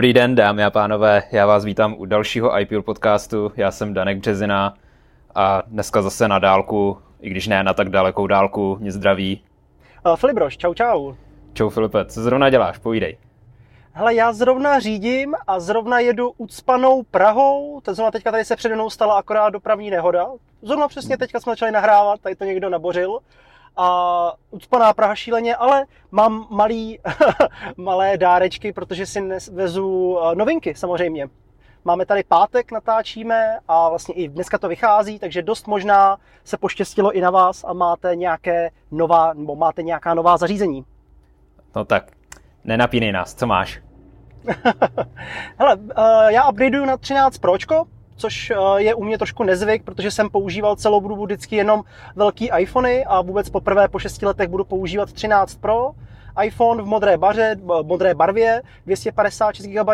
Dobrý 0.00 0.12
den, 0.12 0.34
dámy 0.34 0.64
a 0.64 0.70
pánové, 0.70 1.22
já 1.32 1.46
vás 1.46 1.64
vítám 1.64 1.94
u 1.98 2.04
dalšího 2.04 2.60
IPL 2.60 2.82
podcastu. 2.82 3.52
Já 3.56 3.70
jsem 3.70 3.94
Danek 3.94 4.18
Březina 4.18 4.74
a 5.34 5.62
dneska 5.66 6.02
zase 6.02 6.28
na 6.28 6.38
dálku, 6.38 6.98
i 7.20 7.30
když 7.30 7.46
ne 7.46 7.62
na 7.62 7.74
tak 7.74 7.88
dalekou 7.88 8.26
dálku, 8.26 8.76
mě 8.80 8.92
zdraví. 8.92 9.42
Uh, 10.06 10.16
Filibroš, 10.16 10.56
čau 10.56 10.74
čau. 10.74 11.14
Čau 11.52 11.68
Filipe, 11.68 12.04
co 12.04 12.22
zrovna 12.22 12.50
děláš, 12.50 12.78
povídej. 12.78 13.18
Hele, 13.92 14.14
já 14.14 14.32
zrovna 14.32 14.78
řídím 14.78 15.34
a 15.46 15.60
zrovna 15.60 15.98
jedu 15.98 16.32
ucpanou 16.36 17.02
Prahou. 17.02 17.80
To 17.80 17.94
zrovna 17.94 18.10
teďka 18.10 18.30
tady 18.30 18.44
se 18.44 18.56
přede 18.56 18.74
mnou 18.74 18.90
stala 18.90 19.18
akorát 19.18 19.50
dopravní 19.50 19.90
nehoda. 19.90 20.26
Zrovna 20.62 20.88
přesně 20.88 21.18
teďka 21.18 21.40
jsme 21.40 21.52
začali 21.52 21.72
nahrávat, 21.72 22.20
tady 22.20 22.36
to 22.36 22.44
někdo 22.44 22.68
nabořil. 22.68 23.18
A 23.76 24.32
ucpaná 24.50 24.92
Praha 24.92 25.14
šíleně, 25.14 25.56
ale 25.56 25.86
mám 26.10 26.46
malý, 26.50 26.98
malé 27.76 28.18
dárečky, 28.18 28.72
protože 28.72 29.06
si 29.06 29.20
vezu 29.52 30.18
eh, 30.22 30.34
novinky 30.34 30.74
samozřejmě. 30.74 31.28
Máme 31.84 32.06
tady 32.06 32.24
pátek, 32.24 32.72
natáčíme 32.72 33.58
a 33.68 33.88
vlastně 33.88 34.14
i 34.14 34.28
dneska 34.28 34.58
to 34.58 34.68
vychází, 34.68 35.18
takže 35.18 35.42
dost 35.42 35.66
možná 35.66 36.18
se 36.44 36.56
poštěstilo 36.56 37.12
i 37.12 37.20
na 37.20 37.30
vás 37.30 37.64
a 37.64 37.72
máte 37.72 38.16
nějaké 38.16 38.70
nová, 38.90 39.32
nebo 39.32 39.56
máte 39.56 39.82
nějaká 39.82 40.14
nová 40.14 40.36
zařízení. 40.36 40.84
No 41.76 41.84
tak, 41.84 42.12
nenapínej 42.64 43.12
nás, 43.12 43.34
co 43.34 43.46
máš? 43.46 43.82
Hele, 45.58 45.76
uh, 45.76 45.92
já 46.28 46.48
upgradeuju 46.48 46.84
na 46.84 46.96
13 46.96 47.38
Pročko, 47.38 47.86
což 48.20 48.50
uh, 48.50 48.76
je 48.76 48.94
u 48.94 49.04
mě 49.04 49.18
trošku 49.18 49.44
nezvyk, 49.44 49.82
protože 49.82 50.10
jsem 50.10 50.30
používal 50.30 50.76
celou 50.76 51.00
dobu 51.00 51.24
vždycky 51.24 51.56
jenom 51.56 51.82
velký 52.16 52.50
iPhony 52.58 53.04
a 53.04 53.20
vůbec 53.20 53.50
poprvé 53.50 53.88
po 53.88 53.98
6 53.98 54.22
letech 54.22 54.48
budu 54.48 54.64
používat 54.64 55.12
13 55.12 55.54
Pro. 55.54 55.90
iPhone 56.42 56.82
v 56.82 56.86
modré, 56.86 57.18
baře, 57.18 57.56
modré 57.82 58.14
barvě, 58.14 58.62
256 58.86 59.66
GB, 59.66 59.88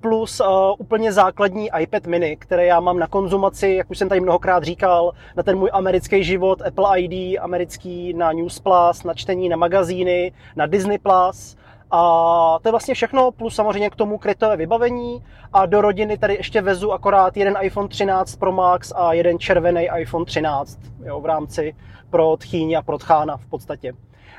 plus 0.00 0.40
uh, 0.40 0.46
úplně 0.78 1.12
základní 1.12 1.70
iPad 1.80 2.06
mini, 2.06 2.36
které 2.36 2.66
já 2.66 2.80
mám 2.80 2.98
na 2.98 3.06
konzumaci, 3.06 3.68
jak 3.68 3.90
už 3.90 3.98
jsem 3.98 4.08
tady 4.08 4.20
mnohokrát 4.20 4.64
říkal, 4.64 5.12
na 5.36 5.42
ten 5.42 5.58
můj 5.58 5.70
americký 5.72 6.24
život, 6.24 6.62
Apple 6.62 7.00
ID, 7.00 7.38
americký 7.40 8.14
na 8.14 8.32
News 8.32 8.58
Plus, 8.58 9.04
na 9.04 9.14
čtení 9.14 9.48
na 9.48 9.56
magazíny, 9.56 10.32
na 10.56 10.66
Disney 10.66 10.98
Plus, 10.98 11.56
a 11.90 12.58
to 12.62 12.68
je 12.68 12.70
vlastně 12.70 12.94
všechno, 12.94 13.30
plus 13.30 13.54
samozřejmě 13.54 13.90
k 13.90 13.96
tomu 13.96 14.18
krytové 14.18 14.56
vybavení. 14.56 15.24
A 15.52 15.66
do 15.66 15.80
rodiny 15.80 16.18
tady 16.18 16.34
ještě 16.34 16.62
vezu 16.62 16.92
akorát 16.92 17.36
jeden 17.36 17.58
iPhone 17.60 17.88
13 17.88 18.36
Pro 18.36 18.52
Max 18.52 18.92
a 18.96 19.12
jeden 19.12 19.38
červený 19.38 19.88
iPhone 19.98 20.24
13 20.24 20.78
jo, 21.04 21.20
v 21.20 21.26
rámci 21.26 21.74
pro 22.10 22.36
tchýně 22.36 22.76
a 22.76 22.82
pro 22.82 22.98
tchána 22.98 23.36
v 23.36 23.46
podstatě. 23.46 23.92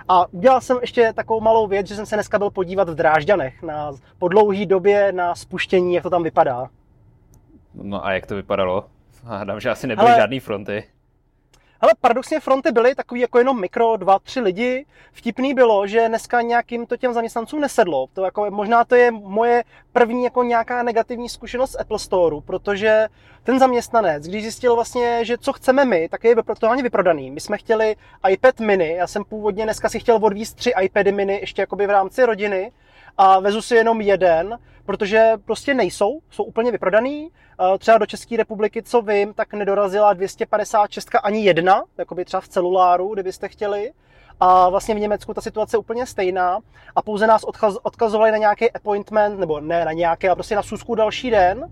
A 0.08 0.34
udělal 0.34 0.62
jsem 0.62 0.78
ještě 0.82 1.14
takovou 1.14 1.42
malou 1.42 1.68
věc, 1.68 1.88
že 1.88 1.96
jsem 1.96 2.06
se 2.06 2.16
dneska 2.16 2.40
byl 2.40 2.50
podívat 2.50 2.90
v 2.90 2.96
Drážďanech 2.96 3.64
na, 3.64 3.92
po 4.20 4.28
dlouhé 4.28 4.66
době 4.66 5.12
na 5.12 5.36
spuštění, 5.36 5.94
jak 5.94 6.04
to 6.04 6.10
tam 6.10 6.24
vypadá. 6.24 6.70
No 7.74 8.06
a 8.06 8.14
jak 8.14 8.26
to 8.26 8.36
vypadalo? 8.36 8.86
Hádám, 9.24 9.60
že 9.60 9.70
asi 9.70 9.88
nebyly 9.88 10.08
Ale... 10.08 10.18
žádný 10.18 10.40
fronty. 10.40 10.84
Ale 11.82 11.92
paradoxně 12.02 12.40
fronty 12.40 12.72
byly 12.72 12.96
takový 12.96 13.22
jako 13.22 13.38
jenom 13.38 13.62
mikro, 13.62 13.98
dva, 13.98 14.20
tři 14.20 14.40
lidi. 14.40 14.86
Vtipný 15.12 15.54
bylo, 15.54 15.88
že 15.88 16.08
dneska 16.08 16.42
nějakým 16.42 16.86
to 16.86 16.98
těm 16.98 17.14
zaměstnancům 17.14 17.62
nesedlo. 17.62 18.08
To 18.14 18.26
jako, 18.26 18.52
možná 18.52 18.86
to 18.86 18.96
je 18.96 19.12
moje 19.12 19.64
první 19.94 20.24
jako 20.24 20.44
nějaká 20.44 20.84
negativní 20.84 21.30
zkušenost 21.30 21.72
z 21.72 21.80
Apple 21.80 22.00
Store, 22.00 22.36
protože 22.46 23.08
ten 23.44 23.60
zaměstnanec, 23.60 24.28
když 24.28 24.44
zjistil 24.44 24.76
vlastně, 24.76 25.26
že 25.26 25.38
co 25.38 25.54
chceme 25.54 25.86
my, 25.86 26.10
tak 26.10 26.24
je 26.24 26.36
totálně 26.36 26.84
vyprodaný. 26.84 27.32
My 27.32 27.40
jsme 27.40 27.58
chtěli 27.58 27.96
iPad 28.30 28.60
mini, 28.60 28.96
já 28.96 29.08
jsem 29.08 29.24
původně 29.24 29.64
dneska 29.64 29.90
si 29.90 30.00
chtěl 30.00 30.20
odvízt 30.22 30.58
tři 30.58 30.74
iPady 30.82 31.12
mini 31.12 31.40
ještě 31.42 31.62
jakoby 31.62 31.88
v 31.88 31.90
rámci 31.90 32.26
rodiny, 32.26 32.72
a 33.18 33.40
vezu 33.40 33.62
si 33.62 33.76
jenom 33.76 34.02
jeden, 34.02 34.60
protože 34.86 35.32
prostě 35.46 35.74
nejsou, 35.74 36.20
jsou 36.30 36.44
úplně 36.44 36.72
vyprodaný. 36.72 37.30
Třeba 37.80 37.98
do 37.98 38.06
České 38.06 38.38
republiky, 38.38 38.84
co 38.84 39.02
vím, 39.02 39.34
tak 39.34 39.54
nedorazila 39.54 40.14
256 40.14 41.10
ani 41.24 41.44
jedna, 41.44 41.84
jako 41.98 42.16
by 42.16 42.26
třeba 42.26 42.42
v 42.42 42.48
celuláru, 42.48 43.14
kdybyste 43.14 43.48
chtěli. 43.48 43.92
A 44.40 44.70
vlastně 44.70 44.96
v 44.96 45.00
Německu 45.00 45.34
ta 45.34 45.42
situace 45.42 45.76
je 45.76 45.80
úplně 45.80 46.06
stejná 46.06 46.60
a 46.96 47.02
pouze 47.02 47.28
nás 47.28 47.44
odkazovali 47.84 48.32
na 48.32 48.38
nějaký 48.38 48.72
appointment, 48.72 49.40
nebo 49.40 49.60
ne 49.60 49.86
na 49.86 49.92
nějaké, 49.92 50.30
ale 50.30 50.36
prostě 50.36 50.56
na 50.56 50.64
susku 50.64 50.96
další 50.96 51.32
den, 51.32 51.72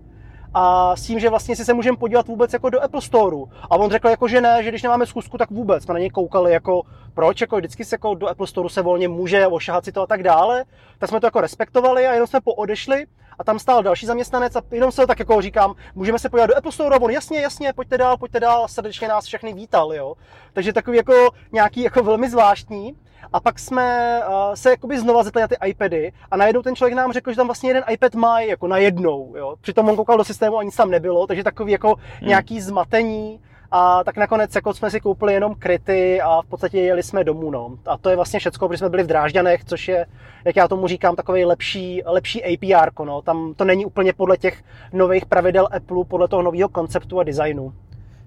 a 0.54 0.96
s 0.96 1.02
tím, 1.02 1.20
že 1.20 1.30
vlastně 1.30 1.56
si 1.56 1.64
se 1.64 1.74
můžeme 1.74 1.96
podívat 1.96 2.28
vůbec 2.28 2.52
jako 2.52 2.70
do 2.70 2.82
Apple 2.82 3.00
Store. 3.00 3.36
A 3.70 3.76
on 3.76 3.90
řekl 3.90 4.08
jako, 4.08 4.28
že 4.28 4.40
ne, 4.40 4.62
že 4.62 4.68
když 4.68 4.82
nemáme 4.82 5.06
schůzku, 5.06 5.38
tak 5.38 5.50
vůbec. 5.50 5.84
Jsme 5.84 5.94
na 5.94 6.00
něj 6.00 6.10
koukali 6.10 6.52
jako, 6.52 6.82
proč, 7.14 7.40
jako 7.40 7.56
vždycky 7.56 7.84
se 7.84 7.94
jako 7.94 8.14
do 8.14 8.28
Apple 8.28 8.46
Store 8.46 8.68
se 8.68 8.82
volně 8.82 9.08
může 9.08 9.46
ošahat 9.46 9.84
si 9.84 9.92
to 9.92 10.02
a 10.02 10.06
tak 10.06 10.22
dále. 10.22 10.64
Tak 10.98 11.10
jsme 11.10 11.20
to 11.20 11.26
jako 11.26 11.40
respektovali 11.40 12.06
a 12.06 12.12
jenom 12.12 12.26
jsme 12.26 12.40
poodešli 12.40 13.06
a 13.38 13.44
tam 13.44 13.58
stál 13.58 13.82
další 13.82 14.06
zaměstnanec 14.06 14.56
a 14.56 14.62
jenom 14.70 14.92
se 14.92 15.06
tak 15.06 15.18
jako 15.18 15.42
říkám, 15.42 15.74
můžeme 15.94 16.18
se 16.18 16.28
podívat 16.28 16.46
do 16.46 16.56
Apple 16.56 16.72
Store 16.72 16.96
a 16.96 17.00
on 17.00 17.10
jasně, 17.10 17.40
jasně, 17.40 17.72
pojďte 17.72 17.98
dál, 17.98 18.16
pojďte 18.16 18.40
dál, 18.40 18.68
srdečně 18.68 19.08
nás 19.08 19.26
všechny 19.26 19.52
vítal, 19.52 19.94
jo. 19.94 20.14
Takže 20.52 20.72
takový 20.72 20.96
jako 20.96 21.12
nějaký 21.52 21.82
jako 21.82 22.02
velmi 22.02 22.30
zvláštní. 22.30 22.94
A 23.32 23.40
pak 23.40 23.58
jsme 23.58 24.20
uh, 24.28 24.54
se 24.54 24.70
jakoby 24.70 24.98
znova 24.98 25.22
zeptali 25.22 25.42
na 25.42 25.48
ty 25.48 25.56
iPady 25.66 26.12
a 26.30 26.36
najednou 26.36 26.62
ten 26.62 26.76
člověk 26.76 26.96
nám 26.96 27.12
řekl, 27.12 27.30
že 27.30 27.36
tam 27.36 27.46
vlastně 27.46 27.70
jeden 27.70 27.84
iPad 27.90 28.14
má 28.14 28.40
jako 28.40 28.66
na 28.66 28.76
jednou, 28.76 29.34
jo. 29.36 29.54
Přitom 29.60 29.88
on 29.88 29.96
koukal 29.96 30.16
do 30.16 30.24
systému 30.24 30.58
a 30.58 30.62
nic 30.62 30.76
tam 30.76 30.90
nebylo, 30.90 31.26
takže 31.26 31.44
takový 31.44 31.72
jako 31.72 31.94
hmm. 31.94 32.28
nějaký 32.28 32.60
zmatení. 32.60 33.40
A 33.72 34.04
tak 34.04 34.16
nakonec 34.16 34.54
jako 34.54 34.74
jsme 34.74 34.90
si 34.90 35.00
koupili 35.00 35.34
jenom 35.34 35.54
kryty 35.54 36.20
a 36.20 36.42
v 36.42 36.46
podstatě 36.46 36.80
jeli 36.80 37.02
jsme 37.02 37.24
domů. 37.24 37.50
No. 37.50 37.70
A 37.86 37.98
to 37.98 38.10
je 38.10 38.16
vlastně 38.16 38.40
všecko, 38.40 38.68
protože 38.68 38.78
jsme 38.78 38.88
byli 38.88 39.02
v 39.02 39.06
Drážďanech, 39.06 39.64
což 39.64 39.88
je, 39.88 40.06
jak 40.44 40.56
já 40.56 40.68
tomu 40.68 40.86
říkám, 40.86 41.16
takový 41.16 41.44
lepší, 41.44 42.02
lepší 42.06 42.44
APR. 42.44 42.90
No. 43.04 43.22
Tam 43.22 43.54
to 43.54 43.64
není 43.64 43.86
úplně 43.86 44.12
podle 44.12 44.36
těch 44.36 44.62
nových 44.92 45.26
pravidel 45.26 45.68
Apple, 45.76 46.04
podle 46.04 46.28
toho 46.28 46.42
nového 46.42 46.68
konceptu 46.68 47.20
a 47.20 47.24
designu. 47.24 47.72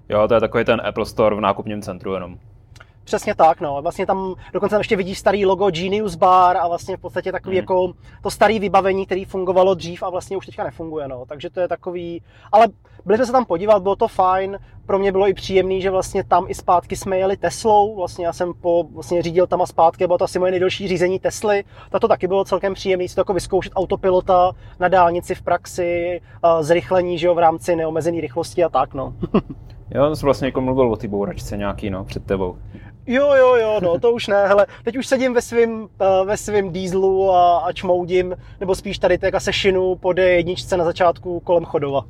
Jo, 0.08 0.28
to 0.28 0.34
je 0.34 0.40
takový 0.40 0.64
ten 0.64 0.82
Apple 0.84 1.06
Store 1.06 1.36
v 1.36 1.40
nákupním 1.40 1.82
centru 1.82 2.14
jenom. 2.14 2.38
Přesně 3.04 3.34
tak, 3.34 3.60
no. 3.60 3.82
Vlastně 3.82 4.06
tam 4.06 4.34
dokonce 4.52 4.74
tam 4.74 4.80
ještě 4.80 4.96
vidíš 4.96 5.18
starý 5.18 5.46
logo 5.46 5.70
Genius 5.70 6.14
Bar 6.14 6.56
a 6.56 6.68
vlastně 6.68 6.96
v 6.96 7.00
podstatě 7.00 7.32
takový 7.32 7.56
mm. 7.56 7.60
jako 7.60 7.92
to 8.22 8.30
staré 8.30 8.58
vybavení, 8.58 9.06
který 9.06 9.24
fungovalo 9.24 9.74
dřív 9.74 10.02
a 10.02 10.10
vlastně 10.10 10.36
už 10.36 10.46
teďka 10.46 10.64
nefunguje, 10.64 11.08
no. 11.08 11.24
Takže 11.26 11.50
to 11.50 11.60
je 11.60 11.68
takový, 11.68 12.22
ale 12.52 12.68
byli 13.04 13.18
jsme 13.18 13.26
se 13.26 13.32
tam 13.32 13.44
podívat, 13.44 13.82
bylo 13.82 13.96
to 13.96 14.08
fajn. 14.08 14.58
Pro 14.86 14.98
mě 14.98 15.12
bylo 15.12 15.28
i 15.28 15.34
příjemný, 15.34 15.82
že 15.82 15.90
vlastně 15.90 16.24
tam 16.24 16.44
i 16.48 16.54
zpátky 16.54 16.96
jsme 16.96 17.18
jeli 17.18 17.36
Teslou. 17.36 17.96
Vlastně 17.96 18.26
já 18.26 18.32
jsem 18.32 18.52
po, 18.60 18.84
vlastně 18.94 19.22
řídil 19.22 19.46
tam 19.46 19.62
a 19.62 19.66
zpátky, 19.66 20.06
bylo 20.06 20.18
to 20.18 20.24
asi 20.24 20.38
moje 20.38 20.50
nejdelší 20.50 20.88
řízení 20.88 21.18
Tesly. 21.18 21.64
Tak 21.90 22.00
to 22.00 22.08
taky 22.08 22.26
bylo 22.28 22.44
celkem 22.44 22.74
příjemný 22.74 23.08
si 23.08 23.14
to 23.14 23.20
jako 23.20 23.34
vyzkoušet 23.34 23.72
autopilota 23.76 24.52
na 24.80 24.88
dálnici 24.88 25.34
v 25.34 25.42
praxi, 25.42 26.20
zrychlení, 26.60 27.18
že 27.18 27.26
jo, 27.26 27.34
v 27.34 27.38
rámci 27.38 27.76
neomezené 27.76 28.20
rychlosti 28.20 28.64
a 28.64 28.68
tak, 28.68 28.94
no. 28.94 29.14
jo, 29.90 30.16
to 30.16 30.26
vlastně 30.26 30.48
jako 30.48 30.60
mluvil 30.60 30.92
o 30.92 30.96
té 30.96 31.08
bouračce 31.08 31.56
nějaký, 31.56 31.90
no, 31.90 32.04
před 32.04 32.24
tebou. 32.24 32.56
Jo, 33.06 33.34
jo, 33.34 33.54
jo, 33.54 33.80
no 33.82 33.98
to 33.98 34.12
už 34.12 34.26
ne, 34.26 34.48
hele, 34.48 34.66
teď 34.84 34.96
už 34.96 35.06
sedím 35.06 35.34
ve 35.34 35.42
svým, 35.42 35.80
uh, 35.82 35.88
ve 36.26 36.36
svým 36.36 36.72
dieselu 36.72 37.30
a, 37.30 37.58
a 37.58 37.72
čmoudím, 37.72 38.36
nebo 38.60 38.74
spíš 38.74 38.98
tady 38.98 39.18
tak 39.18 39.40
se 39.40 39.52
šinu 39.52 39.94
po 39.94 40.14
jedničce 40.20 40.76
na 40.76 40.84
začátku 40.84 41.40
kolem 41.40 41.64
Chodova. 41.64 42.04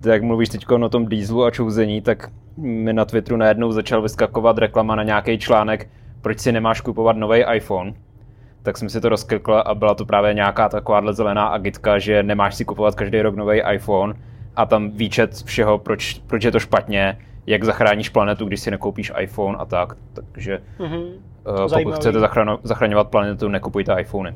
Tak 0.00 0.12
jak 0.12 0.22
mluvíš 0.22 0.48
teď 0.48 0.70
o 0.70 0.88
tom 0.88 1.06
dieselu 1.06 1.44
a 1.44 1.50
čouzení, 1.50 2.00
tak 2.02 2.30
mi 2.56 2.92
na 2.92 3.04
Twitteru 3.04 3.36
najednou 3.36 3.72
začal 3.72 4.02
vyskakovat 4.02 4.58
reklama 4.58 4.94
na 4.94 5.02
nějaký 5.02 5.38
článek, 5.38 5.88
proč 6.20 6.40
si 6.40 6.52
nemáš 6.52 6.80
kupovat 6.80 7.16
nový 7.16 7.44
iPhone. 7.54 7.94
Tak 8.62 8.78
jsem 8.78 8.88
si 8.88 9.00
to 9.00 9.08
rozklikl 9.08 9.62
a 9.66 9.74
byla 9.74 9.94
to 9.94 10.04
právě 10.04 10.34
nějaká 10.34 10.68
takováhle 10.68 11.14
zelená 11.14 11.46
agitka, 11.46 11.98
že 11.98 12.22
nemáš 12.22 12.54
si 12.54 12.64
kupovat 12.64 12.94
každý 12.94 13.22
rok 13.22 13.36
nový 13.36 13.62
iPhone 13.74 14.14
a 14.56 14.66
tam 14.66 14.90
výčet 14.90 15.34
všeho, 15.44 15.78
proč, 15.78 16.20
proč 16.26 16.44
je 16.44 16.52
to 16.52 16.60
špatně, 16.60 17.18
jak 17.46 17.64
zachráníš 17.64 18.08
planetu, 18.08 18.44
když 18.44 18.60
si 18.60 18.70
nekoupíš 18.70 19.12
iPhone 19.18 19.58
a 19.58 19.64
tak. 19.64 19.96
Takže 20.32 20.62
mm-hmm. 20.78 21.04
uh, 21.64 21.82
pokud 21.82 21.94
chcete 21.94 22.20
zachraňo, 22.20 22.58
zachraňovat 22.62 23.08
planetu, 23.08 23.48
nekupujte 23.48 24.00
iPhony. 24.00 24.34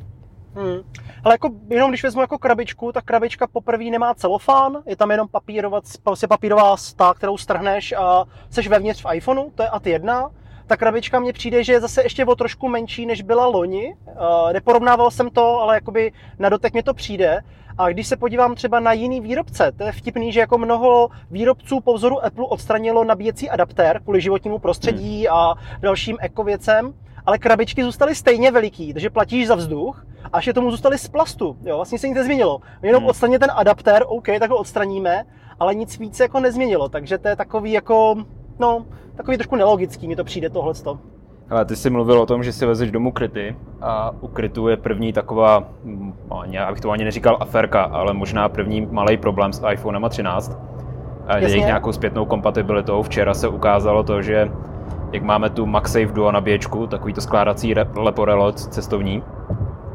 Hmm. 0.54 0.80
Ale 1.24 1.34
jako, 1.34 1.50
jenom 1.68 1.90
když 1.90 2.02
vezmu 2.02 2.20
jako 2.20 2.38
krabičku, 2.38 2.92
tak 2.92 3.04
krabička 3.04 3.46
poprvé 3.46 3.84
nemá 3.84 4.14
celofán, 4.14 4.78
je 4.86 4.96
tam 4.96 5.10
jenom 5.10 5.28
papírovat, 5.28 5.84
prostě 6.04 6.26
papírová 6.26 6.76
stá, 6.76 7.14
kterou 7.14 7.36
strhneš 7.36 7.92
a 7.92 8.24
seš 8.50 8.68
vevnitř 8.68 9.04
v 9.04 9.14
iPhoneu, 9.14 9.50
to 9.54 9.62
je 9.62 9.68
AT 9.68 9.86
1. 9.86 10.30
Ta 10.66 10.76
krabička 10.76 11.20
mně 11.20 11.32
přijde, 11.32 11.64
že 11.64 11.72
je 11.72 11.80
zase 11.80 12.02
ještě 12.02 12.24
o 12.24 12.34
trošku 12.34 12.68
menší, 12.68 13.06
než 13.06 13.22
byla 13.22 13.46
loni. 13.46 13.94
Uh, 14.06 14.52
neporovnával 14.52 15.10
jsem 15.10 15.30
to, 15.30 15.60
ale 15.60 15.74
jakoby 15.74 16.12
na 16.38 16.48
dotek 16.48 16.74
mi 16.74 16.82
to 16.82 16.94
přijde. 16.94 17.40
A 17.80 17.88
když 17.88 18.06
se 18.06 18.16
podívám 18.16 18.54
třeba 18.54 18.80
na 18.80 18.92
jiný 18.92 19.20
výrobce, 19.20 19.72
to 19.76 19.84
je 19.84 19.92
vtipný, 19.92 20.32
že 20.32 20.40
jako 20.40 20.58
mnoho 20.58 21.08
výrobců 21.30 21.80
po 21.80 21.94
vzoru 21.94 22.24
Apple 22.24 22.46
odstranilo 22.46 23.04
nabíjecí 23.04 23.50
adaptér 23.50 24.00
kvůli 24.02 24.20
životnímu 24.20 24.58
prostředí 24.58 25.26
hmm. 25.26 25.36
a 25.36 25.54
dalším 25.80 26.16
ekověcem, 26.20 26.94
ale 27.26 27.38
krabičky 27.38 27.84
zůstaly 27.84 28.14
stejně 28.14 28.50
veliký, 28.50 28.92
takže 28.92 29.10
platíš 29.10 29.46
za 29.46 29.54
vzduch 29.54 30.06
a 30.32 30.38
ještě 30.38 30.52
tomu 30.52 30.70
zůstaly 30.70 30.98
z 30.98 31.08
plastu. 31.08 31.56
Jo, 31.62 31.76
vlastně 31.76 31.98
se 31.98 32.08
nic 32.08 32.16
nezměnilo. 32.16 32.60
Jenom 32.82 33.02
hmm. 33.02 33.10
odstranit 33.10 33.38
ten 33.38 33.50
adaptér, 33.54 34.04
OK, 34.06 34.26
tak 34.40 34.50
ho 34.50 34.56
odstraníme, 34.56 35.24
ale 35.58 35.74
nic 35.74 35.98
víc 35.98 36.20
jako 36.20 36.40
nezměnilo, 36.40 36.88
takže 36.88 37.18
to 37.18 37.28
je 37.28 37.36
takový 37.36 37.72
jako, 37.72 38.24
no, 38.58 38.86
takový 39.16 39.36
trošku 39.36 39.56
nelogický 39.56 40.08
mi 40.08 40.16
to 40.16 40.24
přijde 40.24 40.50
tohleto. 40.50 40.98
Ale 41.50 41.64
ty 41.64 41.76
jsi 41.76 41.90
mluvil 41.90 42.20
o 42.20 42.26
tom, 42.26 42.42
že 42.42 42.52
si 42.52 42.66
vezeš 42.66 42.90
domů 42.90 43.12
kryty 43.12 43.56
a 43.80 44.10
u 44.20 44.28
krytu 44.28 44.68
je 44.68 44.76
první 44.76 45.12
taková, 45.12 45.64
hm, 45.84 46.12
já 46.44 46.70
bych 46.70 46.80
to 46.80 46.90
ani 46.90 47.04
neříkal 47.04 47.36
aferka, 47.40 47.82
ale 47.82 48.12
možná 48.12 48.48
první 48.48 48.88
malý 48.90 49.16
problém 49.16 49.52
s 49.52 49.68
iPhonem 49.72 50.04
13 50.08 50.58
a 51.26 51.36
jejich 51.36 51.66
nějakou 51.66 51.92
zpětnou 51.92 52.24
kompatibilitou. 52.24 53.02
Včera 53.02 53.34
se 53.34 53.48
ukázalo 53.48 54.02
to, 54.02 54.22
že 54.22 54.48
jak 55.12 55.22
máme 55.22 55.50
tu 55.50 55.66
MagSafe 55.66 56.06
Duo 56.06 56.32
nabíječku, 56.32 56.86
takový 56.86 57.12
to 57.12 57.20
skládací 57.20 57.74
leporelo 57.94 58.52
cestovní, 58.52 59.22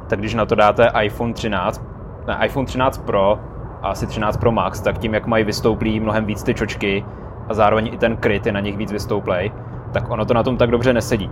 tak 0.08 0.20
když 0.20 0.34
na 0.34 0.46
to 0.46 0.56
dáte 0.56 0.92
iPhone 1.02 1.34
13, 1.34 1.86
ne, 2.28 2.40
iPhone 2.46 2.66
13 2.66 2.98
Pro 2.98 3.40
a 3.82 3.90
asi 3.90 4.08
13 4.08 4.38
Pro 4.38 4.52
Max, 4.52 4.82
tak 4.82 4.98
tím, 4.98 5.14
jak 5.14 5.28
mají 5.28 5.44
vystouplý 5.44 6.00
mnohem 6.00 6.26
víc 6.26 6.44
ty 6.44 6.54
čočky 6.54 7.06
a 7.50 7.54
zároveň 7.54 7.90
i 7.94 7.98
ten 7.98 8.18
kryt 8.18 8.46
je 8.46 8.52
na 8.52 8.60
nich 8.60 8.78
víc 8.78 8.92
vystouplej, 8.92 9.52
tak 9.96 10.12
ono 10.12 10.26
to 10.26 10.34
na 10.34 10.44
tom 10.44 10.58
tak 10.58 10.72
dobře 10.72 10.94
nesedí. 10.94 11.30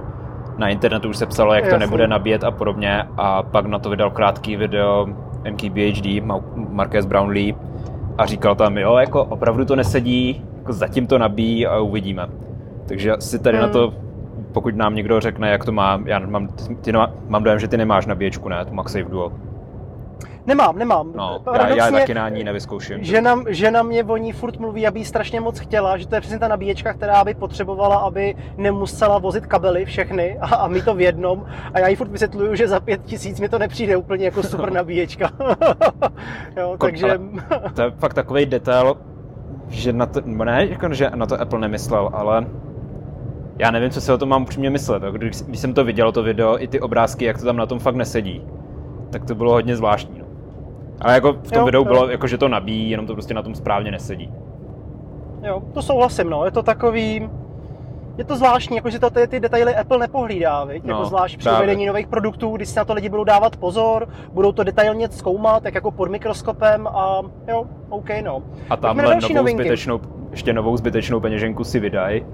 Na 0.58 0.70
internetu 0.70 1.10
už 1.10 1.18
se 1.18 1.26
psalo, 1.26 1.54
jak 1.54 1.64
Jasně. 1.64 1.76
to 1.76 1.80
nebude 1.80 2.08
nabíjet 2.08 2.44
a 2.44 2.52
podobně 2.52 3.04
a 3.18 3.44
pak 3.44 3.66
na 3.66 3.80
to 3.80 3.90
vydal 3.90 4.12
krátký 4.12 4.56
video 4.56 5.06
MKBHD, 5.52 6.24
Marquez 6.56 7.06
Brownlee 7.06 7.54
a 8.18 8.26
říkal 8.26 8.56
tam, 8.56 8.78
jo, 8.78 8.96
jako 8.96 9.24
opravdu 9.24 9.66
to 9.66 9.76
nesedí, 9.76 10.46
jako 10.58 10.74
zatím 10.74 11.08
to 11.08 11.18
nabíjí 11.18 11.68
a 11.68 11.80
uvidíme. 11.80 12.28
Takže 12.88 13.14
si 13.20 13.40
tady 13.40 13.58
hmm. 13.58 13.68
na 13.68 13.74
to, 13.74 13.94
pokud 14.52 14.76
nám 14.76 14.96
někdo 14.96 15.20
řekne, 15.20 15.50
jak 15.50 15.66
to 15.66 15.72
má, 15.72 16.02
já 16.06 16.20
mám, 16.20 16.48
ty, 16.82 16.92
mám 17.28 17.44
dojem, 17.44 17.60
že 17.60 17.68
ty 17.68 17.78
nemáš 17.78 18.06
nabíječku, 18.06 18.50
ne, 18.50 18.66
tu 18.66 18.74
MagSafe 18.74 19.10
Duo. 19.10 19.32
Nemám, 20.46 20.78
nemám. 20.78 21.12
No, 21.16 21.44
já, 21.54 21.68
já 21.68 21.92
taky 21.92 22.14
na 22.14 22.30
ní 22.30 22.44
nevyzkouším. 22.44 23.04
Žena, 23.04 23.44
žena 23.48 23.84
mě 23.84 24.04
o 24.04 24.18
ní 24.18 24.32
furt 24.32 24.60
mluví, 24.60 24.88
aby 24.88 25.00
ji 25.00 25.06
strašně 25.06 25.42
moc 25.42 25.60
chtěla, 25.60 25.98
že 25.98 26.08
to 26.08 26.16
je 26.16 26.22
přesně 26.22 26.40
ta 26.40 26.48
nabíječka, 26.48 26.94
která 26.94 27.24
by 27.24 27.34
potřebovala, 27.34 27.96
aby 27.98 28.36
nemusela 28.58 29.18
vozit 29.18 29.46
kabely 29.46 29.86
všechny 29.86 30.38
a, 30.40 30.56
a 30.56 30.68
mi 30.68 30.82
to 30.82 30.96
v 30.96 31.02
jednom. 31.02 31.46
A 31.74 31.80
já 31.80 31.88
jí 31.88 31.96
furt 31.96 32.12
vysvětluju, 32.12 32.56
že 32.56 32.68
za 32.68 32.80
pět 32.80 33.02
tisíc 33.04 33.40
mi 33.40 33.50
to 33.50 33.60
nepřijde 33.60 33.98
úplně 33.98 34.26
jako 34.26 34.44
super 34.44 34.72
nabíječka. 34.74 35.32
jo, 36.58 36.76
takže... 36.80 37.20
to 37.76 37.82
je 37.82 37.92
fakt 37.92 38.14
takový 38.14 38.46
detail, 38.46 38.98
že 39.70 39.94
na 39.94 40.06
to, 40.06 40.22
ne, 40.26 40.68
jako, 40.70 40.94
že 40.94 41.12
na 41.16 41.26
to 41.26 41.42
Apple 41.42 41.60
nemyslel, 41.60 42.10
ale 42.14 42.46
já 43.60 43.72
nevím, 43.72 43.90
co 43.90 44.02
si 44.02 44.12
o 44.12 44.18
tom 44.18 44.30
mám 44.30 44.44
upřímně 44.44 44.70
myslet. 44.70 45.04
Když, 45.04 45.42
když 45.42 45.60
jsem 45.60 45.74
to 45.74 45.84
viděl, 45.84 46.12
to 46.12 46.24
video, 46.24 46.62
i 46.64 46.68
ty 46.68 46.80
obrázky, 46.80 47.26
jak 47.26 47.38
to 47.38 47.46
tam 47.46 47.58
na 47.58 47.66
tom 47.66 47.80
fakt 47.80 47.96
nesedí, 47.96 48.42
tak 49.10 49.26
to 49.26 49.36
bylo 49.36 49.52
hodně 49.52 49.76
zvláštní. 49.76 50.23
Ale 51.02 51.14
jako 51.14 51.34
v 51.34 51.52
tom 51.52 51.60
jo, 51.60 51.66
videu 51.66 51.80
jo. 51.80 51.86
bylo, 51.86 52.10
jako, 52.10 52.28
že 52.28 52.38
to 52.38 52.48
nabíjí, 52.48 52.90
jenom 52.90 53.08
to 53.08 53.14
prostě 53.14 53.34
na 53.34 53.42
tom 53.42 53.56
správně 53.56 53.92
nesedí. 53.92 54.34
Jo, 55.44 55.64
to 55.74 55.82
souhlasím, 55.82 56.30
no. 56.30 56.46
Je 56.46 56.52
to 56.52 56.64
takový... 56.64 57.30
Je 58.18 58.24
to 58.24 58.36
zvláštní, 58.36 58.76
jakože 58.76 59.00
to 59.00 59.10
ty, 59.10 59.28
ty 59.28 59.40
detaily 59.40 59.76
Apple 59.76 59.98
nepohlídá, 59.98 60.64
viď? 60.64 60.84
No, 60.84 60.94
jako 60.94 61.06
zvlášť 61.06 61.38
při 61.38 61.50
uvedení 61.50 61.86
nových 61.86 62.08
produktů, 62.08 62.56
když 62.56 62.70
si 62.70 62.78
na 62.78 62.86
to 62.86 62.94
lidi 62.94 63.10
budou 63.10 63.24
dávat 63.24 63.58
pozor, 63.58 64.08
budou 64.34 64.52
to 64.52 64.64
detailně 64.64 65.08
zkoumat, 65.10 65.64
tak 65.64 65.76
jako 65.76 65.92
pod 65.92 66.10
mikroskopem 66.10 66.88
a 66.88 67.22
jo, 67.48 67.66
OK, 67.90 68.10
no. 68.24 68.44
A 68.70 68.78
tamhle 68.78 69.16
novou 69.16 69.36
novinky. 69.36 69.64
zbytečnou, 69.64 70.00
ještě 70.32 70.54
novou 70.54 70.78
zbytečnou 70.78 71.20
peněženku 71.20 71.64
si 71.64 71.80
vydají, 71.80 72.26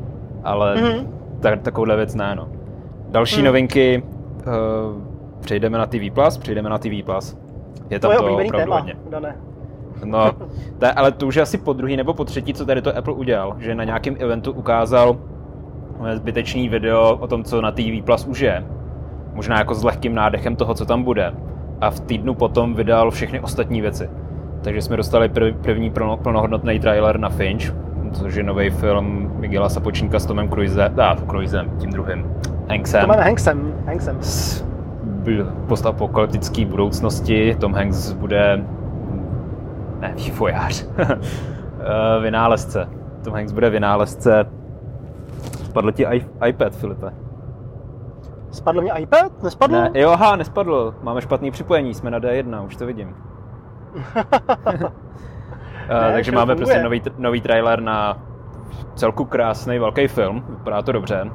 ale 0.44 0.76
mm-hmm. 0.76 1.08
tak, 1.40 1.62
takovouhle 1.62 1.96
věc 1.96 2.16
ne, 2.16 2.36
no. 2.36 2.50
Další 3.10 3.40
mm. 3.40 3.46
novinky, 3.46 4.04
uh, 4.38 5.02
přejdeme 5.40 5.78
na 5.78 5.86
TV+, 5.86 6.12
přejdeme 6.40 6.70
na 6.70 6.78
TV+. 6.78 7.04
Je 7.90 8.00
tam 8.00 8.12
to, 8.12 8.18
to 8.18 8.24
opravdu 8.24 8.58
téma, 8.58 8.76
hodně. 8.76 8.96
Dané. 9.10 9.36
No, 10.06 10.32
to, 10.80 10.88
ale 10.96 11.12
to 11.12 11.28
už 11.28 11.36
je 11.36 11.42
asi 11.42 11.58
po 11.58 11.74
druhý 11.74 11.98
nebo 11.98 12.14
po 12.14 12.26
třetí, 12.26 12.54
co 12.54 12.66
tady 12.66 12.82
to 12.82 12.98
Apple 12.98 13.14
udělal, 13.14 13.56
že 13.60 13.76
na 13.76 13.84
nějakém 13.84 14.16
eventu 14.20 14.52
ukázal 14.52 15.18
zbytečný 16.14 16.70
video 16.70 17.18
o 17.20 17.28
tom, 17.28 17.44
co 17.44 17.62
na 17.62 17.72
TV 17.72 18.04
Plus 18.06 18.26
už 18.26 18.40
je. 18.40 18.66
Možná 19.34 19.58
jako 19.58 19.76
s 19.76 19.84
lehkým 19.84 20.16
nádechem 20.16 20.56
toho, 20.56 20.74
co 20.74 20.86
tam 20.86 21.04
bude. 21.04 21.34
A 21.82 21.92
v 21.92 22.00
týdnu 22.00 22.36
potom 22.36 22.76
vydal 22.76 23.12
všechny 23.12 23.40
ostatní 23.40 23.82
věci. 23.82 24.10
Takže 24.62 24.82
jsme 24.82 24.98
dostali 24.98 25.30
prv, 25.30 25.56
první 25.62 25.92
plnohodnotný 26.24 26.80
trailer 26.80 27.20
na 27.20 27.30
Finch, 27.30 27.74
což 28.12 28.36
je 28.36 28.44
nový 28.44 28.70
film 28.70 29.32
Miguela 29.38 29.70
Sapočníka 29.70 30.20
s 30.20 30.26
Tomem 30.26 30.50
Cruise, 30.50 30.86
a, 30.86 31.16
Cruisem, 31.30 31.72
tím 31.78 31.90
druhým, 31.90 32.26
Hanksem. 32.70 33.02
Tomem 33.02 33.20
Hanksem, 33.20 33.74
Hanksem. 33.86 34.18
S 34.22 34.69
postapokalyptické 35.68 36.66
budoucnosti. 36.66 37.56
Tom 37.60 37.74
Hanks 37.74 38.12
bude 38.12 38.66
ne 40.00 40.14
vývojář, 40.16 40.86
eh, 40.98 42.20
vynálezce. 42.22 42.90
Tom 43.24 43.34
Hanks 43.34 43.52
bude 43.52 43.70
vynálezce. 43.70 44.46
Spadl 45.64 45.92
ti 45.92 46.06
iPad, 46.46 46.76
Filipe. 46.76 47.12
Spadl 48.52 48.82
mě 48.82 48.92
iPad? 48.98 49.44
Nespadl? 49.44 49.74
Ne, 49.74 49.92
jo, 49.94 50.10
aha, 50.10 50.36
nespadl. 50.36 50.96
Máme 51.02 51.22
špatný 51.22 51.52
připojení, 51.52 51.94
jsme 51.94 52.12
na 52.12 52.20
D1, 52.20 52.66
už 52.66 52.76
to 52.76 52.86
vidím. 52.86 53.16
Eh, 55.92 56.08
ne, 56.08 56.14
takže 56.14 56.32
máme 56.32 56.56
prostě 56.56 56.84
nový, 56.84 57.02
nový 57.18 57.42
trailer 57.42 57.82
na 57.82 58.18
celku 58.96 59.26
krásný 59.26 59.80
velký 59.80 60.08
film, 60.08 60.44
vypadá 60.50 60.82
to 60.82 60.92
dobře. 60.92 61.32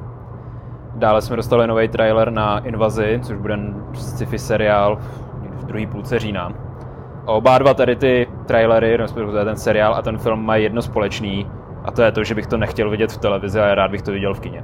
Dále 0.95 1.21
jsme 1.21 1.35
dostali 1.35 1.67
nový 1.67 1.87
trailer 1.87 2.31
na 2.31 2.59
Invazi, 2.59 3.19
což 3.23 3.37
bude 3.37 3.59
sci-fi 3.93 4.39
seriál 4.39 4.97
v 5.51 5.65
druhé 5.65 5.87
půlce 5.87 6.19
října. 6.19 6.53
Oba 7.25 7.57
dva 7.57 7.73
tady 7.73 7.95
ty 7.95 8.27
trailery, 8.45 8.97
respektive 8.97 9.45
ten 9.45 9.55
seriál 9.55 9.95
a 9.95 10.01
ten 10.01 10.17
film 10.17 10.45
mají 10.45 10.63
jedno 10.63 10.81
společný, 10.81 11.47
a 11.85 11.91
to 11.91 12.01
je 12.01 12.11
to, 12.11 12.23
že 12.23 12.35
bych 12.35 12.47
to 12.47 12.57
nechtěl 12.57 12.89
vidět 12.89 13.11
v 13.11 13.17
televizi, 13.17 13.59
ale 13.59 13.75
rád 13.75 13.91
bych 13.91 14.01
to 14.01 14.11
viděl 14.11 14.33
v 14.33 14.39
kině. 14.39 14.63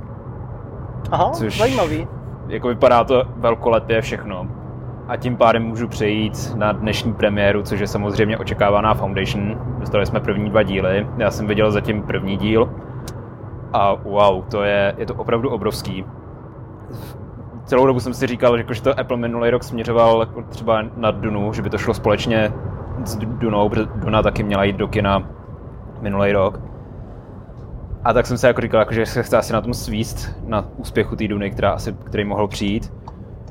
Aha, 1.11 1.29
což, 1.29 1.57
zajímavý. 1.57 2.07
Jako 2.47 2.67
vypadá 2.67 3.03
to 3.03 3.23
velkolepě 3.35 4.01
všechno. 4.01 4.47
A 5.07 5.17
tím 5.17 5.37
pádem 5.37 5.63
můžu 5.63 5.87
přejít 5.87 6.53
na 6.55 6.71
dnešní 6.71 7.13
premiéru, 7.13 7.61
což 7.63 7.79
je 7.79 7.87
samozřejmě 7.87 8.37
očekávaná 8.37 8.93
Foundation. 8.93 9.57
Dostali 9.79 10.05
jsme 10.05 10.19
první 10.19 10.49
dva 10.49 10.63
díly. 10.63 11.07
Já 11.17 11.31
jsem 11.31 11.47
viděl 11.47 11.71
zatím 11.71 12.01
první 12.01 12.37
díl. 12.37 12.69
A 13.73 13.93
wow, 13.93 14.43
to 14.51 14.63
je, 14.63 14.95
je 14.97 15.05
to 15.05 15.13
opravdu 15.13 15.49
obrovský 15.49 16.05
celou 17.65 17.85
dobu 17.85 17.99
jsem 17.99 18.13
si 18.13 18.27
říkal, 18.27 18.57
že, 18.57 18.61
jako, 18.61 18.73
že 18.73 18.81
to 18.81 18.99
Apple 18.99 19.17
minulý 19.17 19.49
rok 19.49 19.63
směřoval 19.63 20.19
jako 20.19 20.43
třeba 20.49 20.81
na 20.97 21.11
Dunu, 21.11 21.53
že 21.53 21.61
by 21.61 21.69
to 21.69 21.77
šlo 21.77 21.93
společně 21.93 22.53
s 23.05 23.15
Dunou, 23.15 23.69
protože 23.69 23.85
Duna 23.95 24.21
taky 24.21 24.43
měla 24.43 24.63
jít 24.63 24.75
do 24.75 24.87
kina 24.87 25.29
minulý 26.01 26.31
rok. 26.31 26.59
A 28.03 28.13
tak 28.13 28.27
jsem 28.27 28.37
si 28.37 28.45
jako 28.45 28.61
říkal, 28.61 28.79
jako, 28.79 28.93
že 28.93 29.05
se 29.05 29.23
chce 29.23 29.37
asi 29.37 29.53
na 29.53 29.61
tom 29.61 29.73
svíst 29.73 30.35
na 30.47 30.65
úspěchu 30.77 31.15
té 31.15 31.27
Duny, 31.27 31.51
která 31.51 31.71
asi, 31.71 31.93
který 32.03 32.23
mohl 32.23 32.47
přijít. 32.47 32.93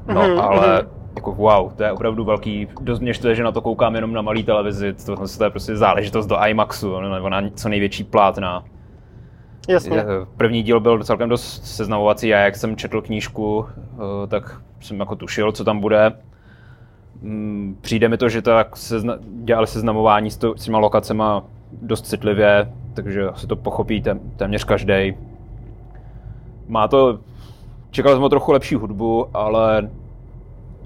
No, 0.06 0.22
mm-hmm. 0.22 0.40
ale 0.40 0.82
jako 1.16 1.32
wow, 1.32 1.72
to 1.72 1.82
je 1.82 1.92
opravdu 1.92 2.24
velký, 2.24 2.68
dost 2.80 3.00
mě 3.00 3.14
štve, 3.14 3.34
že 3.34 3.42
na 3.42 3.52
to 3.52 3.60
koukám 3.60 3.94
jenom 3.94 4.12
na 4.12 4.22
malý 4.22 4.44
televizi, 4.44 4.92
to, 4.92 5.16
to 5.38 5.44
je 5.44 5.50
prostě 5.50 5.76
záležitost 5.76 6.26
do 6.26 6.46
IMAXu, 6.46 7.00
nebo 7.00 7.28
na 7.28 7.42
co 7.54 7.68
největší 7.68 8.04
plátna. 8.04 8.64
Jasně. 9.70 10.04
První 10.36 10.62
díl 10.62 10.80
byl 10.80 11.04
celkem 11.04 11.28
dost 11.28 11.66
seznamovací 11.66 12.34
a 12.34 12.38
jak 12.38 12.56
jsem 12.56 12.76
četl 12.76 13.02
knížku, 13.02 13.66
eh, 13.66 14.26
tak 14.26 14.60
jsem 14.80 15.00
jako 15.00 15.16
tušil, 15.16 15.52
co 15.52 15.64
tam 15.64 15.80
bude. 15.80 16.12
Mm, 17.22 17.76
přijde 17.80 18.08
mi 18.08 18.16
to, 18.18 18.28
že 18.28 18.42
tak 18.42 18.76
se 18.76 18.96
dělali 19.44 19.66
seznamování 19.66 20.30
s, 20.30 20.36
to, 20.36 20.56
s 20.56 20.64
těma 20.64 20.78
lokacema 20.78 21.44
dost 21.82 22.06
citlivě, 22.06 22.72
takže 22.94 23.28
asi 23.28 23.46
to 23.46 23.56
pochopí 23.56 24.02
téměř 24.36 24.64
každý. 24.64 25.14
Má 26.68 26.88
to, 26.88 27.18
čekal 27.90 28.14
jsem 28.14 28.22
o 28.22 28.28
trochu 28.28 28.52
lepší 28.52 28.74
hudbu, 28.74 29.26
ale 29.34 29.90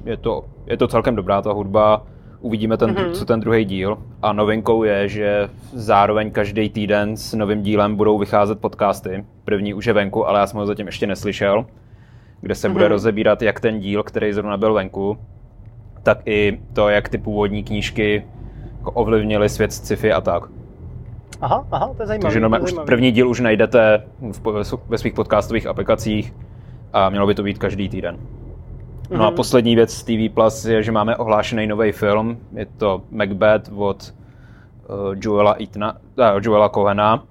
je 0.05 0.17
to, 0.17 0.45
je 0.67 0.77
to 0.77 0.89
celkem 0.89 1.17
dobrá 1.17 1.43
ta 1.43 1.53
hudba 1.53 2.03
uvidíme, 2.45 2.77
ten, 2.77 2.91
mm-hmm. 2.91 3.11
co 3.11 3.25
ten 3.25 3.41
druhý 3.41 3.65
díl. 3.65 3.99
A 4.23 4.33
novinkou 4.33 4.85
je, 4.85 5.09
že 5.09 5.49
zároveň 5.73 6.31
každý 6.31 6.69
týden 6.69 7.17
s 7.17 7.35
novým 7.35 7.63
dílem 7.63 7.97
budou 7.97 8.19
vycházet 8.19 8.61
podcasty. 8.61 9.25
První 9.45 9.75
už 9.75 9.87
je 9.87 9.93
venku, 9.93 10.29
ale 10.29 10.41
já 10.41 10.47
jsem 10.47 10.61
ho 10.61 10.67
zatím 10.67 10.87
ještě 10.87 11.07
neslyšel, 11.07 11.67
kde 12.41 12.55
se 12.55 12.69
mm-hmm. 12.69 12.73
bude 12.73 12.89
rozebírat 12.89 13.43
jak 13.43 13.61
ten 13.61 13.81
díl, 13.81 14.03
který 14.03 14.33
zrovna 14.33 14.57
byl 14.57 14.75
venku, 14.75 15.19
tak 16.03 16.19
i 16.27 16.61
to, 16.73 16.89
jak 16.89 17.09
ty 17.09 17.19
původní 17.19 17.65
knížky 17.65 18.25
jako 18.79 18.91
ovlivnily 18.91 19.49
svět 19.49 19.73
sci-fi 19.73 20.13
a 20.13 20.21
tak. 20.21 20.43
Aha, 21.41 21.67
aha, 21.71 21.95
to 21.97 22.03
je 22.03 22.07
zajímavé. 22.07 22.23
Takže 22.23 22.41
no, 22.41 22.61
už 22.61 22.75
první 22.87 23.13
díl 23.13 23.29
už 23.29 23.41
najdete 23.41 24.03
v, 24.21 24.85
ve 24.89 24.99
svých 24.99 25.15
podcastových 25.15 25.67
aplikacích 25.67 26.35
a 26.93 27.11
mělo 27.11 27.27
by 27.27 27.35
to 27.35 27.43
být 27.43 27.59
každý 27.59 27.89
týden. 27.89 28.19
No 29.11 29.17
mm-hmm. 29.17 29.23
a 29.23 29.27
mhm. 29.27 29.37
poslední 29.37 29.77
věc 29.77 29.95
z 29.95 30.03
TV 30.03 30.35
Plus 30.35 30.65
je, 30.65 30.83
že 30.83 30.93
máme 30.93 31.17
ohlášený 31.17 31.67
nový 31.67 31.93
film. 31.93 32.39
Je 32.53 32.67
to 32.67 33.03
Macbeth 33.11 33.71
od 33.77 34.15
uh, 34.89 35.15
Joela, 35.21 35.57
Eatona, 35.61 35.93
uh, 35.93 36.41
Joela 36.43 36.69
Cohena, 36.69 37.25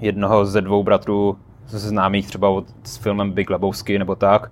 jednoho 0.00 0.46
ze 0.46 0.60
dvou 0.60 0.82
bratrů 0.82 1.38
známých 1.66 2.26
třeba 2.26 2.48
od, 2.48 2.64
s 2.84 2.96
filmem 2.96 3.32
Big 3.32 3.50
Lebowski 3.50 3.98
nebo 3.98 4.14
tak. 4.14 4.50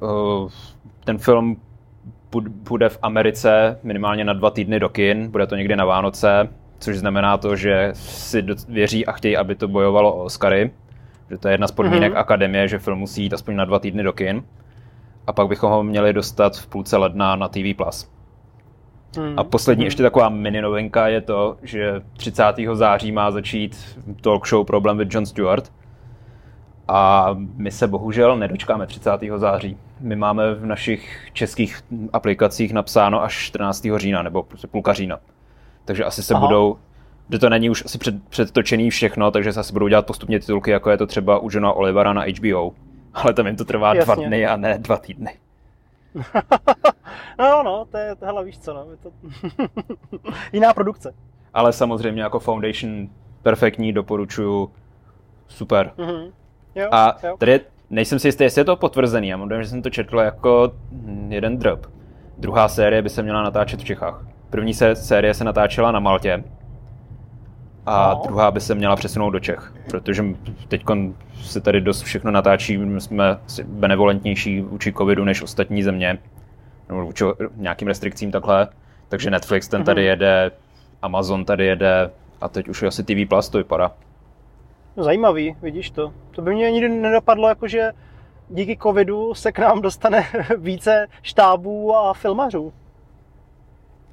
Uh, 0.00 0.50
ten 1.04 1.18
film 1.18 1.56
bude 2.42 2.88
v 2.88 2.98
Americe 3.02 3.78
minimálně 3.82 4.24
na 4.24 4.32
dva 4.32 4.50
týdny 4.50 4.80
do 4.80 4.88
kin, 4.88 5.30
bude 5.30 5.46
to 5.46 5.56
někdy 5.56 5.76
na 5.76 5.84
Vánoce, 5.84 6.48
což 6.78 6.98
znamená 6.98 7.36
to, 7.36 7.56
že 7.56 7.90
si 7.92 8.44
věří 8.68 9.06
a 9.06 9.12
chtějí, 9.12 9.36
aby 9.36 9.54
to 9.54 9.68
bojovalo 9.68 10.14
o 10.14 10.24
Oscary. 10.24 10.70
Že 11.30 11.38
to 11.38 11.48
je 11.48 11.54
jedna 11.54 11.66
z 11.66 11.72
podmínek 11.72 12.12
mm-hmm. 12.12 12.18
akademie, 12.18 12.68
že 12.68 12.78
film 12.78 12.98
musí 12.98 13.22
jít 13.22 13.32
aspoň 13.32 13.56
na 13.56 13.64
dva 13.64 13.78
týdny 13.78 14.02
do 14.02 14.12
kin. 14.12 14.42
A 15.26 15.32
pak 15.32 15.48
bychom 15.48 15.70
ho 15.70 15.82
měli 15.82 16.12
dostat 16.12 16.56
v 16.56 16.66
půlce 16.66 16.96
ledna 16.96 17.36
na 17.36 17.48
TV+. 17.48 17.74
Plus. 17.76 18.14
Hmm. 19.16 19.34
A 19.36 19.44
poslední 19.44 19.82
hmm. 19.82 19.86
ještě 19.86 20.02
taková 20.02 20.28
mini 20.28 20.62
novinka 20.62 21.08
je 21.08 21.20
to, 21.20 21.56
že 21.62 22.02
30. 22.16 22.42
září 22.72 23.12
má 23.12 23.30
začít 23.30 23.98
talk 24.20 24.48
show 24.48 24.66
Problem 24.66 24.98
with 24.98 25.14
Jon 25.14 25.26
Stewart. 25.26 25.72
A 26.88 27.30
my 27.56 27.70
se 27.70 27.86
bohužel 27.86 28.36
nedočkáme 28.36 28.86
30. 28.86 29.10
září. 29.36 29.76
My 30.00 30.16
máme 30.16 30.54
v 30.54 30.66
našich 30.66 31.30
českých 31.32 31.80
aplikacích 32.12 32.72
napsáno 32.72 33.22
až 33.22 33.34
14. 33.34 33.86
října, 33.96 34.22
nebo 34.22 34.42
prostě 34.42 34.66
půlka 34.66 34.92
října. 34.92 35.18
Takže 35.84 36.04
asi 36.04 36.22
se 36.22 36.34
Aha. 36.34 36.46
budou, 36.46 36.76
že 37.32 37.38
to 37.38 37.48
není 37.48 37.70
už 37.70 37.84
asi 37.84 37.98
před, 37.98 38.14
předtočený 38.28 38.90
všechno, 38.90 39.30
takže 39.30 39.52
se 39.52 39.60
asi 39.60 39.72
budou 39.72 39.88
dělat 39.88 40.06
postupně 40.06 40.40
titulky, 40.40 40.70
jako 40.70 40.90
je 40.90 40.96
to 40.96 41.06
třeba 41.06 41.38
u 41.38 41.48
Johna 41.52 41.72
Olivera 41.72 42.12
na 42.12 42.22
HBO. 42.22 42.72
Ale 43.14 43.34
tam 43.34 43.46
jim 43.46 43.56
to 43.56 43.64
trvá 43.64 43.94
Jasně. 43.94 44.04
dva 44.04 44.26
dny 44.26 44.46
a 44.46 44.56
ne 44.56 44.78
dva 44.78 44.96
týdny. 44.96 45.38
no, 47.38 47.62
no, 47.62 47.84
to 47.90 47.98
je, 47.98 48.16
hele, 48.22 48.44
víš 48.44 48.58
co, 48.58 48.74
no, 48.74 48.86
je 48.90 48.96
to 48.96 49.12
jiná 50.52 50.74
produkce. 50.74 51.14
Ale 51.54 51.72
samozřejmě 51.72 52.22
jako 52.22 52.38
Foundation 52.40 53.08
perfektní, 53.42 53.92
doporučuju, 53.92 54.70
super. 55.48 55.90
Mm-hmm. 55.96 56.32
Jo, 56.74 56.88
a 56.92 57.16
jo. 57.26 57.36
tady 57.38 57.60
nejsem 57.90 58.18
si 58.18 58.28
jistý, 58.28 58.44
jestli 58.44 58.60
je 58.60 58.64
to 58.64 58.76
potvrzený, 58.76 59.28
já 59.28 59.36
mám 59.36 59.62
že 59.62 59.68
jsem 59.68 59.82
to 59.82 59.90
četl 59.90 60.18
jako 60.18 60.72
jeden 61.28 61.58
drop. 61.58 61.86
Druhá 62.38 62.68
série 62.68 63.02
by 63.02 63.10
se 63.10 63.22
měla 63.22 63.42
natáčet 63.42 63.80
v 63.80 63.84
Čechách. 63.84 64.26
První 64.50 64.74
série 64.94 65.34
se 65.34 65.44
natáčela 65.44 65.92
na 65.92 66.00
Maltě, 66.00 66.44
a 67.86 68.14
no. 68.14 68.22
druhá 68.26 68.50
by 68.50 68.60
se 68.60 68.74
měla 68.74 68.96
přesunout 68.96 69.30
do 69.30 69.40
Čech, 69.40 69.74
protože 69.90 70.24
teď 70.68 70.84
se 71.42 71.60
tady 71.60 71.80
dost 71.80 72.02
všechno 72.02 72.30
natáčí, 72.30 72.76
my 72.76 73.00
jsme 73.00 73.38
benevolentnější 73.64 74.60
vůči 74.60 74.92
covidu 74.92 75.24
než 75.24 75.42
ostatní 75.42 75.82
země, 75.82 76.18
nebo 76.88 77.04
vůči 77.04 77.24
nějakým 77.56 77.88
restrikcím 77.88 78.32
takhle, 78.32 78.68
takže 79.08 79.30
Netflix 79.30 79.68
ten 79.68 79.84
tady 79.84 80.00
mhm. 80.00 80.08
jede, 80.08 80.50
Amazon 81.02 81.44
tady 81.44 81.66
jede 81.66 82.10
a 82.40 82.48
teď 82.48 82.68
už 82.68 82.82
je 82.82 82.88
asi 82.88 83.02
TV 83.02 83.28
Plus 83.28 83.48
to 83.48 83.58
vypadá. 83.58 83.92
No, 84.96 85.04
zajímavý, 85.04 85.56
vidíš 85.62 85.90
to. 85.90 86.12
To 86.30 86.42
by 86.42 86.54
mě 86.54 86.70
nikdy 86.70 86.88
nedopadlo, 86.88 87.48
jakože 87.48 87.92
díky 88.48 88.78
covidu 88.82 89.34
se 89.34 89.52
k 89.52 89.58
nám 89.58 89.82
dostane 89.82 90.26
více 90.58 91.06
štábů 91.22 91.96
a 91.96 92.14
filmařů. 92.14 92.72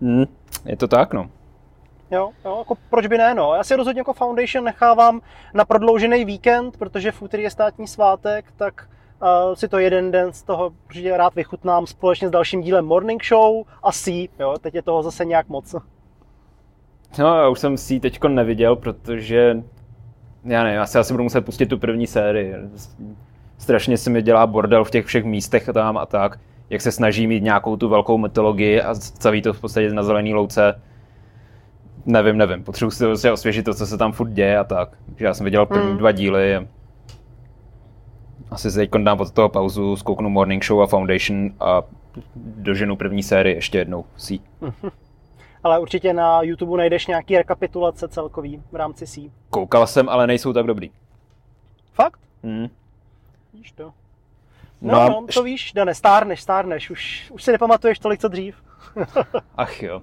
Hmm, 0.02 0.26
je 0.66 0.78
to 0.78 0.88
tak, 0.88 1.14
no. 1.14 1.30
Jo, 2.12 2.30
jo, 2.46 2.58
jako 2.60 2.78
proč 2.90 3.08
by 3.08 3.18
ne, 3.18 3.34
no. 3.34 3.54
Já 3.54 3.64
si 3.64 3.76
rozhodně 3.76 4.00
jako 4.00 4.14
Foundation 4.14 4.66
nechávám 4.66 5.22
na 5.54 5.66
prodloužený 5.66 6.26
víkend, 6.26 6.78
protože 6.78 7.12
v 7.12 7.22
úterý 7.22 7.44
je 7.44 7.50
státní 7.50 7.88
svátek, 7.88 8.46
tak 8.56 8.90
uh, 9.22 9.54
si 9.54 9.68
to 9.68 9.78
jeden 9.78 10.12
den 10.12 10.34
z 10.34 10.44
toho 10.44 10.72
určitě 10.86 11.18
rád 11.18 11.36
vychutnám 11.36 11.88
společně 11.88 12.28
s 12.28 12.32
dalším 12.32 12.62
dílem 12.62 12.86
Morning 12.86 13.24
Show 13.26 13.64
a 13.84 13.92
C, 13.92 14.28
jo, 14.40 14.56
teď 14.62 14.76
je 14.76 14.82
toho 14.82 15.04
zase 15.04 15.26
nějak 15.26 15.50
moc. 15.50 15.76
No, 17.20 17.36
já 17.38 17.48
už 17.48 17.60
jsem 17.60 17.78
si 17.78 18.00
teď 18.00 18.24
neviděl, 18.24 18.76
protože 18.76 19.58
já 20.46 20.64
nevím, 20.64 20.78
já 20.78 20.86
si 20.86 20.98
asi 20.98 21.14
budu 21.14 21.24
muset 21.24 21.42
pustit 21.42 21.66
tu 21.66 21.78
první 21.78 22.08
sérii. 22.08 22.56
Strašně 23.58 23.98
se 23.98 24.10
mi 24.10 24.22
dělá 24.22 24.48
bordel 24.48 24.84
v 24.84 24.92
těch 24.92 25.06
všech 25.06 25.24
místech 25.26 25.70
tam 25.74 25.98
a 25.98 26.06
tak, 26.06 26.40
jak 26.70 26.82
se 26.82 26.92
snaží 26.92 27.28
mít 27.28 27.44
nějakou 27.44 27.78
tu 27.78 27.90
velkou 27.90 28.18
mytologii 28.18 28.82
a 28.82 28.96
staví 28.96 29.42
to 29.42 29.54
v 29.54 29.62
podstatě 29.62 29.94
na 29.94 30.04
zelený 30.04 30.34
louce 30.34 30.82
Nevím, 32.06 32.38
nevím. 32.38 32.64
Potřebuji 32.64 32.92
si 32.92 33.04
prostě 33.04 33.32
osvěžit 33.32 33.66
to, 33.66 33.74
co 33.74 33.88
se 33.88 33.98
tam 33.98 34.12
furt 34.12 34.30
děje 34.30 34.58
a 34.58 34.64
tak. 34.64 34.98
Takže 35.06 35.26
já 35.26 35.34
jsem 35.34 35.44
viděl 35.44 35.66
první 35.66 35.88
hmm. 35.88 35.98
dva 35.98 36.12
díly. 36.12 36.68
Asi 38.52 38.72
se 38.72 38.80
teď 38.80 38.90
dám 39.04 39.18
pod 39.18 39.32
toho 39.32 39.50
pauzu, 39.50 39.96
zkouknu 39.96 40.30
Morning 40.30 40.66
Show 40.66 40.82
a 40.82 40.88
Foundation 40.88 41.50
a 41.60 41.82
doženu 42.36 42.96
první 42.96 43.24
sérii 43.24 43.56
ještě 43.56 43.78
jednou. 43.78 44.06
Sí. 44.18 44.42
Ale 45.64 45.80
určitě 45.80 46.14
na 46.14 46.42
YouTube 46.42 46.78
najdeš 46.78 47.08
nějaký 47.08 47.38
rekapitulace 47.38 48.08
celkový 48.08 48.64
v 48.72 48.76
rámci 48.76 49.08
sí. 49.08 49.32
Koukal 49.50 49.88
jsem, 49.88 50.10
ale 50.10 50.28
nejsou 50.28 50.54
tak 50.54 50.66
dobrý. 50.66 50.92
Fakt? 51.94 52.20
Hmm. 52.44 52.68
Víš 53.54 53.72
to. 53.72 53.94
No, 54.82 54.94
no, 54.94 55.10
no 55.10 55.28
to 55.34 55.44
víš, 55.44 55.74
Dane, 55.74 55.96
stárneš, 55.96 56.42
stárneš, 56.42 56.90
už, 56.90 57.32
už 57.32 57.44
si 57.44 57.52
nepamatuješ 57.52 58.00
tolik, 58.00 58.20
co 58.20 58.28
dřív. 58.28 58.56
Ach 59.56 59.84
jo. 59.84 60.02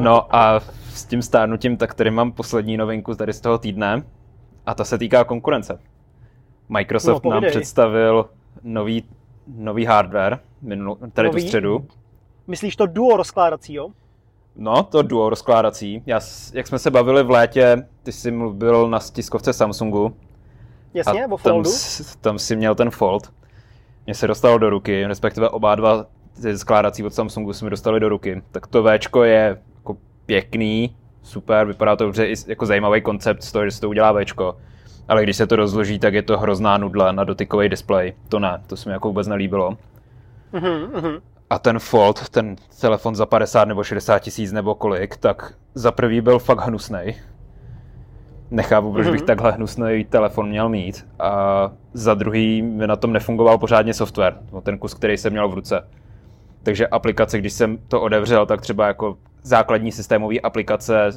No 0.00 0.36
a 0.36 0.60
s 0.90 1.04
tím 1.04 1.22
stárnutím, 1.22 1.76
tak 1.76 1.94
tady 1.94 2.10
mám 2.10 2.32
poslední 2.32 2.76
novinku 2.76 3.14
tady 3.14 3.32
z 3.32 3.40
toho 3.40 3.58
týdne 3.58 4.02
a 4.66 4.74
ta 4.74 4.84
se 4.84 4.98
týká 4.98 5.24
konkurence. 5.24 5.78
Microsoft 6.68 7.24
no, 7.24 7.30
nám 7.30 7.42
představil 7.48 8.28
nový, 8.62 9.04
nový 9.46 9.84
hardware 9.84 10.38
minul, 10.62 10.98
tady 11.12 11.28
nový? 11.28 11.42
tu 11.42 11.46
středu. 11.46 11.86
Myslíš 12.46 12.76
to 12.76 12.86
duo 12.86 13.16
rozkládací, 13.16 13.74
jo? 13.74 13.88
No, 14.56 14.82
to 14.82 15.02
duo 15.02 15.30
rozkládací. 15.30 16.02
Já, 16.06 16.20
jak 16.52 16.66
jsme 16.66 16.78
se 16.78 16.90
bavili 16.90 17.22
v 17.22 17.30
létě, 17.30 17.86
ty 18.02 18.12
jsi 18.12 18.30
mluvil 18.30 18.90
na 18.90 19.00
stiskovce 19.00 19.52
Samsungu. 19.52 20.16
Jasně, 20.94 21.26
o 21.26 21.36
Foldu. 21.36 21.70
Tam, 21.70 22.06
tam 22.20 22.38
si 22.38 22.56
měl 22.56 22.74
ten 22.74 22.90
Fold. 22.90 23.32
Mně 24.06 24.14
se 24.14 24.26
dostal 24.26 24.58
do 24.58 24.70
ruky, 24.70 25.06
respektive 25.06 25.48
oba 25.48 25.74
dva 25.74 26.06
skládací 26.56 27.04
od 27.04 27.14
Samsungu 27.14 27.52
jsme 27.52 27.70
dostali 27.70 28.00
do 28.00 28.08
ruky. 28.08 28.42
Tak 28.52 28.66
to 28.66 28.84
Včko 28.84 29.24
je 29.24 29.58
jako 29.76 29.96
pěkný, 30.26 30.96
super, 31.22 31.66
vypadá 31.66 31.96
to 31.96 32.04
dobře, 32.04 32.28
jako 32.46 32.66
zajímavý 32.66 33.00
koncept 33.00 33.42
z 33.42 33.52
toho, 33.52 33.64
že 33.64 33.70
se 33.70 33.80
to 33.80 33.88
udělá 33.88 34.12
Včko. 34.12 34.56
Ale 35.08 35.22
když 35.22 35.36
se 35.36 35.46
to 35.46 35.56
rozloží, 35.56 35.98
tak 35.98 36.14
je 36.14 36.22
to 36.22 36.38
hrozná 36.38 36.78
nudla 36.78 37.12
na 37.12 37.24
dotykový 37.24 37.68
displej. 37.68 38.14
To 38.28 38.38
ne, 38.38 38.62
to 38.66 38.76
se 38.76 38.88
mi 38.88 38.92
jako 38.92 39.08
vůbec 39.08 39.26
nelíbilo. 39.26 39.76
Mm-hmm. 40.52 41.20
A 41.50 41.58
ten 41.58 41.78
Fold, 41.78 42.28
ten 42.28 42.56
telefon 42.80 43.14
za 43.14 43.26
50 43.26 43.64
nebo 43.64 43.84
60 43.84 44.18
tisíc 44.18 44.52
nebo 44.52 44.74
kolik, 44.74 45.16
tak 45.16 45.54
za 45.74 45.92
prvý 45.92 46.20
byl 46.20 46.38
fakt 46.38 46.60
hnusný. 46.60 46.98
Nechápu, 48.50 48.92
proč 48.92 49.06
mm-hmm. 49.06 49.10
bych 49.10 49.20
mhm. 49.20 49.26
takhle 49.26 49.52
hnusný 49.52 50.04
telefon 50.04 50.48
měl 50.48 50.68
mít. 50.68 51.06
A 51.18 51.72
za 51.92 52.14
druhý 52.14 52.62
mi 52.62 52.86
na 52.86 52.96
tom 52.96 53.12
nefungoval 53.12 53.58
pořádně 53.58 53.94
software, 53.94 54.38
ten 54.62 54.78
kus, 54.78 54.94
který 54.94 55.16
jsem 55.16 55.32
měl 55.32 55.48
v 55.48 55.54
ruce. 55.54 55.88
Takže 56.68 56.86
aplikace, 56.86 57.38
když 57.38 57.52
jsem 57.52 57.78
to 57.88 58.00
odevřel, 58.00 58.46
tak 58.46 58.60
třeba 58.60 58.86
jako 58.86 59.18
základní 59.42 59.92
systémové 59.92 60.40
aplikace 60.40 61.10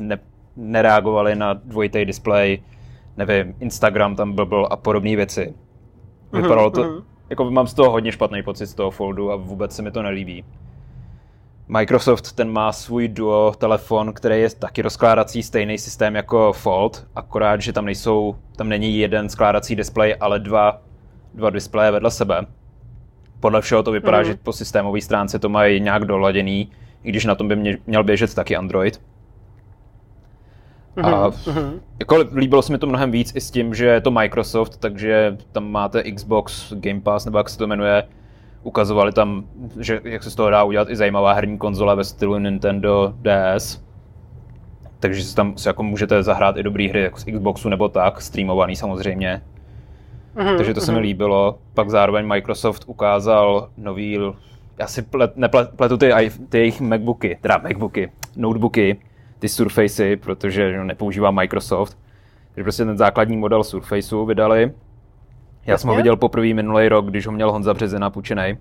ne, 0.00 0.18
nereagovaly 0.56 1.34
na 1.34 1.52
dvojitý 1.52 2.04
displej, 2.04 2.62
nevím, 3.16 3.54
Instagram 3.60 4.16
tam 4.16 4.32
byl 4.32 4.68
a 4.70 4.76
podobné 4.76 5.16
věci. 5.16 5.54
Mhm, 6.32 6.42
Vypadalo 6.42 6.70
to, 6.70 6.82
mm-hmm. 6.84 7.02
jako 7.30 7.50
mám 7.50 7.66
z 7.66 7.74
toho 7.74 7.90
hodně 7.90 8.12
špatný 8.12 8.42
pocit 8.42 8.66
z 8.66 8.74
toho 8.74 8.90
foldu 8.90 9.32
a 9.32 9.36
vůbec 9.36 9.76
se 9.76 9.82
mi 9.82 9.90
to 9.90 10.02
nelíbí. 10.02 10.44
Microsoft 11.68 12.32
ten 12.32 12.52
má 12.52 12.72
svůj 12.72 13.08
Duo 13.08 13.52
telefon, 13.58 14.12
který 14.12 14.40
je 14.40 14.50
taky 14.50 14.82
rozkládací 14.82 15.42
stejný 15.42 15.78
systém 15.78 16.16
jako 16.16 16.52
Fold, 16.52 17.06
akorát, 17.14 17.60
že 17.60 17.72
tam 17.72 17.84
nejsou, 17.84 18.36
tam 18.56 18.68
není 18.68 18.98
jeden 18.98 19.28
skládací 19.28 19.76
displej, 19.76 20.16
ale 20.20 20.38
dva, 20.38 20.82
dva 21.34 21.50
displeje 21.50 21.90
vedle 21.90 22.10
sebe 22.10 22.46
podle 23.40 23.60
všeho 23.60 23.82
to 23.82 23.92
vypadá, 23.92 24.18
mm. 24.18 24.24
že 24.24 24.34
po 24.34 24.52
systémové 24.52 25.00
stránce 25.00 25.38
to 25.38 25.48
mají 25.48 25.80
nějak 25.80 26.04
doladěný, 26.04 26.70
i 27.02 27.08
když 27.08 27.24
na 27.24 27.34
tom 27.34 27.48
by 27.48 27.56
mě, 27.56 27.78
měl 27.86 28.04
běžet 28.04 28.34
taky 28.34 28.56
Android. 28.56 29.00
Mm-hmm. 30.96 31.14
A 31.14 31.30
mm-hmm. 31.30 31.80
jako 31.98 32.24
líbilo 32.34 32.62
se 32.62 32.72
mi 32.72 32.78
to 32.78 32.86
mnohem 32.86 33.10
víc 33.10 33.32
i 33.34 33.40
s 33.40 33.50
tím, 33.50 33.74
že 33.74 33.86
je 33.86 34.00
to 34.00 34.10
Microsoft, 34.10 34.76
takže 34.76 35.36
tam 35.52 35.70
máte 35.70 36.12
Xbox 36.12 36.72
Game 36.72 37.00
Pass, 37.00 37.24
nebo 37.24 37.38
jak 37.38 37.48
se 37.48 37.58
to 37.58 37.66
jmenuje, 37.66 38.04
ukazovali 38.62 39.12
tam, 39.12 39.44
že 39.80 40.00
jak 40.04 40.22
se 40.22 40.30
z 40.30 40.34
toho 40.34 40.50
dá 40.50 40.64
udělat 40.64 40.90
i 40.90 40.96
zajímavá 40.96 41.32
herní 41.32 41.58
konzole 41.58 41.96
ve 41.96 42.04
stylu 42.04 42.38
Nintendo 42.38 43.14
DS. 43.22 43.84
Takže 45.00 45.24
si 45.24 45.34
tam 45.34 45.58
si 45.58 45.68
jako 45.68 45.82
můžete 45.82 46.22
zahrát 46.22 46.56
i 46.56 46.62
dobré 46.62 46.88
hry 46.88 47.02
jako 47.02 47.18
z 47.18 47.24
Xboxu 47.24 47.68
nebo 47.68 47.88
tak, 47.88 48.20
streamovaný 48.20 48.76
samozřejmě. 48.76 49.42
Mm-hmm, 50.36 50.56
Takže 50.56 50.74
to 50.74 50.80
se 50.80 50.92
mi 50.92 50.98
mhm. 50.98 51.02
líbilo. 51.02 51.58
Pak 51.74 51.90
zároveň 51.90 52.26
Microsoft 52.26 52.84
ukázal 52.86 53.70
nový, 53.76 54.18
já 54.78 54.86
si 54.86 55.02
plet, 55.02 55.36
nepletu 55.36 55.96
ty, 55.96 56.12
ty 56.48 56.58
jejich 56.58 56.80
Macbooky, 56.80 57.38
teda 57.40 57.58
Macbooky, 57.58 58.12
notebooky, 58.36 59.00
ty 59.38 59.48
Surfacey, 59.48 60.16
protože 60.16 60.84
nepoužívá 60.84 61.30
Microsoft. 61.30 61.98
Takže 62.54 62.62
prostě 62.64 62.84
ten 62.84 62.98
základní 62.98 63.36
model 63.36 63.64
Surfaceu 63.64 64.24
vydali. 64.24 64.62
Já 64.62 65.72
Jasně? 65.72 65.82
jsem 65.82 65.90
ho 65.90 65.96
viděl 65.96 66.16
poprvé 66.16 66.54
minulý 66.54 66.88
rok, 66.88 67.06
když 67.06 67.26
ho 67.26 67.32
měl 67.32 67.52
Honza 67.52 67.74
Březina 67.74 68.10
půjčený. 68.10 68.58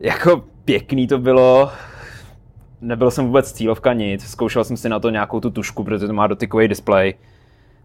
Jako 0.00 0.44
pěkný 0.64 1.06
to 1.06 1.18
bylo, 1.18 1.70
nebyl 2.80 3.10
jsem 3.10 3.26
vůbec 3.26 3.52
cílovka 3.52 3.92
nic, 3.92 4.24
zkoušel 4.24 4.64
jsem 4.64 4.76
si 4.76 4.88
na 4.88 5.00
to 5.00 5.10
nějakou 5.10 5.40
tu 5.40 5.50
tušku, 5.50 5.84
protože 5.84 6.06
to 6.06 6.12
má 6.12 6.26
dotykový 6.26 6.68
displej, 6.68 7.14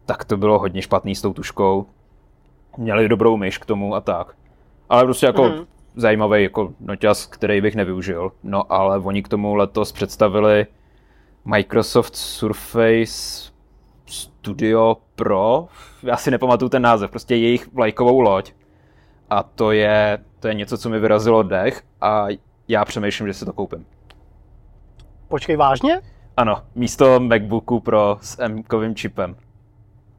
tak 0.06 0.25
to 0.25 0.38
bylo 0.38 0.60
hodně 0.60 0.82
špatný 0.82 1.16
s 1.16 1.22
tou 1.22 1.34
tuškou 1.34 1.86
měli 2.78 3.10
dobrou 3.10 3.38
myš 3.38 3.58
k 3.58 3.66
tomu 3.66 3.96
a 3.96 4.01
tak. 4.01 4.36
Ale 4.90 5.04
prostě 5.04 5.25
jako 5.25 5.44
mm. 5.44 5.66
zajímavý 5.96 6.44
jako 6.44 6.74
noťaz, 6.80 7.25
který 7.25 7.62
bych 7.62 7.75
nevyužil. 7.75 8.32
No 8.44 8.72
ale 8.72 9.00
oni 9.00 9.24
k 9.24 9.28
tomu 9.28 9.56
letos 9.56 9.92
představili 9.92 10.68
Microsoft 11.46 12.16
Surface 12.16 13.51
Studio 14.06 14.98
Pro, 15.16 15.68
já 16.04 16.18
si 16.18 16.32
nepamatuju 16.32 16.70
ten 16.70 16.82
název, 16.82 17.12
prostě 17.12 17.36
jejich 17.36 17.74
vlajkovou 17.74 18.20
loď. 18.20 18.51
A 19.30 19.44
to 19.44 19.72
je, 19.72 20.18
to 20.40 20.48
je 20.48 20.54
něco, 20.54 20.78
co 20.78 20.90
mi 20.90 21.00
vyrazilo 21.00 21.44
dech 21.44 21.84
a 22.01 22.25
já 22.68 22.86
přemýšlím, 22.86 23.28
že 23.28 23.34
si 23.34 23.46
to 23.46 23.54
koupím. 23.54 23.86
Počkej, 25.28 25.56
vážně? 25.56 26.01
Ano, 26.38 26.62
místo 26.75 27.20
MacBooku 27.20 27.80
Pro 27.80 28.18
s 28.22 28.40
M-kovým 28.40 28.96
čipem. 28.96 29.36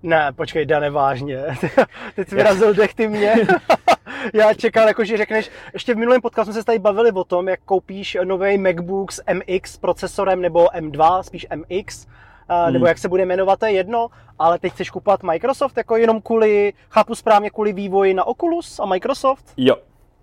Ne, 0.02 0.32
počkej, 0.32 0.66
Dane, 0.66 0.90
vážně. 0.90 1.44
Teď 2.16 2.28
jsi 2.28 2.34
vyrazil 2.34 2.74
dech 2.74 2.94
ty 2.94 3.08
mě. 3.08 3.34
Já 4.34 4.54
čekal, 4.54 4.88
jako, 4.88 5.04
že 5.04 5.16
řekneš, 5.16 5.50
ještě 5.72 5.94
v 5.94 5.98
minulém 5.98 6.20
podcastu 6.20 6.52
jsme 6.52 6.60
se 6.60 6.66
tady 6.66 6.78
bavili 6.78 7.12
o 7.12 7.24
tom, 7.24 7.48
jak 7.48 7.60
koupíš 7.64 8.16
nový 8.24 8.58
MacBook 8.58 9.12
s 9.12 9.22
MX 9.34 9.76
procesorem 9.76 10.40
nebo 10.40 10.66
M2, 10.66 11.22
spíš 11.22 11.46
MX, 11.54 12.06
hmm. 12.48 12.72
nebo 12.72 12.86
jak 12.86 12.98
se 12.98 13.08
bude 13.08 13.26
jmenovat, 13.26 13.58
to 13.58 13.66
je 13.66 13.72
jedno, 13.72 14.08
ale 14.38 14.58
teď 14.58 14.72
chceš 14.72 14.90
kupovat 14.90 15.22
Microsoft 15.22 15.76
jako 15.76 15.96
jenom 15.96 16.20
kvůli, 16.20 16.72
chápu 16.90 17.14
správně, 17.14 17.50
kvůli 17.50 17.72
vývoji 17.72 18.14
na 18.14 18.24
Oculus 18.24 18.80
a 18.80 18.86
Microsoft? 18.86 19.44
Jo, 19.56 19.76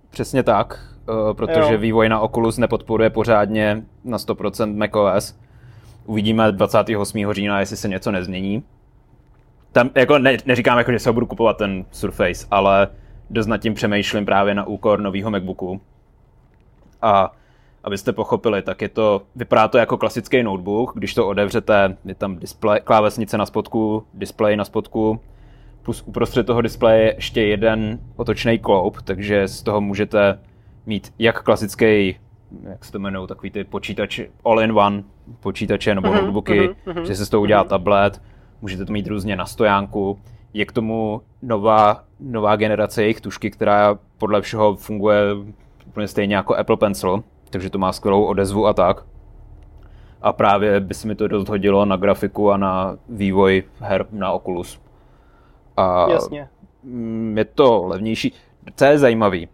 přesně 0.09 0.43
tak, 0.43 0.79
eh, 1.09 1.33
protože 1.33 1.73
jo. 1.73 1.79
vývoj 1.79 2.09
na 2.09 2.19
Oculus 2.19 2.57
nepodporuje 2.57 3.09
pořádně 3.09 3.83
na 4.03 4.17
100% 4.17 4.75
macOS. 4.75 5.35
Uvidíme 6.05 6.51
28. 6.51 7.33
října, 7.33 7.59
jestli 7.59 7.77
se 7.77 7.87
něco 7.87 8.11
nezmění. 8.11 8.63
Tam, 9.71 9.89
jako 9.95 10.19
ne, 10.19 10.37
neříkám, 10.45 10.77
jako, 10.77 10.91
že 10.91 10.99
se 10.99 11.09
ho 11.09 11.13
budu 11.13 11.25
kupovat 11.25 11.57
ten 11.57 11.85
Surface, 11.91 12.47
ale 12.51 12.87
dost 13.29 13.47
nad 13.47 13.57
tím 13.57 13.73
přemýšlím 13.73 14.25
právě 14.25 14.55
na 14.55 14.67
úkor 14.67 14.99
nového 14.99 15.31
MacBooku. 15.31 15.81
A 17.01 17.31
abyste 17.83 18.13
pochopili, 18.13 18.61
tak 18.61 18.81
je 18.81 18.89
to, 18.89 19.21
vypadá 19.35 19.67
to 19.67 19.77
jako 19.77 19.97
klasický 19.97 20.43
notebook, 20.43 20.91
když 20.95 21.13
to 21.13 21.27
odevřete, 21.27 21.97
je 22.05 22.15
tam 22.15 22.35
display, 22.35 22.81
klávesnice 22.83 23.37
na 23.37 23.45
spodku, 23.45 24.03
display 24.13 24.55
na 24.55 24.65
spodku, 24.65 25.19
plus 25.81 26.03
uprostřed 26.05 26.45
toho 26.45 26.61
displeje 26.61 27.13
ještě 27.15 27.41
jeden 27.41 27.99
otočný 28.15 28.59
kloub, 28.59 29.01
takže 29.01 29.47
z 29.47 29.63
toho 29.63 29.81
můžete 29.81 30.39
mít 30.85 31.13
jak 31.19 31.43
klasický, 31.43 32.15
jak 32.69 32.85
se 32.85 32.91
to 32.91 32.97
jmenují, 32.97 33.27
takový 33.27 33.51
ty 33.51 33.63
počítače, 33.63 34.27
all-in-one 34.45 35.03
počítače 35.39 35.95
nebo 35.95 36.07
mm-hmm, 36.07 36.13
notebooky, 36.13 36.69
mm-hmm, 36.69 37.01
že 37.01 37.15
se 37.15 37.25
z 37.25 37.29
toho 37.29 37.41
udělá 37.41 37.63
mm-hmm. 37.63 37.69
tablet, 37.69 38.21
můžete 38.61 38.85
to 38.85 38.93
mít 38.93 39.07
různě 39.07 39.35
na 39.35 39.45
stojánku, 39.45 40.19
je 40.53 40.65
k 40.65 40.71
tomu 40.71 41.21
nová, 41.41 42.03
nová 42.19 42.55
generace 42.55 43.01
jejich 43.01 43.21
tušky, 43.21 43.51
která 43.51 43.99
podle 44.17 44.41
všeho 44.41 44.75
funguje 44.75 45.21
úplně 45.87 46.07
stejně 46.07 46.35
jako 46.35 46.55
Apple 46.55 46.77
Pencil, 46.77 47.23
takže 47.49 47.69
to 47.69 47.77
má 47.77 47.93
skvělou 47.93 48.23
odezvu 48.23 48.67
a 48.67 48.73
tak. 48.73 49.05
A 50.21 50.33
právě 50.33 50.79
by 50.79 50.93
se 50.93 51.07
mi 51.07 51.15
to 51.15 51.27
dost 51.27 51.49
hodilo 51.49 51.85
na 51.85 51.95
grafiku 51.95 52.51
a 52.51 52.57
na 52.57 52.97
vývoj 53.09 53.63
her 53.79 54.05
na 54.11 54.31
Oculus. 54.31 54.81
A 55.77 56.11
Jasně. 56.11 56.49
Mm, 56.83 57.37
je 57.37 57.45
to 57.45 57.83
levnější. 57.87 58.33
Co 58.75 58.85
je 58.85 58.97
zajímavý, 58.97 59.47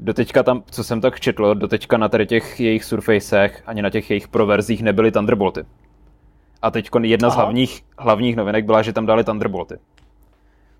doteďka 0.00 0.42
tam, 0.42 0.62
co 0.70 0.84
jsem 0.84 1.00
tak 1.00 1.20
četl, 1.20 1.54
doteďka 1.54 1.96
na 1.96 2.08
tady 2.08 2.26
těch 2.26 2.60
jejich 2.60 2.84
Surfacech 2.84 3.62
ani 3.66 3.82
na 3.82 3.90
těch 3.90 4.10
jejich 4.10 4.28
proverzích 4.28 4.82
nebyly 4.82 5.12
Thunderbolty. 5.12 5.64
A 6.62 6.70
teď 6.70 6.90
jedna 7.02 7.28
Aha. 7.28 7.34
z 7.34 7.36
hlavních, 7.36 7.84
hlavních 7.98 8.36
novinek 8.36 8.64
byla, 8.64 8.82
že 8.82 8.92
tam 8.92 9.06
dali 9.06 9.24
Thunderbolty. 9.24 9.78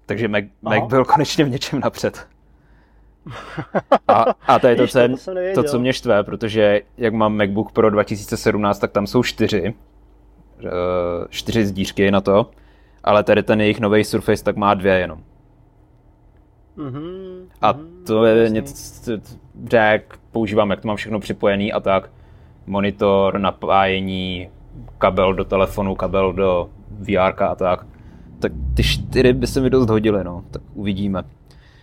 Takže 0.07 0.29
Mac, 0.29 0.45
Mac 0.63 0.85
byl 0.89 1.05
konečně 1.05 1.45
v 1.45 1.49
něčem 1.49 1.81
napřed. 1.81 2.27
A, 4.09 4.25
a 4.47 4.59
to 4.59 4.67
je 4.67 4.77
to, 4.77 4.87
co, 4.87 4.99
to, 5.25 5.35
to, 5.55 5.63
co 5.63 5.79
mě 5.79 5.93
štve, 5.93 6.25
protože 6.25 6.83
jak 6.97 7.15
mám 7.15 7.37
MacBook 7.37 7.73
Pro 7.73 7.91
2017, 7.91 8.79
tak 8.79 8.93
tam 8.93 9.07
jsou 9.07 9.23
čtyři, 9.23 9.75
eh, 10.65 10.71
čtyři 11.29 11.67
zdířky 11.67 12.11
na 12.11 12.21
to, 12.21 12.51
ale 13.05 13.25
tady 13.25 13.43
ten 13.43 13.61
jejich 13.61 13.81
nový 13.81 14.05
Surface 14.05 14.45
tak 14.45 14.57
má 14.57 14.75
dvě 14.75 14.99
jenom. 14.99 15.21
Mm-hmm, 16.79 17.47
a 17.63 17.73
mhm, 17.73 18.05
to 18.07 18.25
je 18.25 18.43
jasný. 18.43 18.55
něco, 18.55 19.13
jak 19.77 20.19
používám, 20.31 20.71
jak 20.71 20.81
to 20.81 20.89
mám 20.89 20.97
všechno 20.97 21.21
připojený 21.21 21.73
a 21.73 21.81
tak. 21.81 22.11
Monitor, 22.67 23.39
napájení, 23.39 24.51
kabel 24.99 25.35
do 25.35 25.45
telefonu, 25.45 25.95
kabel 25.95 26.33
do 26.33 26.71
VR 26.91 27.43
a 27.43 27.55
tak. 27.55 27.87
Tak 28.39 28.53
ty 28.77 28.83
čtyři 28.83 29.33
by 29.33 29.47
se 29.47 29.61
mi 29.61 29.71
dost 29.71 29.91
hodily, 29.91 30.25
no. 30.25 30.45
Tak 30.51 30.63
uvidíme. 30.75 31.23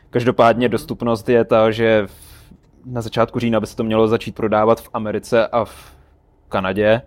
Každopádně 0.10 0.69
dostupnost 0.69 1.30
je 1.30 1.45
ta, 1.45 1.71
že 1.71 2.08
na 2.86 3.02
začátku 3.02 3.39
října 3.39 3.60
by 3.60 3.67
se 3.67 3.76
to 3.76 3.84
mělo 3.84 4.08
začít 4.08 4.36
prodávat 4.36 4.82
v 4.82 4.89
Americe 4.93 5.47
a 5.47 5.65
v 5.65 5.95
Kanadě 6.50 7.02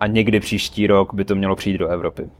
a 0.00 0.06
někdy 0.06 0.40
příští 0.40 0.86
rok 0.86 1.14
by 1.14 1.24
to 1.24 1.34
mělo 1.34 1.56
přijít 1.56 1.78
do 1.78 1.88
Evropy. 1.88 2.30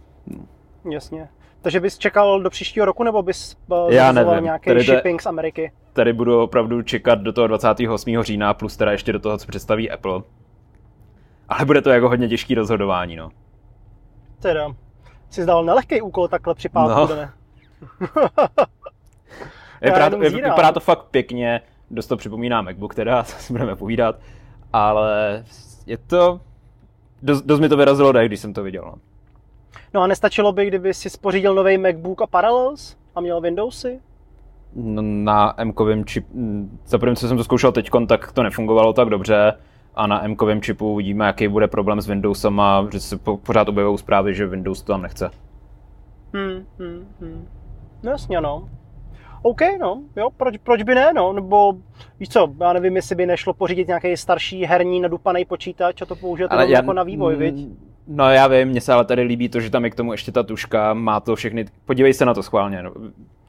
Jasně. 0.91 1.29
Takže 1.63 1.81
bys 1.81 1.99
čekal 1.99 2.41
do 2.41 2.51
příštího 2.51 2.87
roku, 2.87 3.03
nebo 3.05 3.23
bys 3.23 3.57
eh, 3.73 3.95
Já 3.95 4.13
nevím. 4.13 4.45
nějaký 4.45 4.71
tady 4.71 4.81
shipping 4.83 5.23
z 5.23 5.27
Ameriky? 5.27 5.73
Tady 5.93 6.13
budu 6.13 6.43
opravdu 6.43 6.83
čekat 6.83 7.15
do 7.19 7.33
toho 7.33 7.47
28. 7.47 8.23
října, 8.23 8.55
plus 8.55 8.77
teda 8.77 8.93
ještě 8.93 9.13
do 9.13 9.19
toho, 9.19 9.39
co 9.39 9.47
představí 9.47 9.91
Apple. 9.91 10.23
Ale 11.49 11.65
bude 11.65 11.83
to 11.83 11.91
jako 11.91 12.09
hodně 12.09 12.29
těžký 12.29 12.55
rozhodování, 12.55 13.17
no. 13.17 13.31
Teda, 14.41 14.75
jsi 15.31 15.43
zdal 15.43 15.65
nelehký 15.65 16.03
úkol 16.03 16.29
takhle 16.29 16.55
při 16.55 16.69
pátku, 16.69 17.15
no. 17.15 17.29
vypadá, 19.83 20.11
to, 20.11 20.19
vypadá 20.19 20.73
to 20.73 20.81
fakt 20.81 21.05
pěkně, 21.11 21.61
dost 21.91 22.07
to 22.07 22.17
připomíná 22.17 22.63
MacBook 22.63 22.95
teda, 22.95 23.23
co 23.25 23.37
si 23.37 23.53
budeme 23.53 23.77
povídat, 23.77 24.17
ale 24.73 25.45
je 25.87 25.99
to, 25.99 26.41
dost, 27.23 27.43
dost 27.43 27.61
mi 27.61 27.69
to 27.69 27.77
vyrazilo 27.77 28.13
dech, 28.13 28.29
když 28.29 28.41
jsem 28.41 28.55
to 28.55 28.63
viděl. 28.63 28.83
No. 28.85 28.95
no 29.95 30.03
a 30.03 30.07
nestačilo 30.07 30.53
by, 30.53 30.67
kdyby 30.67 30.95
si 30.95 31.11
spořídil 31.11 31.55
nový 31.55 31.79
MacBook 31.79 32.23
a 32.23 32.27
Parallels 32.27 32.97
a 33.15 33.21
měl 33.21 33.41
Windowsy? 33.41 34.01
No, 34.77 35.03
na 35.03 35.55
M-kovém 35.57 36.05
čip, 36.05 36.27
za 36.87 36.99
prvním, 36.99 37.17
co 37.17 37.29
jsem 37.29 37.37
to 37.37 37.45
zkoušel 37.45 37.73
teď, 37.73 37.91
tak 38.09 38.33
to 38.33 38.43
nefungovalo 38.43 38.93
tak 38.93 39.09
dobře 39.09 39.55
a 39.97 40.07
na 40.07 40.25
M-kovém 40.25 40.61
čipu 40.61 40.93
uvidíme, 40.93 41.27
jaký 41.27 41.49
bude 41.49 41.69
problém 41.69 42.01
s 42.01 42.07
Windowsem 42.07 42.61
a 42.61 42.87
že 42.93 43.01
se 43.01 43.19
pořád 43.43 43.69
objevují 43.69 43.99
zprávy, 43.99 44.35
že 44.35 44.47
Windows 44.47 44.83
to 44.83 44.93
tam 44.93 45.03
nechce. 45.03 45.31
Hmm, 46.35 46.67
hmm, 46.79 47.07
hmm. 47.21 47.49
No 48.03 48.11
jasně, 48.11 48.41
no. 48.41 48.69
OK, 49.43 49.61
no, 49.81 50.03
jo, 50.17 50.31
proč, 50.37 50.57
proč 50.57 50.83
by 50.83 50.95
ne, 50.95 51.13
no, 51.13 51.33
nebo 51.33 51.75
víš 52.21 52.29
co, 52.29 52.55
já 52.61 52.73
nevím, 52.73 52.97
jestli 52.97 53.15
by 53.15 53.27
nešlo 53.27 53.55
pořídit 53.55 53.89
nějaký 53.89 54.17
starší 54.17 54.65
herní 54.65 55.01
nadupaný 55.01 55.45
počítač 55.45 56.03
a 56.03 56.07
to 56.07 56.17
použít 56.17 56.47
ale 56.51 56.71
já, 56.71 56.79
jako 56.79 56.93
na 56.93 57.03
vývoj, 57.03 57.37
viď? 57.37 57.55
No 58.07 58.31
já 58.31 58.47
vím, 58.47 58.69
mně 58.69 58.81
se 58.81 58.93
ale 58.93 59.05
tady 59.05 59.23
líbí 59.23 59.49
to, 59.49 59.61
že 59.61 59.71
tam 59.71 59.85
je 59.85 59.91
k 59.91 59.95
tomu 59.95 60.13
ještě 60.13 60.33
ta 60.33 60.43
tuška, 60.43 60.95
má 60.95 61.21
to 61.21 61.37
všechny, 61.37 61.65
podívej 61.85 62.15
se 62.15 62.25
na 62.25 62.35
to 62.35 62.43
schválně, 62.43 62.83
no. 62.83 62.93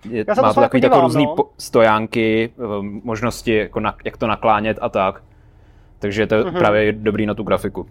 Je, 0.10 0.26
má 0.42 0.54
to 0.54 0.62
takový 0.62 0.84
jako 0.84 1.02
různý 1.02 1.26
no. 1.26 1.36
stojánky, 1.58 2.54
eh, 2.58 2.64
možnosti, 3.04 3.56
jako 3.56 3.80
na, 3.80 3.96
jak 4.06 4.18
to 4.18 4.28
naklánět 4.28 4.78
a 4.82 4.90
tak. 4.90 5.24
Takže 6.06 6.28
to 6.28 6.36
je 6.36 6.44
mm-hmm. 6.44 6.58
právě 6.58 6.94
dobrý 6.94 7.26
na 7.26 7.34
tu 7.34 7.44
grafiku. 7.44 7.86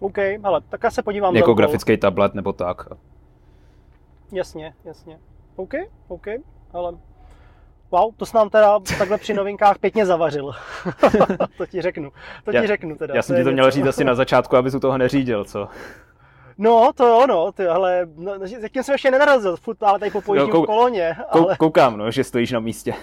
OK, 0.00 0.18
hele, 0.18 0.60
tak 0.68 0.84
já 0.84 0.90
se 0.90 1.02
podívám. 1.02 1.36
Jako 1.36 1.54
grafický 1.54 1.96
tablet 1.96 2.34
nebo 2.34 2.52
tak. 2.52 2.88
Jasně, 4.32 4.74
jasně. 4.84 5.18
OK, 5.56 5.74
OK 6.08 6.26
ale 6.72 6.92
wow, 7.90 8.14
to 8.16 8.26
se 8.26 8.36
nám 8.36 8.50
teda 8.50 8.78
takhle 8.98 9.18
při 9.18 9.34
novinkách 9.34 9.78
pěkně 9.78 10.06
zavařil. 10.06 10.52
to 11.58 11.66
ti 11.66 11.82
řeknu, 11.82 12.10
to 12.44 12.50
já, 12.50 12.60
ti 12.60 12.66
řeknu 12.66 12.96
teda. 12.96 13.14
Já 13.14 13.22
jsem 13.22 13.36
ti 13.36 13.44
to 13.44 13.52
měl 13.52 13.70
říct 13.70 13.86
asi 13.86 14.04
na 14.04 14.14
začátku, 14.14 14.56
abys 14.56 14.74
u 14.74 14.80
toho 14.80 14.98
neřídil, 14.98 15.44
co? 15.44 15.68
No, 16.58 16.90
to 16.94 17.06
jo, 17.06 17.26
no, 17.26 17.52
ty, 17.52 17.66
ale 17.66 18.06
no, 18.16 18.32
zatím 18.60 18.82
jsem 18.82 18.92
ještě 18.92 19.10
nenarazil, 19.10 19.56
furt, 19.56 19.82
ale 19.82 19.98
tady 19.98 20.10
popojíždím 20.10 20.48
no, 20.48 20.52
kou, 20.52 20.62
v 20.62 20.66
koloně. 20.66 21.16
Ale... 21.30 21.56
Koukám, 21.56 21.96
no, 21.96 22.10
že 22.10 22.24
stojíš 22.24 22.52
na 22.52 22.60
místě. 22.60 22.94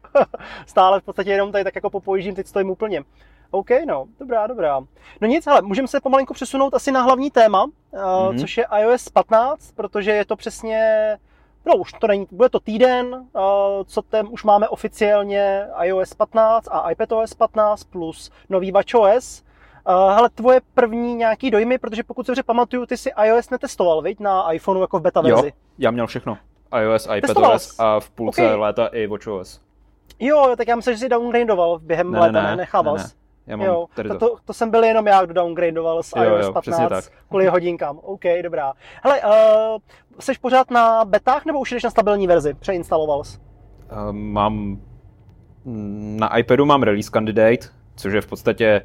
Stále 0.66 1.00
v 1.00 1.04
podstatě 1.04 1.30
jenom 1.30 1.52
tady 1.52 1.64
tak 1.64 1.74
jako 1.74 1.90
popojíždím, 1.90 2.34
teď 2.34 2.46
stojím 2.46 2.70
úplně. 2.70 3.02
OK, 3.54 3.70
no, 3.86 4.04
dobrá, 4.20 4.46
dobrá. 4.46 4.80
No 5.20 5.28
nic, 5.28 5.46
ale 5.46 5.62
můžeme 5.62 5.88
se 5.88 6.00
pomalinku 6.00 6.34
přesunout 6.34 6.74
asi 6.74 6.92
na 6.92 7.02
hlavní 7.02 7.30
téma, 7.30 7.66
mm-hmm. 7.92 8.40
což 8.40 8.56
je 8.56 8.66
iOS 8.80 9.08
15, 9.08 9.72
protože 9.72 10.10
je 10.10 10.24
to 10.24 10.36
přesně 10.36 10.78
No 11.66 11.76
už 11.76 11.92
to 11.92 12.06
není, 12.06 12.26
bude 12.30 12.48
to 12.48 12.60
týden, 12.60 13.26
co 13.86 14.02
ten 14.02 14.28
už 14.30 14.44
máme 14.44 14.68
oficiálně 14.68 15.66
iOS 15.82 16.14
15 16.14 16.68
a 16.70 16.90
iPadOS 16.90 17.34
15 17.34 17.84
plus 17.84 18.30
nový 18.48 18.72
WatchOS. 18.72 19.42
Hele, 19.86 20.30
tvoje 20.34 20.60
první 20.74 21.14
nějaký 21.14 21.50
dojmy, 21.50 21.78
protože 21.78 22.02
pokud 22.02 22.26
se 22.26 22.32
dobře 22.32 22.42
pamatuju, 22.42 22.86
ty 22.86 22.96
si 22.96 23.10
iOS 23.24 23.50
netestoval, 23.50 24.02
viď, 24.02 24.20
na 24.20 24.52
iPhoneu 24.52 24.80
jako 24.80 24.98
v 24.98 25.02
beta 25.02 25.20
verzi. 25.20 25.46
Jo, 25.46 25.52
já 25.78 25.90
měl 25.90 26.06
všechno. 26.06 26.38
iOS, 26.82 27.08
iPadOS 27.16 27.78
a 27.78 28.00
v 28.00 28.10
půlce 28.10 28.42
okay. 28.42 28.56
léta 28.56 28.86
i 28.86 29.06
WatchOS. 29.06 29.60
Jo, 30.18 30.54
tak 30.56 30.68
já 30.68 30.76
myslím, 30.76 30.94
že 30.94 30.98
jsi 30.98 31.08
downgradoval 31.08 31.78
během 31.78 32.10
ne, 32.10 32.20
léta, 32.20 32.42
ne, 32.42 32.50
ne, 32.50 32.56
nechával 32.56 32.96
ne, 32.96 33.02
ne. 33.02 33.08
Já 33.46 33.56
mám 33.56 33.66
jo, 33.66 33.86
tady 33.94 34.08
to. 34.08 34.18
To, 34.18 34.36
to 34.44 34.52
jsem 34.52 34.70
byl 34.70 34.84
jenom 34.84 35.06
já, 35.06 35.24
kdo 35.24 35.34
downgradoval 35.34 36.02
z 36.02 36.12
iOS 36.16 36.46
jo, 36.46 36.52
15 36.52 37.10
kvůli 37.28 37.46
hodinkám. 37.46 37.98
OK, 38.02 38.22
dobrá. 38.42 38.72
Hele, 39.02 39.20
uh, 39.20 39.78
jsi 40.18 40.32
pořád 40.40 40.70
na 40.70 41.04
betách 41.04 41.44
nebo 41.44 41.60
už 41.60 41.72
jdeš 41.72 41.82
na 41.82 41.90
stabilní 41.90 42.26
verzi? 42.26 42.54
Přeinstaloval 42.54 43.24
jsi? 43.24 43.38
Uh, 43.38 44.12
mám... 44.12 44.80
Na 46.18 46.38
iPadu 46.38 46.66
mám 46.66 46.82
release 46.82 47.10
candidate, 47.10 47.68
což 47.96 48.12
je 48.12 48.20
v 48.20 48.26
podstatě 48.26 48.82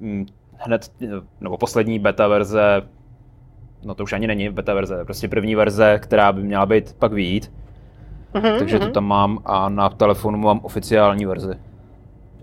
hm, 0.00 0.26
hned, 0.56 0.92
nebo 1.40 1.58
poslední 1.58 1.98
beta 1.98 2.28
verze 2.28 2.82
no 3.84 3.94
to 3.94 4.02
už 4.02 4.12
ani 4.12 4.26
není 4.26 4.48
beta 4.48 4.74
verze, 4.74 5.04
prostě 5.04 5.28
první 5.28 5.54
verze, 5.54 5.98
která 6.02 6.32
by 6.32 6.42
měla 6.42 6.66
být 6.66 6.96
pak 6.98 7.12
vyjít. 7.12 7.52
Mm-hmm, 8.34 8.58
takže 8.58 8.78
mm-hmm. 8.78 8.86
to 8.86 8.92
tam 8.92 9.04
mám 9.04 9.38
a 9.44 9.68
na 9.68 9.88
telefonu 9.88 10.38
mám 10.38 10.60
oficiální 10.62 11.26
verzi 11.26 11.54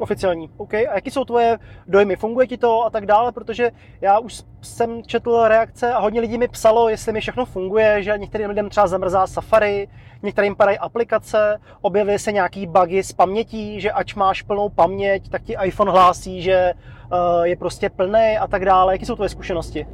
oficiální. 0.02 0.50
OK. 0.58 0.74
A 0.74 0.96
jaký 0.96 1.12
jsou 1.12 1.26
tvoje 1.26 1.60
dojmy? 1.88 2.16
Funguje 2.16 2.48
ti 2.48 2.58
to 2.58 2.86
a 2.86 2.90
tak 2.90 3.06
dále? 3.06 3.32
Protože 3.32 3.72
já 4.02 4.20
už 4.20 4.42
jsem 4.62 5.04
četl 5.04 5.44
reakce 5.48 5.94
a 5.94 6.00
hodně 6.00 6.22
lidí 6.22 6.38
mi 6.38 6.48
psalo, 6.48 6.90
jestli 6.90 7.14
mi 7.14 7.22
všechno 7.22 7.46
funguje, 7.46 8.04
že 8.04 8.18
některým 8.18 8.50
lidem 8.50 8.70
třeba 8.70 8.88
zamrzá 8.88 9.28
Safari, 9.28 9.88
některým 10.24 10.56
padají 10.56 10.78
aplikace, 10.78 11.60
objevily 11.82 12.20
se 12.20 12.32
nějaký 12.32 12.68
bugy 12.68 13.04
s 13.04 13.14
pamětí, 13.14 13.82
že 13.82 13.92
ať 13.92 14.16
máš 14.16 14.42
plnou 14.42 14.70
paměť, 14.70 15.30
tak 15.30 15.42
ti 15.44 15.56
iPhone 15.64 15.92
hlásí, 15.92 16.42
že 16.42 16.74
uh, 17.12 17.44
je 17.44 17.56
prostě 17.56 17.90
plný 17.90 18.38
a 18.38 18.48
tak 18.48 18.66
dále. 18.66 18.94
Jaké 18.94 19.06
jsou 19.06 19.16
tvoje 19.16 19.30
zkušenosti? 19.30 19.88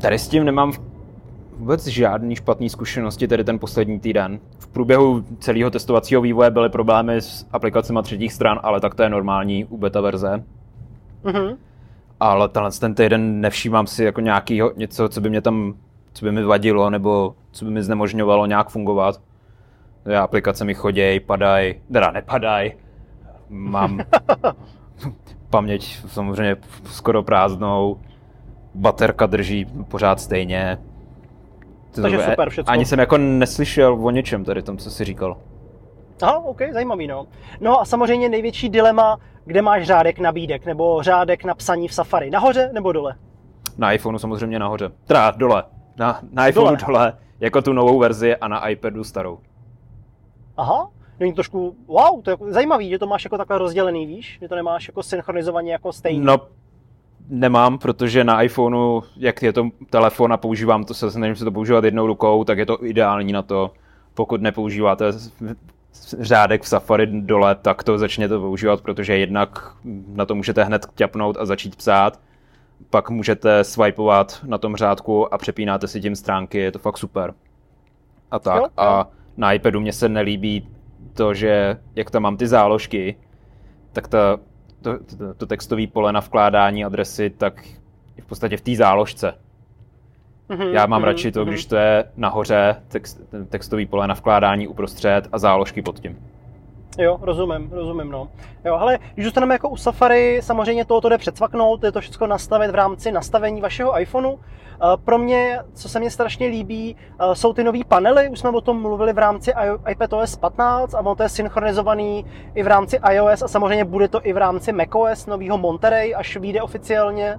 Tady 0.00 0.18
s 0.18 0.28
tím 0.28 0.44
nemám 0.44 0.72
vůbec 1.62 1.86
žádný 1.86 2.36
špatný 2.36 2.68
zkušenosti 2.68 3.28
tady 3.28 3.44
ten 3.44 3.58
poslední 3.58 4.00
týden. 4.00 4.40
V 4.58 4.66
průběhu 4.66 5.24
celého 5.38 5.70
testovacího 5.70 6.22
vývoje 6.22 6.50
byly 6.50 6.68
problémy 6.68 7.16
s 7.16 7.46
aplikacemi 7.52 8.00
třetích 8.02 8.32
stran, 8.32 8.60
ale 8.62 8.80
tak 8.80 8.94
to 8.94 9.02
je 9.02 9.08
normální 9.08 9.64
u 9.64 9.78
beta 9.78 10.00
verze. 10.00 10.44
Mm-hmm. 11.24 11.56
Ale 12.20 12.48
tenhle 12.48 12.70
ten 12.70 12.94
týden 12.94 13.40
nevšímám 13.40 13.86
si 13.86 14.04
jako 14.04 14.20
nějakýho, 14.20 14.72
něco, 14.76 15.08
co 15.08 15.20
by 15.20 15.30
mě 15.30 15.40
tam, 15.40 15.74
co 16.12 16.24
by 16.24 16.32
mi 16.32 16.42
vadilo, 16.42 16.90
nebo 16.90 17.34
co 17.52 17.64
by 17.64 17.70
mi 17.70 17.82
znemožňovalo 17.82 18.46
nějak 18.46 18.68
fungovat. 18.68 19.20
Já 20.04 20.22
aplikace 20.22 20.64
mi 20.64 20.74
choděj, 20.74 21.20
padají, 21.20 21.74
teda 21.92 22.10
nepadají. 22.10 22.72
Mám 23.48 24.00
paměť 25.50 25.98
samozřejmě 26.06 26.56
skoro 26.84 27.22
prázdnou, 27.22 28.00
baterka 28.74 29.26
drží 29.26 29.66
pořád 29.88 30.20
stejně, 30.20 30.78
to 31.94 32.02
Takže 32.02 32.22
super 32.22 32.50
všechno. 32.50 32.72
Ani 32.72 32.84
jsem 32.84 32.98
jako 32.98 33.18
neslyšel 33.18 33.98
o 34.02 34.10
něčem 34.10 34.44
tady 34.44 34.62
tom, 34.62 34.78
co 34.78 34.90
jsi 34.90 35.04
říkal. 35.04 35.36
Aha, 36.22 36.38
OK, 36.38 36.60
zajímavý, 36.72 37.06
no. 37.06 37.26
No 37.60 37.80
a 37.80 37.84
samozřejmě 37.84 38.28
největší 38.28 38.68
dilema, 38.68 39.18
kde 39.44 39.62
máš 39.62 39.86
řádek 39.86 40.18
nabídek, 40.18 40.66
nebo 40.66 41.02
řádek 41.02 41.44
na 41.44 41.54
psaní 41.54 41.88
v 41.88 41.94
Safari. 41.94 42.30
Nahoře 42.30 42.70
nebo 42.72 42.92
dole? 42.92 43.14
Na 43.78 43.92
iPhoneu 43.92 44.18
samozřejmě 44.18 44.58
nahoře. 44.58 44.90
Teda 45.04 45.30
dole. 45.30 45.64
Na, 45.96 46.20
na 46.32 46.48
iPhoneu 46.48 46.76
dole. 46.76 46.86
dole, 46.86 47.18
jako 47.40 47.62
tu 47.62 47.72
novou 47.72 47.98
verzi 47.98 48.36
a 48.36 48.48
na 48.48 48.68
iPadu 48.68 49.04
starou. 49.04 49.38
Aha, 50.56 50.90
není 51.20 51.32
trošku, 51.32 51.76
wow, 51.86 52.22
to 52.22 52.30
je 52.30 52.32
jako 52.32 52.52
zajímavý, 52.52 52.90
že 52.90 52.98
to 52.98 53.06
máš 53.06 53.24
jako 53.24 53.36
takhle 53.38 53.58
rozdělený, 53.58 54.06
víš? 54.06 54.38
Že 54.40 54.48
to 54.48 54.54
nemáš 54.54 54.88
jako 54.88 55.02
synchronizovaně 55.02 55.72
jako 55.72 55.92
stejný. 55.92 56.24
No, 56.24 56.38
nemám, 57.32 57.78
protože 57.78 58.24
na 58.24 58.42
iPhoneu, 58.42 59.02
jak 59.16 59.42
je 59.42 59.52
to 59.52 59.68
telefon 59.90 60.32
a 60.32 60.36
používám 60.36 60.84
to, 60.84 60.94
se 60.94 61.10
snažím 61.10 61.36
se 61.36 61.44
to 61.44 61.52
používat 61.52 61.84
jednou 61.84 62.06
rukou, 62.06 62.44
tak 62.44 62.58
je 62.58 62.66
to 62.66 62.86
ideální 62.86 63.32
na 63.32 63.42
to. 63.42 63.70
Pokud 64.14 64.42
nepoužíváte 64.42 65.04
řádek 66.20 66.62
v 66.62 66.68
Safari 66.68 67.06
dole, 67.06 67.54
tak 67.54 67.82
to 67.82 67.98
začněte 67.98 68.38
používat, 68.38 68.80
protože 68.80 69.18
jednak 69.18 69.72
na 70.06 70.26
to 70.26 70.34
můžete 70.34 70.64
hned 70.64 70.86
ťapnout 70.94 71.36
a 71.40 71.46
začít 71.46 71.76
psát. 71.76 72.20
Pak 72.90 73.10
můžete 73.10 73.64
swipeovat 73.64 74.40
na 74.46 74.58
tom 74.58 74.76
řádku 74.76 75.34
a 75.34 75.38
přepínáte 75.38 75.88
si 75.88 76.00
tím 76.00 76.16
stránky, 76.16 76.58
je 76.58 76.72
to 76.72 76.78
fakt 76.78 76.98
super. 76.98 77.34
A 78.30 78.38
tak. 78.38 78.62
A 78.76 79.08
na 79.36 79.52
iPadu 79.52 79.80
mě 79.80 79.92
se 79.92 80.08
nelíbí 80.08 80.68
to, 81.14 81.34
že 81.34 81.76
jak 81.94 82.10
tam 82.10 82.22
mám 82.22 82.36
ty 82.36 82.46
záložky, 82.46 83.16
tak 83.92 84.08
ta 84.08 84.38
to, 84.82 84.98
to, 85.18 85.34
to 85.34 85.46
textové 85.46 85.86
pole 85.86 86.12
na 86.12 86.20
vkládání 86.20 86.84
adresy, 86.84 87.30
tak 87.30 87.64
v 88.20 88.26
podstatě 88.26 88.56
v 88.56 88.60
té 88.60 88.76
záložce. 88.76 89.34
Mm-hmm, 90.50 90.72
Já 90.72 90.86
mám 90.86 91.02
mm-hmm, 91.02 91.04
radši 91.04 91.32
to, 91.32 91.44
mm-hmm. 91.44 91.48
když 91.48 91.66
to 91.66 91.76
je 91.76 92.04
nahoře, 92.16 92.76
text, 92.88 93.20
textový 93.48 93.86
pole 93.86 94.06
na 94.06 94.14
vkládání 94.14 94.68
uprostřed 94.68 95.28
a 95.32 95.38
záložky 95.38 95.82
pod 95.82 96.00
tím. 96.00 96.18
Jo, 96.98 97.18
rozumím, 97.20 97.70
rozumím, 97.72 98.10
no. 98.10 98.28
Jo, 98.64 98.74
ale 98.74 98.98
když 99.14 99.26
zůstaneme 99.26 99.54
jako 99.54 99.68
u 99.68 99.76
Safari, 99.76 100.40
samozřejmě 100.42 100.84
toho 100.84 101.00
to 101.00 101.08
jde 101.08 101.18
předsvaknout, 101.18 101.84
je 101.84 101.92
to 101.92 102.00
všechno 102.00 102.26
nastavit 102.26 102.70
v 102.70 102.74
rámci 102.74 103.12
nastavení 103.12 103.60
vašeho 103.60 104.00
iPhoneu. 104.00 104.38
Pro 105.04 105.18
mě, 105.18 105.58
co 105.74 105.88
se 105.88 106.00
mně 106.00 106.10
strašně 106.10 106.46
líbí, 106.46 106.96
jsou 107.32 107.52
ty 107.52 107.64
nové 107.64 107.78
panely, 107.88 108.28
už 108.28 108.38
jsme 108.38 108.50
o 108.50 108.60
tom 108.60 108.82
mluvili 108.82 109.12
v 109.12 109.18
rámci 109.18 109.52
iPadOS 109.88 110.36
15 110.36 110.94
a 110.94 111.00
ono 111.00 111.14
to 111.14 111.22
je 111.22 111.28
synchronizovaný 111.28 112.26
i 112.54 112.62
v 112.62 112.66
rámci 112.66 112.98
iOS 113.10 113.42
a 113.42 113.48
samozřejmě 113.48 113.84
bude 113.84 114.08
to 114.08 114.26
i 114.26 114.32
v 114.32 114.36
rámci 114.36 114.72
macOS 114.72 115.26
nového 115.26 115.58
Monterey, 115.58 116.14
až 116.16 116.36
vyjde 116.36 116.62
oficiálně 116.62 117.38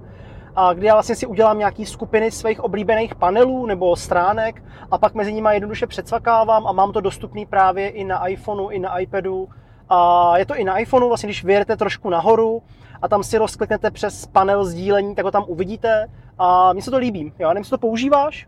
kdy 0.73 0.87
já 0.87 0.93
vlastně 0.93 1.15
si 1.15 1.25
udělám 1.25 1.59
nějaký 1.59 1.85
skupiny 1.85 2.31
svých 2.31 2.59
oblíbených 2.59 3.15
panelů 3.15 3.65
nebo 3.65 3.95
stránek 3.95 4.63
a 4.91 4.97
pak 4.97 5.13
mezi 5.13 5.33
nimi 5.33 5.49
jednoduše 5.51 5.87
předsvakávám 5.87 6.67
a 6.67 6.71
mám 6.71 6.91
to 6.91 7.01
dostupný 7.01 7.45
právě 7.45 7.89
i 7.89 8.03
na 8.03 8.27
iPhoneu, 8.27 8.69
i 8.69 8.79
na 8.79 8.99
iPadu. 8.99 9.49
A 9.89 10.37
je 10.37 10.45
to 10.45 10.55
i 10.55 10.63
na 10.63 10.77
iPhoneu, 10.77 11.07
vlastně 11.07 11.27
když 11.27 11.43
vyjedete 11.43 11.77
trošku 11.77 12.09
nahoru 12.09 12.61
a 13.01 13.07
tam 13.07 13.23
si 13.23 13.37
rozkliknete 13.37 13.91
přes 13.91 14.25
panel 14.25 14.65
sdílení, 14.65 15.15
tak 15.15 15.25
ho 15.25 15.31
tam 15.31 15.43
uvidíte 15.47 16.07
a 16.37 16.73
mně 16.73 16.81
se 16.81 16.91
to 16.91 16.97
líbí. 16.97 17.33
Jo, 17.39 17.49
nevím, 17.53 17.63
to 17.63 17.77
používáš? 17.77 18.47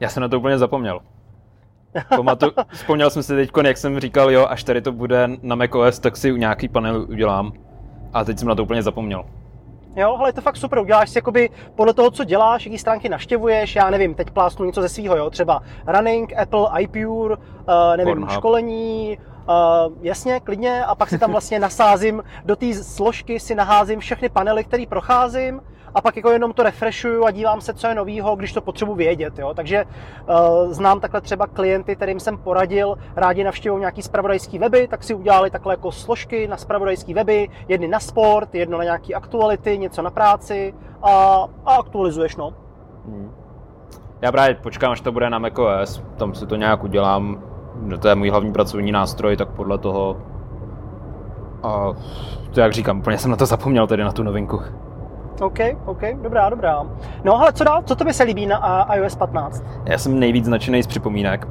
Já 0.00 0.08
jsem 0.08 0.20
na 0.20 0.28
to 0.28 0.38
úplně 0.38 0.58
zapomněl. 0.58 1.00
Pamatu, 2.08 2.46
vzpomněl 2.72 3.10
jsem 3.10 3.22
si 3.22 3.34
teď, 3.34 3.50
jak 3.64 3.76
jsem 3.76 4.00
říkal, 4.00 4.30
jo, 4.30 4.46
až 4.48 4.64
tady 4.64 4.82
to 4.82 4.92
bude 4.92 5.28
na 5.42 5.54
macOS, 5.54 5.98
tak 5.98 6.16
si 6.16 6.32
nějaký 6.32 6.68
panel 6.68 7.06
udělám. 7.08 7.52
A 8.12 8.24
teď 8.24 8.38
jsem 8.38 8.48
na 8.48 8.54
to 8.54 8.62
úplně 8.62 8.82
zapomněl. 8.82 9.24
Jo, 9.96 10.16
ale 10.18 10.28
je 10.28 10.32
to 10.32 10.40
fakt 10.40 10.56
super, 10.56 10.78
uděláš 10.78 11.10
si 11.10 11.18
jakoby 11.18 11.50
podle 11.74 11.94
toho, 11.94 12.10
co 12.10 12.24
děláš, 12.24 12.66
jaký 12.66 12.78
stránky 12.78 13.08
navštěvuješ, 13.08 13.76
já 13.76 13.90
nevím, 13.90 14.14
teď 14.14 14.30
plásnu 14.30 14.64
něco 14.64 14.82
ze 14.82 14.88
svého, 14.88 15.16
jo, 15.16 15.30
třeba 15.30 15.62
running, 15.86 16.32
Apple, 16.38 16.82
iPure, 16.82 17.36
uh, 17.36 17.96
nevím, 17.96 18.14
Pornhub. 18.14 18.30
školení, 18.30 19.18
Uh, 19.48 19.92
jasně, 20.02 20.40
klidně, 20.40 20.84
a 20.84 20.94
pak 20.94 21.08
si 21.08 21.18
tam 21.18 21.30
vlastně 21.36 21.58
nasázím, 21.58 22.22
do 22.44 22.56
té 22.56 22.74
složky 22.74 23.40
si 23.40 23.54
naházím 23.54 24.00
všechny 24.00 24.28
panely, 24.28 24.64
které 24.64 24.84
procházím 24.88 25.60
a 25.96 26.00
pak 26.00 26.16
jako 26.16 26.30
jenom 26.30 26.52
to 26.52 26.62
refreshuju 26.62 27.24
a 27.24 27.30
dívám 27.30 27.60
se, 27.60 27.74
co 27.74 27.86
je 27.86 27.94
novýho, 27.94 28.36
když 28.36 28.52
to 28.52 28.60
potřebuji 28.60 28.94
vědět. 28.94 29.38
Jo? 29.38 29.54
Takže 29.54 29.84
uh, 29.84 30.72
znám 30.72 31.00
takhle 31.00 31.20
třeba 31.20 31.46
klienty, 31.46 31.96
kterým 31.96 32.20
jsem 32.20 32.38
poradil, 32.38 32.98
rádi 33.16 33.44
navštěvují 33.44 33.80
nějaký 33.80 34.02
spravodajský 34.02 34.58
weby, 34.58 34.88
tak 34.88 35.04
si 35.04 35.14
udělali 35.14 35.50
takhle 35.50 35.72
jako 35.72 35.92
složky 35.92 36.48
na 36.48 36.56
spravodajský 36.56 37.14
weby, 37.14 37.48
jedny 37.68 37.88
na 37.88 38.00
sport, 38.00 38.54
jedno 38.54 38.78
na 38.78 38.84
nějaký 38.84 39.14
aktuality, 39.14 39.78
něco 39.78 40.02
na 40.02 40.10
práci 40.10 40.74
a, 41.02 41.44
a 41.66 41.74
aktualizuješ, 41.74 42.36
no. 42.36 42.52
Hmm. 43.06 43.32
Já 44.22 44.32
právě 44.32 44.54
počkám, 44.54 44.92
až 44.92 45.00
to 45.00 45.12
bude 45.12 45.30
na 45.30 45.38
macOS, 45.38 46.02
tam 46.16 46.34
si 46.34 46.46
to 46.46 46.56
nějak 46.56 46.84
udělám, 46.84 47.42
to 48.00 48.08
je 48.08 48.14
můj 48.14 48.30
hlavní 48.30 48.52
pracovní 48.52 48.92
nástroj, 48.92 49.36
tak 49.36 49.48
podle 49.48 49.78
toho 49.78 50.16
a 51.62 51.92
to 52.54 52.60
jak 52.60 52.72
říkám, 52.72 52.98
úplně 52.98 53.18
jsem 53.18 53.30
na 53.30 53.36
to 53.36 53.46
zapomněl 53.46 53.86
tedy 53.86 54.04
na 54.04 54.12
tu 54.12 54.22
novinku. 54.22 54.60
OK, 55.40 55.58
OK, 55.84 56.02
dobrá, 56.22 56.50
dobrá. 56.50 56.86
No 57.24 57.40
ale 57.40 57.52
co 57.52 57.64
dál? 57.64 57.82
Co 57.82 57.96
tobě 57.96 58.12
se 58.12 58.24
líbí 58.24 58.46
na 58.46 58.86
iOS 58.94 59.16
15? 59.16 59.64
Já 59.84 59.98
jsem 59.98 60.18
nejvíc 60.18 60.44
značený 60.44 60.82
z 60.82 60.86
připomínek. 60.86 61.48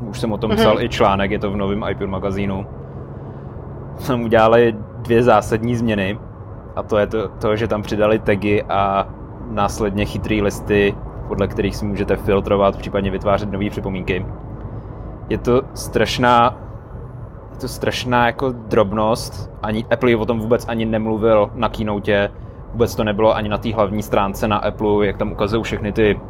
Už 0.00 0.20
jsem 0.20 0.32
o 0.32 0.38
tom 0.38 0.50
mm-hmm. 0.50 0.56
psal 0.56 0.80
i 0.80 0.88
článek, 0.88 1.30
je 1.30 1.38
to 1.38 1.50
v 1.50 1.56
novém 1.56 1.84
iPure 1.90 2.10
magazínu. 2.10 2.66
Tam 4.06 4.22
udělali 4.22 4.76
dvě 5.02 5.22
zásadní 5.22 5.76
změny. 5.76 6.18
A 6.76 6.82
to 6.82 6.98
je 6.98 7.06
to, 7.06 7.28
to, 7.28 7.56
že 7.56 7.68
tam 7.68 7.82
přidali 7.82 8.18
tagy 8.18 8.62
a 8.68 9.08
následně 9.50 10.04
chytrý 10.04 10.42
listy, 10.42 10.94
podle 11.28 11.48
kterých 11.48 11.76
si 11.76 11.84
můžete 11.84 12.16
filtrovat, 12.16 12.76
případně 12.76 13.10
vytvářet 13.10 13.52
nové 13.52 13.70
připomínky. 13.70 14.26
Je 15.28 15.38
to 15.38 15.62
strašná 15.74 16.64
je 17.54 17.60
to 17.60 17.68
strašná 17.68 18.26
jako 18.26 18.52
drobnost. 18.52 19.50
Ani 19.62 19.84
Apple 19.90 20.16
o 20.16 20.26
tom 20.26 20.40
vůbec 20.40 20.68
ani 20.68 20.84
nemluvil 20.84 21.50
na 21.54 21.68
keynote 21.68 22.30
Vůbec 22.74 22.94
to 22.94 23.04
nebylo 23.04 23.36
ani 23.36 23.48
na 23.48 23.58
té 23.58 23.74
hlavní 23.74 24.02
stránce 24.02 24.48
na 24.48 24.56
Apple, 24.56 25.06
jak 25.06 25.16
tam 25.16 25.32
ukazují 25.32 25.62
všechny 25.62 25.92
ty, 25.92 26.20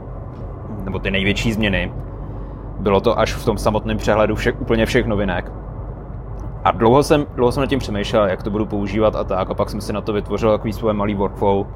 nebo 0.84 0.98
ty 0.98 1.10
největší 1.10 1.52
změny. 1.52 1.92
Bylo 2.78 3.00
to 3.00 3.18
až 3.18 3.34
v 3.34 3.44
tom 3.44 3.58
samotném 3.58 3.96
přehledu 3.96 4.34
všech, 4.34 4.60
úplně 4.60 4.86
všech 4.86 5.06
novinek. 5.06 5.52
A 6.64 6.70
dlouho 6.70 7.02
jsem, 7.02 7.26
dlouho 7.34 7.52
jsem 7.52 7.60
nad 7.60 7.66
tím 7.66 7.78
přemýšlel, 7.78 8.24
jak 8.24 8.42
to 8.42 8.50
budu 8.50 8.66
používat 8.66 9.16
a 9.16 9.24
tak, 9.24 9.50
a 9.50 9.54
pak 9.54 9.70
jsem 9.70 9.80
si 9.80 9.92
na 9.92 10.00
to 10.00 10.12
vytvořil 10.12 10.50
takový 10.50 10.72
svůj 10.72 10.92
malý 10.92 11.14
workflow, 11.14 11.66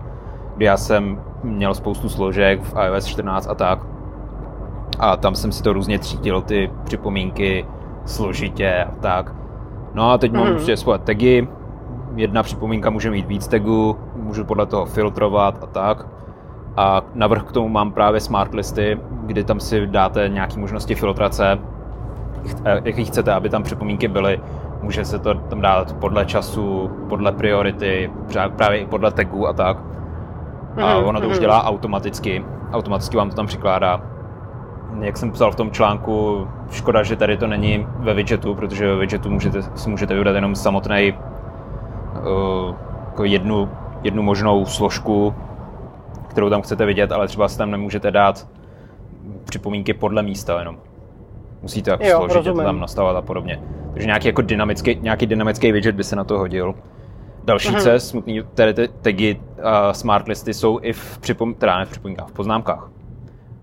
kdy 0.57 0.65
já 0.65 0.77
jsem 0.77 1.21
měl 1.43 1.75
spoustu 1.75 2.09
složek 2.09 2.63
v 2.63 2.75
iOS 2.87 3.07
14 3.07 3.49
a 3.51 3.55
tak. 3.55 3.79
A 4.99 5.17
tam 5.17 5.35
jsem 5.35 5.53
si 5.53 5.63
to 5.63 5.73
různě 5.73 5.99
třídil, 5.99 6.43
ty 6.43 6.71
připomínky, 6.85 7.67
složitě 8.05 8.85
a 8.85 8.95
tak. 9.01 9.35
No 9.95 10.11
a 10.11 10.19
teď 10.19 10.33
mm-hmm. 10.33 10.37
mám 10.37 10.47
mhm. 10.47 10.55
prostě 10.55 10.77
svoje 10.77 10.99
tagy, 10.99 11.49
jedna 12.17 12.43
připomínka 12.43 12.91
může 12.91 13.11
mít 13.11 13.27
víc 13.27 13.49
tagů, 13.49 13.97
můžu 14.29 14.45
podle 14.45 14.67
toho 14.67 14.87
filtrovat 14.87 15.63
a 15.63 15.67
tak. 15.67 16.07
A 16.77 17.03
navrh 17.15 17.43
k 17.43 17.53
tomu 17.53 17.69
mám 17.69 17.93
právě 17.93 18.21
smart 18.21 18.55
listy, 18.55 19.01
kdy 19.11 19.45
tam 19.45 19.61
si 19.61 19.87
dáte 19.87 20.29
nějaké 20.29 20.61
možnosti 20.61 20.95
filtrace, 20.95 21.59
eh, 22.65 22.81
jaký 22.85 23.05
chcete, 23.05 23.33
aby 23.33 23.49
tam 23.49 23.63
připomínky 23.63 24.09
byly. 24.09 24.41
Může 24.83 25.05
se 25.05 25.19
to 25.19 25.35
tam 25.35 25.61
dát 25.61 25.93
podle 25.93 26.27
času, 26.27 26.91
podle 27.09 27.33
priority, 27.33 28.11
právě 28.57 28.79
i 28.79 28.87
podle 28.87 29.13
tagů 29.13 29.49
a 29.49 29.53
tak. 29.53 29.77
A 30.83 30.99
mhm, 30.99 31.09
ono 31.09 31.21
to 31.21 31.27
už 31.27 31.33
mhm. 31.33 31.41
dělá 31.41 31.65
automaticky. 31.65 32.45
automaticky 32.73 33.17
vám 33.17 33.31
to 33.31 33.37
tam 33.37 33.47
přikládá. 33.47 34.01
Jak 35.01 35.17
jsem 35.17 35.31
psal 35.31 35.53
v 35.53 35.57
tom 35.57 35.71
článku, 35.71 36.49
škoda, 36.71 37.03
že 37.03 37.17
tady 37.17 37.37
to 37.37 37.47
není 37.47 37.87
ve 37.99 38.15
widgetu, 38.15 38.55
protože 38.55 38.87
ve 38.87 38.97
widgetu 38.97 39.31
můžete, 39.31 39.63
si 39.63 39.91
můžete 39.91 40.15
vybrat 40.15 40.35
jenom 40.35 40.55
samotný 40.55 41.13
uh, 41.13 42.75
jako 43.19 43.25
jednu, 43.25 43.69
jednu 44.03 44.23
možnou 44.23 44.67
složku, 44.67 45.35
kterou 46.29 46.51
tam 46.51 46.63
chcete 46.63 46.87
vidět, 46.87 47.13
ale 47.13 47.29
třeba 47.29 47.49
si 47.49 47.59
tam 47.59 47.71
nemůžete 47.71 48.11
dát 48.11 48.49
připomínky 49.45 49.95
podle 49.95 50.23
místa 50.23 50.59
jenom. 50.59 50.77
Musíte 51.63 51.91
jako 51.91 52.05
jo, 52.05 52.19
složitě 52.19 52.53
to 52.53 52.63
tam 52.63 52.81
nastavovat 52.81 53.17
a 53.17 53.23
podobně. 53.23 53.61
Takže 53.93 54.07
nějaký, 54.07 54.27
jako 54.27 54.43
dynamický, 54.43 54.99
nějaký 55.01 55.27
dynamický 55.27 55.73
widget 55.73 55.95
by 55.95 56.05
se 56.05 56.17
na 56.17 56.25
to 56.25 56.39
hodil. 56.39 56.75
Další 57.45 57.69
mm-hmm. 57.69 57.81
C, 57.81 58.01
smutný, 58.01 58.43
tady 58.55 58.75
ty 58.75 58.89
tagy 58.89 59.41
a 59.63 59.93
smart 59.93 60.29
listy 60.29 60.55
jsou 60.55 60.79
i 60.83 60.93
v, 60.93 61.19
připom, 61.19 61.55
teda 61.55 61.79
ne 61.79 61.85
v 61.85 61.91
připomínkách, 61.91 62.29
v 62.29 62.33
poznámkách. 62.33 62.91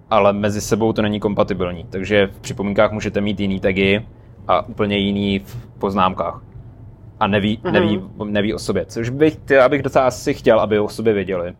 Ale 0.10 0.34
mezi 0.34 0.62
sebou 0.62 0.94
to 0.94 1.02
není 1.02 1.20
kompatibilní, 1.20 1.86
takže 1.90 2.28
v 2.28 2.40
připomínkách 2.40 2.92
můžete 2.92 3.22
mít 3.22 3.40
jiný 3.40 3.60
tagy 3.60 4.06
a 4.48 4.68
úplně 4.68 4.98
jiný 4.98 5.40
v 5.40 5.80
poznámkách. 5.80 6.42
A 7.20 7.28
neví, 7.28 7.58
mm-hmm. 7.58 7.72
neví, 7.72 8.04
neví 8.24 8.54
o 8.54 8.60
sobě, 8.60 8.86
což 8.86 9.10
bych, 9.10 9.38
já 9.50 9.70
bych 9.70 9.82
docela 9.82 10.08
asi 10.08 10.34
chtěl, 10.34 10.60
aby 10.60 10.80
o 10.80 10.90
sobě 10.90 11.14
věděli. 11.14 11.54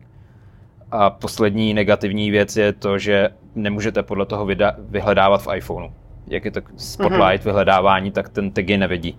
A 0.90 1.10
poslední 1.10 1.74
negativní 1.74 2.30
věc 2.30 2.56
je 2.56 2.72
to, 2.72 2.98
že 2.98 3.30
nemůžete 3.54 4.02
podle 4.02 4.26
toho 4.26 4.48
vyhledávat 4.78 5.42
v 5.42 5.56
iPhoneu. 5.56 5.88
Jak 6.26 6.44
je 6.44 6.50
to 6.50 6.60
Spotlight, 6.76 7.20
mm-hmm. 7.20 7.44
vyhledávání, 7.44 8.10
tak 8.10 8.28
ten 8.28 8.50
tagy 8.50 8.76
nevidí. 8.76 9.18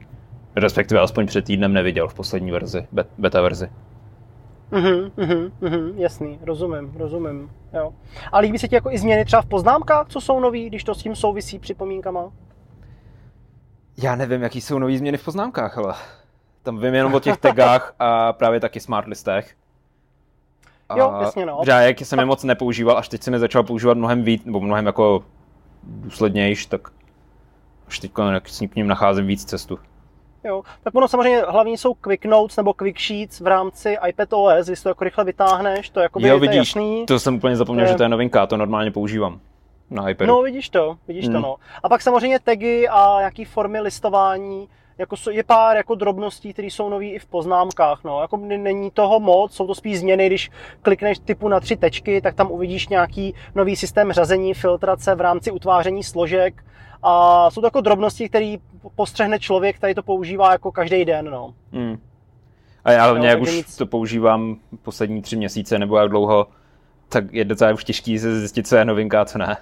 Respektive 0.56 1.02
aspoň 1.02 1.28
před 1.28 1.46
týdnem 1.46 1.74
neviděl 1.74 2.08
v 2.08 2.14
poslední 2.14 2.52
verzi, 2.52 2.88
beta 3.18 3.42
verzi. 3.42 3.70
Mhm, 4.72 5.12
mhm, 5.18 5.52
mhm, 5.62 5.94
jasný, 5.98 6.40
rozumím, 6.42 6.94
rozumím, 6.96 7.50
jo. 7.74 7.94
A 8.32 8.40
líbí 8.40 8.58
se 8.58 8.68
ti 8.68 8.76
jako 8.76 8.92
i 8.92 8.98
změny 8.98 9.26
třeba 9.26 9.42
v 9.42 9.46
poznámkách, 9.46 10.08
co 10.10 10.22
jsou 10.22 10.40
nový, 10.40 10.70
když 10.70 10.84
to 10.84 10.96
s 10.96 11.04
tím 11.04 11.16
souvisí 11.16 11.60
připomínkama? 11.60 12.32
Já 13.98 14.16
nevím, 14.16 14.42
jaký 14.42 14.62
jsou 14.62 14.80
nový 14.80 14.98
změny 14.98 15.18
v 15.18 15.26
poznámkách, 15.26 15.78
ale 15.78 15.94
tam 16.68 16.80
vím 16.80 16.94
jenom 16.94 17.14
o 17.14 17.20
těch 17.20 17.38
tagách 17.38 17.96
a 18.00 18.34
právě 18.34 18.60
taky 18.60 18.80
smart 18.80 19.08
listech. 19.08 19.56
A 20.90 20.98
jo, 20.98 21.18
jasně 21.22 21.46
no. 21.46 21.62
jak 21.68 22.00
jsem 22.00 22.20
je 22.20 22.26
moc 22.26 22.44
nepoužíval, 22.44 22.98
až 22.98 23.08
teď 23.08 23.24
jsem 23.24 23.34
je 23.34 23.40
začal 23.40 23.64
používat 23.64 23.98
mnohem 23.98 24.24
víc, 24.24 24.46
nebo 24.46 24.60
mnohem 24.60 24.86
jako 24.86 25.24
důslednějš, 25.84 26.66
tak 26.66 26.88
až 27.88 28.00
teď 28.00 28.12
s 28.46 28.60
ním 28.76 28.88
nacházím 28.88 29.28
víc 29.28 29.46
cestu. 29.46 29.80
Jo. 30.44 30.64
Tak 30.84 30.96
ono 30.96 31.08
samozřejmě 31.08 31.42
hlavní 31.48 31.78
jsou 31.78 31.94
Quick 31.94 32.26
Notes 32.26 32.58
nebo 32.58 32.74
Quick 32.74 33.00
Sheets 33.00 33.40
v 33.40 33.48
rámci 33.48 33.98
iPad 34.08 34.34
OS, 34.34 34.68
když 34.68 34.82
to 34.82 34.90
jako 34.90 35.04
rychle 35.04 35.24
vytáhneš, 35.24 35.90
to 35.90 36.00
jako 36.00 36.20
jo, 36.22 36.40
vidíš, 36.40 36.74
to 36.74 36.80
jasný. 36.80 37.06
to 37.06 37.20
jsem 37.20 37.36
úplně 37.36 37.56
zapomněl, 37.56 37.86
je... 37.86 37.92
že 37.92 37.98
to 37.98 38.04
je 38.04 38.10
novinka, 38.10 38.48
to 38.48 38.58
normálně 38.58 38.92
používám 38.92 39.40
na 39.90 40.10
iPadu. 40.10 40.28
No 40.28 40.42
vidíš 40.42 40.70
to, 40.70 40.98
vidíš 41.08 41.26
hmm. 41.26 41.34
to 41.34 41.40
no. 41.40 41.56
A 41.84 41.90
pak 41.90 42.02
samozřejmě 42.02 42.40
tagy 42.40 42.88
a 42.88 43.22
jaký 43.22 43.46
formy 43.46 43.80
listování, 43.80 44.70
jako 44.98 45.16
je 45.32 45.44
pár 45.44 45.78
jako 45.78 45.96
drobností, 45.96 46.54
které 46.54 46.68
jsou 46.68 46.90
nové 46.90 47.06
i 47.06 47.20
v 47.20 47.26
poznámkách. 47.26 48.04
No. 48.04 48.22
Jako 48.22 48.38
není 48.38 48.92
toho 48.92 49.20
moc, 49.20 49.54
jsou 49.54 49.68
to 49.68 49.76
spíš 49.76 50.00
změny, 50.00 50.28
když 50.28 50.52
klikneš 50.82 51.20
typu 51.20 51.48
na 51.48 51.60
tři 51.60 51.76
tečky, 51.76 52.22
tak 52.22 52.36
tam 52.36 52.52
uvidíš 52.52 52.88
nějaký 52.88 53.34
nový 53.56 53.76
systém 53.76 54.12
řazení, 54.12 54.54
filtrace 54.54 55.16
v 55.16 55.22
rámci 55.22 55.52
utváření 55.52 56.04
složek. 56.04 56.64
A 57.04 57.50
jsou 57.52 57.62
to 57.62 57.68
jako 57.68 57.82
drobnosti, 57.82 58.30
které 58.30 58.56
postřehne 58.96 59.40
člověk, 59.40 59.76
který 59.76 59.94
to 59.94 60.04
používá 60.04 60.52
jako 60.52 60.72
každý 60.72 61.06
den. 61.06 61.30
No. 61.30 61.54
Hmm. 61.72 61.98
A 62.84 62.92
já 62.92 63.04
hlavně, 63.04 63.28
jak 63.28 63.42
už 63.42 63.56
nic... 63.56 63.78
to 63.78 63.86
používám 63.86 64.58
poslední 64.82 65.22
tři 65.22 65.36
měsíce 65.36 65.80
nebo 65.80 65.98
jak 65.98 66.10
dlouho, 66.10 66.48
tak 67.10 67.34
je 67.34 67.46
docela 67.46 67.74
už 67.74 67.84
těžký 67.84 68.20
se 68.20 68.40
zjistit, 68.40 68.68
co 68.68 68.76
je 68.76 68.86
novinka 68.86 69.22
a 69.22 69.26
co 69.26 69.38
ne. 69.38 69.58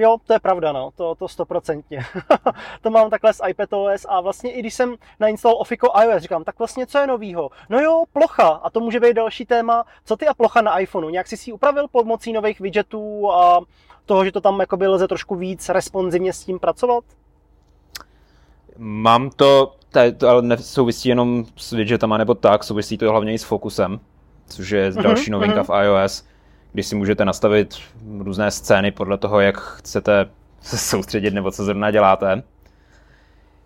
Jo, 0.00 0.16
to 0.26 0.32
je 0.32 0.38
pravda, 0.38 0.72
no, 0.72 0.90
to, 0.96 1.14
to 1.14 1.28
stoprocentně. 1.28 2.04
to 2.82 2.90
mám 2.90 3.10
takhle 3.10 3.34
s 3.34 3.46
iPadOS 3.48 4.06
a 4.08 4.20
vlastně 4.20 4.52
i 4.52 4.60
když 4.60 4.74
jsem 4.74 4.94
nainstaloval 5.20 5.60
Ofico 5.60 5.86
iOS, 6.02 6.22
říkám, 6.22 6.44
tak 6.44 6.58
vlastně 6.58 6.86
co 6.86 6.98
je 6.98 7.06
novýho? 7.06 7.50
No 7.68 7.80
jo, 7.80 8.04
plocha 8.12 8.48
a 8.48 8.70
to 8.70 8.80
může 8.80 9.00
být 9.00 9.14
další 9.14 9.46
téma. 9.46 9.84
Co 10.04 10.16
ty 10.16 10.26
a 10.26 10.34
plocha 10.34 10.60
na 10.60 10.78
iPhoneu? 10.78 11.08
Nějak 11.08 11.26
jsi 11.26 11.36
si 11.36 11.52
upravil 11.52 11.88
pomocí 11.88 12.32
nových 12.32 12.60
widgetů 12.60 13.30
a 13.30 13.60
toho, 14.06 14.24
že 14.24 14.32
to 14.32 14.40
tam 14.40 14.60
jakoby 14.60 14.86
lze 14.88 15.08
trošku 15.08 15.34
víc 15.34 15.68
responsivně 15.68 16.32
s 16.32 16.44
tím 16.44 16.58
pracovat? 16.58 17.04
Mám 18.78 19.30
to, 19.30 19.74
to 20.16 20.28
ale 20.28 20.42
nesouvisí 20.42 21.08
jenom 21.08 21.44
s 21.56 21.72
widgetama 21.72 22.16
nebo 22.18 22.34
tak, 22.34 22.64
souvisí 22.64 22.98
to 22.98 23.10
hlavně 23.10 23.32
i 23.32 23.38
s 23.38 23.44
fokusem, 23.44 24.00
což 24.48 24.70
je 24.70 24.90
uh-huh, 24.90 25.02
další 25.02 25.30
novinka 25.30 25.62
uh-huh. 25.62 25.82
v 25.82 26.04
iOS 26.04 26.29
když 26.72 26.86
si 26.86 26.96
můžete 26.96 27.24
nastavit 27.24 27.78
různé 28.18 28.50
scény 28.50 28.90
podle 28.90 29.18
toho, 29.18 29.40
jak 29.40 29.60
chcete 29.60 30.30
se 30.60 30.78
soustředit 30.78 31.34
nebo 31.34 31.50
co 31.50 31.64
zrovna 31.64 31.90
děláte. 31.90 32.42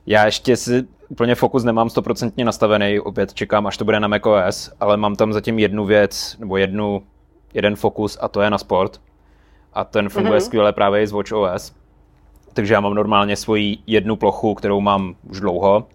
Já 0.06 0.24
ještě 0.24 0.56
si 0.56 0.84
úplně 1.08 1.34
fokus 1.34 1.64
nemám 1.64 1.90
stoprocentně 1.90 2.44
nastavený, 2.44 3.00
opět 3.00 3.34
čekám, 3.34 3.66
až 3.66 3.76
to 3.76 3.84
bude 3.84 4.00
na 4.00 4.08
macOS, 4.08 4.72
ale 4.80 4.96
mám 4.96 5.16
tam 5.16 5.32
zatím 5.32 5.58
jednu 5.58 5.84
věc, 5.84 6.36
nebo 6.38 6.56
jednu, 6.56 7.02
jeden 7.54 7.76
fokus 7.76 8.18
a 8.20 8.28
to 8.28 8.40
je 8.40 8.50
na 8.50 8.58
sport. 8.58 9.00
A 9.72 9.84
ten 9.84 10.08
funguje 10.08 10.38
mm-hmm. 10.38 10.44
skvěle 10.44 10.72
právě 10.72 11.02
i 11.02 11.06
z 11.06 11.12
WatchOS. 11.12 11.74
Takže 12.52 12.74
já 12.74 12.80
mám 12.80 12.94
normálně 12.94 13.36
svoji 13.36 13.78
jednu 13.86 14.16
plochu, 14.16 14.54
kterou 14.54 14.80
mám 14.80 15.14
už 15.30 15.40
dlouho. 15.40 15.86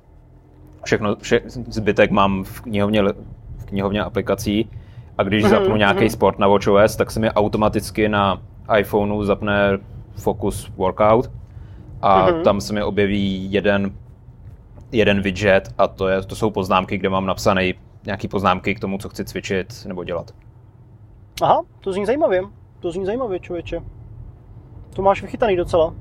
Všechno, 0.84 1.16
vše, 1.16 1.42
zbytek 1.46 2.12
mám 2.12 2.44
v 2.44 2.62
knihovně, 2.62 3.04
v 3.58 3.66
knihovně 3.66 4.04
aplikací 4.04 4.70
a 5.20 5.24
když 5.24 5.44
mm-hmm. 5.44 5.50
zapnu 5.50 5.76
nějaký 5.76 6.00
mm-hmm. 6.00 6.14
sport 6.14 6.40
na 6.40 6.48
WatchOS, 6.48 6.96
tak 6.96 7.12
se 7.12 7.20
mi 7.20 7.32
automaticky 7.32 8.10
na 8.10 8.42
iPhoneu 8.78 9.24
zapne 9.24 9.78
Focus 10.16 10.72
Workout 10.78 11.32
a 12.02 12.28
mm-hmm. 12.28 12.42
tam 12.42 12.62
se 12.62 12.74
mi 12.74 12.84
objeví 12.84 13.54
jeden, 13.54 13.92
jeden 14.92 15.22
widget 15.22 15.74
a 15.78 15.88
to, 15.88 16.08
je, 16.08 16.22
to 16.22 16.36
jsou 16.36 16.50
poznámky, 16.50 16.98
kde 16.98 17.10
mám 17.10 17.26
napsané 17.26 17.74
nějaké 18.06 18.28
poznámky 18.28 18.76
k 18.76 18.80
tomu, 18.80 18.98
co 18.98 19.10
chci 19.10 19.26
cvičit 19.26 19.86
nebo 19.86 20.04
dělat. 20.04 20.32
Aha, 21.42 21.62
to 21.80 21.94
zní 21.94 22.06
zajímavě. 22.06 22.44
To 22.80 22.92
zní 22.92 23.06
zajímavě, 23.06 23.40
člověče. 23.40 23.82
To 24.96 25.02
máš 25.02 25.22
vychytaný 25.22 25.56
docela. 25.56 25.94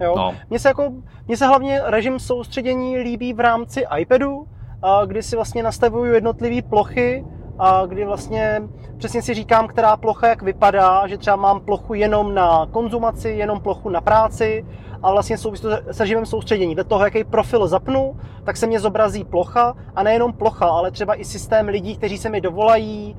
Jo. 0.00 0.14
No. 0.16 0.34
Mně 0.50 0.58
se, 0.58 0.68
jako, 0.68 0.92
mně 1.26 1.36
se 1.36 1.46
hlavně 1.46 1.80
režim 1.84 2.18
soustředění 2.18 2.98
líbí 2.98 3.32
v 3.32 3.40
rámci 3.40 3.84
iPadu, 3.98 4.46
a 4.82 5.04
kdy 5.04 5.22
si 5.22 5.36
vlastně 5.36 5.62
nastavuju 5.62 6.14
jednotlivé 6.14 6.62
plochy 6.62 7.24
a 7.58 7.86
kdy 7.86 8.04
vlastně 8.04 8.62
přesně 8.98 9.22
si 9.22 9.34
říkám, 9.34 9.66
která 9.66 9.96
plocha 9.96 10.28
jak 10.28 10.42
vypadá, 10.42 11.06
že 11.06 11.18
třeba 11.18 11.36
mám 11.36 11.60
plochu 11.60 11.94
jenom 11.94 12.34
na 12.34 12.66
konzumaci, 12.70 13.28
jenom 13.28 13.60
plochu 13.60 13.88
na 13.88 14.00
práci 14.00 14.64
a 15.02 15.10
vlastně 15.12 15.38
souvisí 15.38 15.62
se 15.90 16.02
režimem 16.02 16.26
soustředění. 16.26 16.74
Dle 16.74 16.84
toho, 16.84 17.04
jaký 17.04 17.24
profil 17.24 17.66
zapnu, 17.66 18.16
tak 18.44 18.56
se 18.56 18.66
mě 18.66 18.80
zobrazí 18.80 19.24
plocha 19.24 19.74
a 19.96 20.02
nejenom 20.02 20.32
plocha, 20.32 20.66
ale 20.66 20.90
třeba 20.90 21.14
i 21.14 21.24
systém 21.24 21.68
lidí, 21.68 21.96
kteří 21.96 22.18
se 22.18 22.30
mi 22.30 22.40
dovolají 22.40 23.16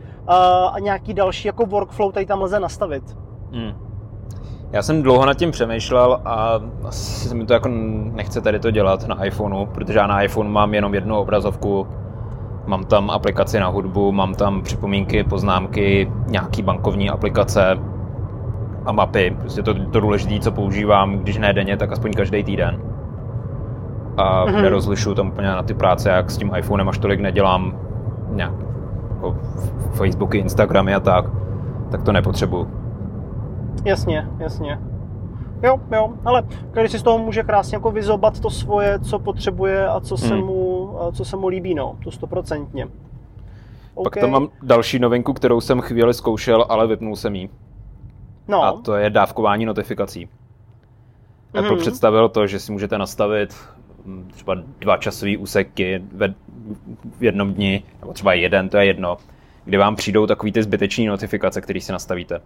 a 0.71 0.75
nějaký 0.79 1.13
další 1.13 1.47
jako 1.47 1.65
workflow, 1.65 2.11
který 2.11 2.25
tam 2.25 2.41
lze 2.41 2.59
nastavit. 2.59 3.03
Hmm. 3.51 3.73
Já 4.71 4.81
jsem 4.81 5.01
dlouho 5.01 5.25
nad 5.25 5.33
tím 5.33 5.51
přemýšlel 5.51 6.21
a 6.25 6.59
asi 6.83 7.29
se 7.29 7.35
mi 7.35 7.45
to 7.45 7.53
jako 7.53 7.69
nechce 8.13 8.41
tady 8.41 8.59
to 8.59 8.71
dělat 8.71 9.07
na 9.07 9.25
iPhoneu, 9.25 9.65
protože 9.65 9.99
já 9.99 10.07
na 10.07 10.21
iPhone 10.21 10.49
mám 10.49 10.73
jenom 10.73 10.93
jednu 10.93 11.17
obrazovku 11.17 11.87
Mám 12.65 12.83
tam 12.83 13.09
aplikaci 13.09 13.59
na 13.59 13.67
hudbu, 13.67 14.11
mám 14.11 14.33
tam 14.33 14.61
připomínky, 14.61 15.23
poznámky, 15.23 16.11
nějaký 16.27 16.61
bankovní 16.61 17.09
aplikace 17.09 17.77
a 18.85 18.91
mapy. 18.91 19.35
Prostě 19.39 19.63
to, 19.63 19.73
to 19.73 19.99
důležité, 19.99 20.39
co 20.39 20.51
používám, 20.51 21.17
když 21.19 21.37
ne 21.37 21.53
denně, 21.53 21.77
tak 21.77 21.91
aspoň 21.91 22.13
každý 22.13 22.43
týden. 22.43 22.81
A 24.17 24.45
mm-hmm. 24.45 24.61
nerozlišuju 24.61 25.15
tam 25.15 25.27
úplně 25.27 25.47
na 25.47 25.63
ty 25.63 25.73
práce, 25.73 26.09
jak 26.09 26.31
s 26.31 26.37
tím 26.37 26.51
iPhonem 26.55 26.89
až 26.89 26.97
tolik 26.97 27.19
nedělám 27.19 27.79
nějak 28.29 28.53
jako 29.09 29.35
Facebooky, 29.91 30.37
Instagramy 30.37 30.95
a 30.95 30.99
tak, 30.99 31.25
tak 31.91 32.03
to 32.03 32.11
nepotřebuju. 32.11 32.67
Jasně, 33.85 34.27
jasně. 34.39 34.79
Jo, 35.63 35.77
jo, 35.91 36.09
ale 36.25 36.43
každý 36.71 36.89
si 36.89 36.99
z 36.99 37.03
toho 37.03 37.17
může 37.17 37.43
krásně 37.43 37.75
jako 37.75 37.91
vyzobat 37.91 38.39
to 38.39 38.49
svoje, 38.49 38.99
co 38.99 39.19
potřebuje 39.19 39.87
a 39.87 39.99
co 39.99 40.17
se, 40.17 40.33
hmm. 40.35 40.45
mu, 40.45 40.84
co 41.13 41.25
se 41.25 41.37
mu 41.37 41.47
líbí, 41.47 41.75
no, 41.75 41.97
to 42.03 42.11
stoprocentně. 42.11 42.87
Okay. 43.93 44.03
Pak 44.03 44.21
tam 44.21 44.29
mám 44.29 44.49
další 44.61 44.99
novinku, 44.99 45.33
kterou 45.33 45.61
jsem 45.61 45.81
chvíli 45.81 46.13
zkoušel, 46.13 46.65
ale 46.69 46.87
vypnul 46.87 47.15
jsem 47.15 47.35
ji. 47.35 47.49
No. 48.47 48.63
A 48.63 48.81
to 48.81 48.95
je 48.95 49.09
dávkování 49.09 49.65
notifikací. 49.65 50.25
Mm-hmm. 50.27 51.59
Apple 51.59 51.77
představil 51.77 52.29
to, 52.29 52.47
že 52.47 52.59
si 52.59 52.71
můžete 52.71 52.97
nastavit 52.97 53.55
hm, 54.05 54.29
třeba 54.33 54.55
dva 54.79 54.97
časové 54.97 55.37
úseky 55.37 56.01
ve, 56.11 56.33
v 57.17 57.23
jednom 57.23 57.53
dni, 57.53 57.83
nebo 57.99 58.13
třeba 58.13 58.33
jeden, 58.33 58.69
to 58.69 58.77
je 58.77 58.85
jedno, 58.85 59.17
kdy 59.65 59.77
vám 59.77 59.95
přijdou 59.95 60.27
takový 60.27 60.51
ty 60.51 60.63
zbyteční 60.63 61.05
notifikace, 61.05 61.61
které 61.61 61.81
si 61.81 61.91
nastavíte 61.91 62.41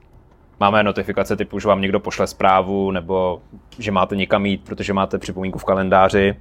máme 0.60 0.84
notifikace 0.84 1.36
typu, 1.36 1.60
že 1.60 1.68
vám 1.68 1.82
někdo 1.82 2.00
pošle 2.00 2.28
zprávu, 2.28 2.92
nebo 2.92 3.42
že 3.80 3.92
máte 3.92 4.16
někam 4.16 4.46
jít, 4.46 4.62
protože 4.66 4.94
máte 4.94 5.18
připomínku 5.18 5.60
v 5.60 5.66
kalendáři, 5.66 6.36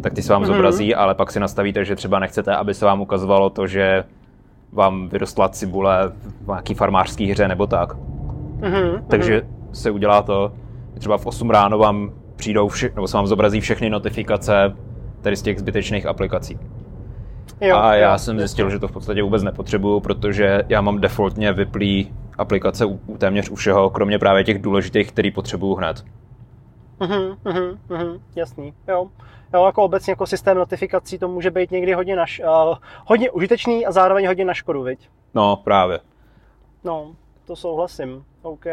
tak 0.00 0.14
ty 0.14 0.22
se 0.22 0.32
vám 0.32 0.42
mm-hmm. 0.42 0.46
zobrazí, 0.46 0.94
ale 0.94 1.14
pak 1.14 1.30
si 1.30 1.40
nastavíte, 1.40 1.84
že 1.84 1.96
třeba 1.96 2.18
nechcete, 2.18 2.56
aby 2.56 2.74
se 2.74 2.84
vám 2.84 3.00
ukazovalo 3.00 3.50
to, 3.50 3.66
že 3.66 4.04
vám 4.72 5.08
vyrostla 5.08 5.48
cibule 5.48 6.12
v 6.44 6.48
nějaký 6.48 6.74
farmářský 6.74 7.30
hře 7.30 7.48
nebo 7.48 7.66
tak. 7.66 7.92
Mm-hmm. 8.60 9.02
Takže 9.08 9.42
se 9.72 9.90
udělá 9.90 10.22
to, 10.22 10.52
třeba 10.98 11.18
v 11.18 11.26
8 11.26 11.50
ráno 11.50 11.78
vám 11.78 12.12
přijdou 12.36 12.68
vše, 12.68 12.90
nebo 12.94 13.08
se 13.08 13.16
vám 13.16 13.26
zobrazí 13.26 13.60
všechny 13.60 13.90
notifikace 13.90 14.72
tady 15.20 15.36
z 15.36 15.42
těch 15.42 15.58
zbytečných 15.58 16.06
aplikací. 16.06 16.58
Jo, 17.60 17.76
a 17.76 17.94
já 17.94 18.12
jo, 18.12 18.18
jsem 18.18 18.38
zjistil, 18.38 18.64
jo. 18.64 18.70
že 18.70 18.78
to 18.78 18.88
v 18.88 18.92
podstatě 18.92 19.22
vůbec 19.22 19.42
nepotřebuju, 19.42 20.00
protože 20.00 20.62
já 20.68 20.80
mám 20.80 21.00
defaultně 21.00 21.52
vyplý 21.52 22.12
aplikace 22.40 22.84
u, 22.84 23.00
u 23.06 23.18
téměř 23.18 23.50
u 23.50 23.54
všeho, 23.54 23.90
kromě 23.90 24.18
právě 24.18 24.44
těch 24.44 24.62
důležitých, 24.62 25.12
který 25.12 25.30
potřebuju 25.30 25.74
hned. 25.74 26.04
Mhm, 27.00 27.36
mhm, 27.44 27.78
mhm, 27.88 28.22
jasný, 28.36 28.74
jo. 28.88 29.08
Jo, 29.54 29.66
jako 29.66 29.84
obecně 29.84 30.10
jako 30.10 30.26
systém 30.26 30.56
notifikací 30.56 31.18
to 31.18 31.28
může 31.28 31.50
být 31.50 31.70
někdy 31.70 31.92
hodně, 31.92 32.16
naš, 32.16 32.40
uh, 32.40 32.76
hodně 33.06 33.30
užitečný 33.30 33.86
a 33.86 33.92
zároveň 33.92 34.26
hodně 34.26 34.44
na 34.44 34.54
škodu, 34.54 34.82
viď? 34.82 35.08
No, 35.34 35.56
právě. 35.56 36.00
No, 36.84 37.16
to 37.44 37.56
souhlasím, 37.56 38.24
OK. 38.42 38.64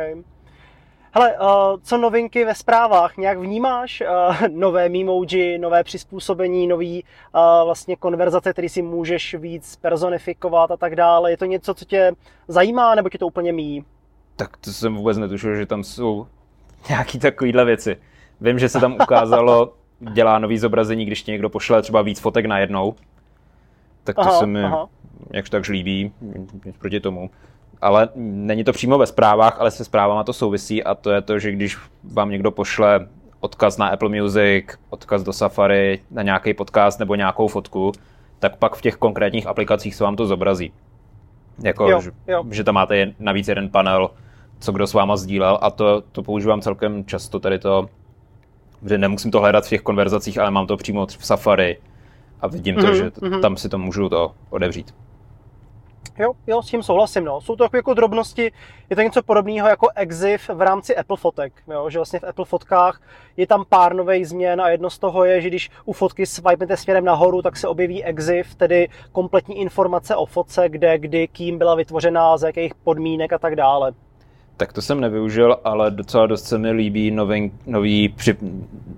Hele, 1.12 1.34
uh, 1.39 1.48
co 1.84 1.98
novinky 1.98 2.46
ve 2.46 2.56
zprávách? 2.56 3.17
Nějak 3.17 3.39
vnímáš 3.39 4.02
uh, 4.02 4.48
nové 4.52 4.89
memoji, 4.89 5.58
nové 5.58 5.84
přizpůsobení, 5.84 6.67
nový 6.67 7.04
uh, 7.04 7.41
vlastně 7.65 7.96
konverzace, 7.96 8.54
který 8.54 8.70
si 8.70 8.82
můžeš 8.82 9.36
víc 9.36 9.76
personifikovat 9.76 10.72
a 10.72 10.78
tak 10.78 10.96
dále? 10.96 11.32
Je 11.32 11.38
to 11.38 11.46
něco, 11.46 11.74
co 11.74 11.86
tě 11.86 12.12
zajímá, 12.48 12.96
nebo 12.96 13.10
tě 13.10 13.17
to 13.17 13.28
úplně 13.28 13.54
míjí? 13.54 13.86
Tak 14.36 14.58
to 14.58 14.72
jsem 14.72 14.96
vůbec 14.96 15.17
netušil, 15.17 15.56
že 15.56 15.65
tam 15.65 15.84
jsou 15.84 16.28
nějaký 16.89 17.20
takovýhle 17.20 17.65
věci. 17.65 17.98
Vím, 18.41 18.60
že 18.60 18.70
se 18.70 18.80
tam 18.80 18.93
ukázalo, 18.93 19.74
dělá 20.00 20.39
nový 20.39 20.58
zobrazení, 20.58 21.06
když 21.06 21.24
ti 21.24 21.32
někdo 21.32 21.50
pošle 21.50 21.82
třeba 21.82 22.02
víc 22.02 22.20
fotek 22.20 22.46
najednou. 22.46 22.96
Tak 24.04 24.15
to 24.15 24.22
aha, 24.22 24.39
se 24.39 24.46
mi 24.46 24.63
aha. 24.63 24.88
jakž 25.34 25.50
tak 25.50 25.67
líbí, 25.67 26.12
proti 26.80 27.00
tomu 27.00 27.30
ale 27.81 28.09
není 28.15 28.63
to 28.63 28.73
přímo 28.73 28.97
ve 28.97 29.07
zprávách, 29.07 29.59
ale 29.59 29.71
se 29.71 29.85
zprávama 29.85 30.23
to 30.23 30.33
souvisí 30.33 30.83
a 30.83 30.95
to 30.95 31.11
je 31.11 31.21
to, 31.21 31.39
že 31.39 31.51
když 31.51 31.77
vám 32.03 32.29
někdo 32.29 32.51
pošle 32.51 33.07
odkaz 33.39 33.77
na 33.77 33.87
Apple 33.87 34.09
Music, 34.09 34.65
odkaz 34.89 35.23
do 35.23 35.33
Safari, 35.33 36.01
na 36.11 36.23
nějaký 36.23 36.53
podcast 36.53 36.99
nebo 36.99 37.15
nějakou 37.15 37.47
fotku, 37.47 37.91
tak 38.39 38.55
pak 38.55 38.75
v 38.75 38.81
těch 38.81 38.95
konkrétních 38.95 39.47
aplikacích 39.47 39.95
se 39.95 40.03
vám 40.03 40.15
to 40.15 40.25
zobrazí. 40.25 40.71
Jako, 41.63 41.89
jo, 41.89 42.01
že, 42.01 42.11
jo. 42.27 42.43
že 42.51 42.63
tam 42.63 42.75
máte 42.75 43.13
navíc 43.19 43.47
jeden 43.47 43.69
panel, 43.69 44.09
co 44.59 44.71
kdo 44.71 44.87
s 44.87 44.93
váma 44.93 45.17
sdílel 45.17 45.59
a 45.61 45.71
to, 45.71 46.03
to 46.11 46.23
používám 46.23 46.61
celkem 46.61 47.05
často 47.05 47.39
tady 47.39 47.59
to, 47.59 47.89
že 48.89 48.97
nemusím 48.97 49.31
to 49.31 49.39
hledat 49.39 49.65
v 49.65 49.69
těch 49.69 49.81
konverzacích, 49.81 50.39
ale 50.39 50.51
mám 50.51 50.67
to 50.67 50.77
přímo 50.77 51.05
v 51.05 51.25
Safari 51.25 51.77
a 52.41 52.47
vidím 52.47 52.75
mm-hmm, 52.75 52.81
to, 52.81 52.87
mhm, 52.87 52.95
že 52.95 53.11
t- 53.11 53.21
mm-hmm. 53.21 53.41
tam 53.41 53.57
si 53.57 53.69
to 53.69 53.77
můžu 53.77 54.09
to 54.09 54.31
odevřít. 54.49 54.93
Jo, 56.19 56.34
jo, 56.47 56.62
s 56.62 56.67
tím 56.67 56.84
souhlasím. 56.84 57.25
No. 57.25 57.41
Jsou 57.41 57.56
to 57.56 57.63
takové 57.63 57.80
jako 57.80 57.93
drobnosti, 57.93 58.51
je 58.89 58.95
to 58.95 59.01
něco 59.01 59.23
podobného 59.23 59.67
jako 59.67 59.88
EXIF 59.95 60.49
v 60.49 60.62
rámci 60.62 60.95
Apple 60.95 61.17
fotek. 61.17 61.53
Jo? 61.67 61.89
Že 61.89 61.99
vlastně 61.99 62.19
v 62.19 62.23
Apple 62.23 62.45
fotkách 62.45 63.01
je 63.38 63.47
tam 63.47 63.65
pár 63.69 63.95
nových 63.95 64.27
změn 64.27 64.62
a 64.62 64.69
jedno 64.69 64.89
z 64.89 64.99
toho 64.99 65.25
je, 65.25 65.41
že 65.41 65.47
když 65.47 65.69
u 65.86 65.93
fotky 65.93 66.25
swipete 66.25 66.77
směrem 66.77 67.06
nahoru, 67.06 67.41
tak 67.41 67.58
se 67.58 67.67
objeví 67.67 68.06
EXIF, 68.06 68.56
tedy 68.56 68.89
kompletní 69.12 69.58
informace 69.58 70.15
o 70.15 70.25
fotce, 70.25 70.69
kde, 70.69 70.97
kdy, 70.99 71.27
kým 71.27 71.58
byla 71.58 71.75
vytvořena, 71.75 72.38
z 72.38 72.43
jakých 72.43 72.75
podmínek 72.75 73.34
a 73.34 73.38
tak 73.38 73.56
dále. 73.56 73.91
Tak 74.58 74.73
to 74.73 74.82
jsem 74.82 74.99
nevyužil, 74.99 75.58
ale 75.63 75.91
docela 75.91 76.27
dost 76.27 76.43
se 76.43 76.58
mi 76.58 76.71
líbí 76.71 77.12
nový, 77.12 77.51
nový, 77.65 78.10
při, 78.10 78.38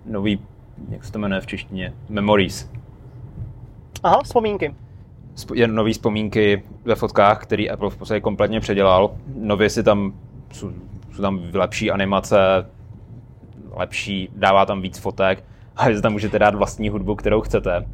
nový 0.06 0.42
jak 0.90 1.06
se 1.06 1.12
to 1.12 1.20
jmenuje 1.20 1.42
v 1.42 1.48
češtině, 1.48 1.94
Memories. 2.10 2.70
Aha, 4.04 4.22
vzpomínky 4.24 4.76
jen 5.54 5.76
nové 5.76 5.92
vzpomínky 5.92 6.64
ve 6.86 6.96
fotkách, 6.96 7.44
který 7.44 7.70
Apple 7.70 7.90
v 7.90 7.98
podstatě 7.98 8.22
kompletně 8.22 8.60
předělal. 8.60 9.12
Nově 9.36 9.70
si 9.70 9.84
tam 9.84 10.14
jsou, 10.54 10.72
jsou 11.16 11.22
tam 11.22 11.42
lepší 11.54 11.92
animace, 11.92 12.66
lepší, 13.76 14.30
dává 14.36 14.66
tam 14.66 14.82
víc 14.82 14.98
fotek 14.98 15.44
a 15.76 15.90
vy 15.90 16.02
tam 16.02 16.12
můžete 16.12 16.40
dát 16.40 16.56
vlastní 16.56 16.90
hudbu, 16.90 17.16
kterou 17.16 17.42
chcete. 17.42 17.86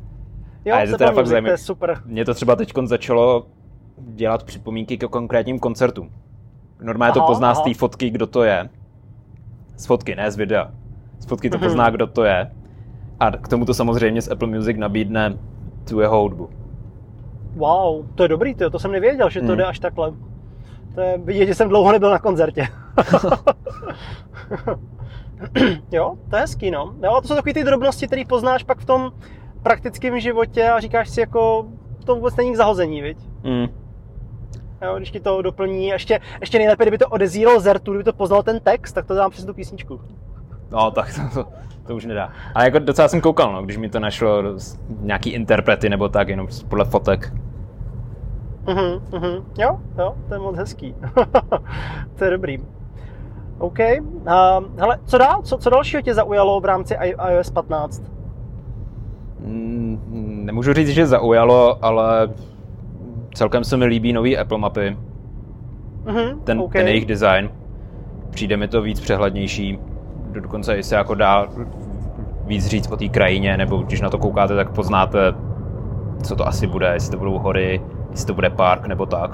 Jo, 0.66 0.76
a 0.76 0.80
je 0.80 0.88
to 0.88 0.98
teda 0.98 1.12
fakt 1.12 1.28
zajímavé. 1.28 1.58
super. 1.58 2.02
Mně 2.06 2.26
to 2.26 2.34
třeba 2.34 2.56
teď 2.56 2.74
začalo 2.84 3.46
dělat 3.98 4.44
připomínky 4.44 4.98
ke 4.98 5.08
konkrétním 5.08 5.60
koncertům. 5.60 6.12
Normálně 6.82 7.12
aha, 7.12 7.22
to 7.22 7.28
pozná 7.28 7.52
aha. 7.52 7.62
z 7.62 7.64
té 7.64 7.74
fotky, 7.74 8.10
kdo 8.10 8.28
to 8.28 8.44
je. 8.44 8.70
Z 9.78 9.86
fotky, 9.86 10.16
ne 10.16 10.32
z 10.32 10.36
videa. 10.36 10.72
Z 11.20 11.26
fotky 11.26 11.50
to 11.50 11.58
mm-hmm. 11.58 11.64
pozná, 11.64 11.90
kdo 11.90 12.08
to 12.08 12.24
je. 12.24 12.52
A 13.20 13.32
k 13.32 13.48
tomu 13.48 13.66
to 13.66 13.74
samozřejmě 13.74 14.22
z 14.22 14.32
Apple 14.32 14.48
Music 14.48 14.78
nabídne 14.78 15.38
tu 15.90 16.00
jeho 16.00 16.22
hudbu. 16.22 16.50
Wow, 17.56 18.06
to 18.16 18.24
je 18.24 18.30
dobrý, 18.30 18.56
to, 18.56 18.70
to 18.70 18.80
jsem 18.80 18.92
nevěděl, 18.92 19.30
že 19.30 19.40
to 19.40 19.48
hmm. 19.48 19.58
jde 19.58 19.66
až 19.66 19.80
takhle. 19.80 20.14
To 20.96 21.02
je 21.02 21.18
vidět, 21.18 21.46
že 21.46 21.56
jsem 21.56 21.70
dlouho 21.70 21.92
nebyl 21.92 22.12
na 22.12 22.20
koncertě. 22.20 22.68
jo, 25.92 26.16
to 26.30 26.36
je 26.36 26.42
hezký, 26.42 26.72
no. 26.72 26.96
Jo, 27.04 27.20
to 27.22 27.28
jsou 27.28 27.36
takové 27.36 27.54
ty 27.54 27.64
drobnosti, 27.64 28.08
které 28.08 28.24
poznáš 28.30 28.64
pak 28.64 28.80
v 28.80 28.86
tom 28.86 29.12
praktickém 29.64 30.20
životě 30.20 30.70
a 30.70 30.80
říkáš 30.80 31.10
si 31.10 31.20
jako, 31.20 31.68
to 32.06 32.16
vůbec 32.16 32.36
není 32.36 32.54
k 32.54 32.56
zahození, 32.56 33.02
viď? 33.02 33.18
Mm. 33.44 33.68
Jo, 34.82 34.96
když 34.98 35.12
ti 35.12 35.20
to 35.20 35.42
doplní, 35.42 35.88
ještě, 35.88 36.20
ještě 36.42 36.58
nejlépe, 36.58 36.84
kdyby 36.84 36.98
to 36.98 37.08
odezíral 37.08 37.60
Zertu, 37.60 37.92
kdyby 37.92 38.04
to 38.04 38.14
poznal 38.14 38.44
ten 38.44 38.60
text, 38.60 38.94
tak 38.94 39.06
to 39.06 39.16
dám 39.16 39.32
přes 39.32 39.46
tu 39.46 39.54
písničku. 39.54 40.02
No, 40.72 40.92
tak 40.92 41.16
to, 41.16 41.44
to, 41.44 41.50
to 41.88 41.96
už 41.96 42.06
nedá. 42.06 42.30
Ale 42.56 42.66
jako 42.66 42.80
docela 42.80 43.08
jsem 43.08 43.22
koukal, 43.22 43.54
no, 43.54 43.64
když 43.64 43.78
mi 43.78 43.90
to 43.90 44.00
našlo 44.00 44.44
nějaký 45.00 45.30
interprety 45.30 45.90
nebo 45.90 46.10
tak, 46.10 46.30
jenom 46.30 46.48
podle 46.68 46.86
fotek. 46.86 47.34
Mhm, 48.68 49.02
mhm. 49.12 49.44
Jo, 49.58 49.80
jo, 49.98 50.16
to 50.28 50.34
je 50.34 50.40
moc 50.40 50.56
hezký. 50.58 50.96
to 52.16 52.26
je 52.26 52.32
dobrý. 52.32 52.58
OK. 53.58 53.80
Uh, 53.80 54.26
hele, 54.78 55.00
co 55.06 55.18
dál? 55.18 55.42
Co, 55.42 55.58
co 55.58 55.70
dalšího 55.70 56.02
tě 56.02 56.14
zaujalo 56.14 56.60
v 56.60 56.66
rámci 56.66 56.94
iOS 56.94 57.50
15? 57.50 58.04
Mm, 59.40 60.42
nemůžu 60.46 60.74
říct, 60.74 60.90
že 60.90 61.08
zaujalo, 61.08 61.86
ale 61.86 62.30
celkem 63.34 63.64
se 63.64 63.78
mi 63.78 63.86
líbí 63.86 64.14
nový 64.14 64.38
Apple 64.38 64.58
mapy. 64.58 64.98
Mm-hmm, 66.06 66.40
ten, 66.44 66.60
okay. 66.60 66.82
ten 66.82 66.88
jejich 66.88 67.06
design. 67.06 67.50
Přijde 68.30 68.58
mi 68.58 68.68
to 68.68 68.82
víc 68.82 69.00
přehlednější. 69.00 69.80
Dokonce 70.32 70.78
i 70.78 70.84
se 70.84 70.96
jako 70.96 71.16
dá 71.16 71.48
víc 72.46 72.66
říct 72.68 72.92
o 72.92 72.98
té 72.98 73.08
krajině, 73.10 73.58
nebo 73.58 73.78
když 73.78 74.02
na 74.02 74.10
to 74.10 74.18
koukáte, 74.18 74.56
tak 74.56 74.70
poznáte, 74.72 75.34
co 76.24 76.36
to 76.36 76.48
asi 76.48 76.68
bude, 76.68 76.88
jestli 76.94 77.12
to 77.12 77.18
budou 77.18 77.40
hory, 77.40 77.82
jestli 78.16 78.28
to 78.28 78.34
bude 78.34 78.50
park 78.50 78.88
nebo 78.88 79.06
tak. 79.06 79.32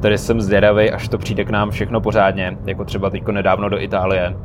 Tady 0.00 0.18
jsem 0.18 0.40
zvědavý, 0.40 0.90
až 0.90 1.08
to 1.08 1.18
přijde 1.18 1.44
k 1.44 1.50
nám 1.50 1.70
všechno 1.70 2.00
pořádně, 2.00 2.58
jako 2.66 2.84
třeba 2.84 3.10
teďko 3.10 3.32
nedávno 3.32 3.68
do 3.68 3.80
Itálie. 3.80 4.36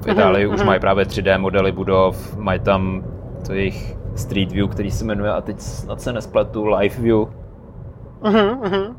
V 0.00 0.06
mhm, 0.06 0.10
Itálii 0.10 0.46
mm-hmm. 0.46 0.54
už 0.54 0.62
mají 0.62 0.80
právě 0.80 1.04
3D 1.04 1.38
modely 1.38 1.72
budov, 1.72 2.36
mají 2.36 2.60
tam 2.60 3.04
to 3.46 3.52
jejich 3.52 3.96
Street 4.14 4.52
View, 4.52 4.68
který 4.68 4.90
se 4.90 5.04
jmenuje, 5.04 5.32
a 5.32 5.40
teď 5.40 5.60
snad 5.60 6.00
se 6.00 6.12
nespletu, 6.12 6.66
Live 6.66 7.02
View. 7.02 7.18
Mm-hmm. 8.22 8.94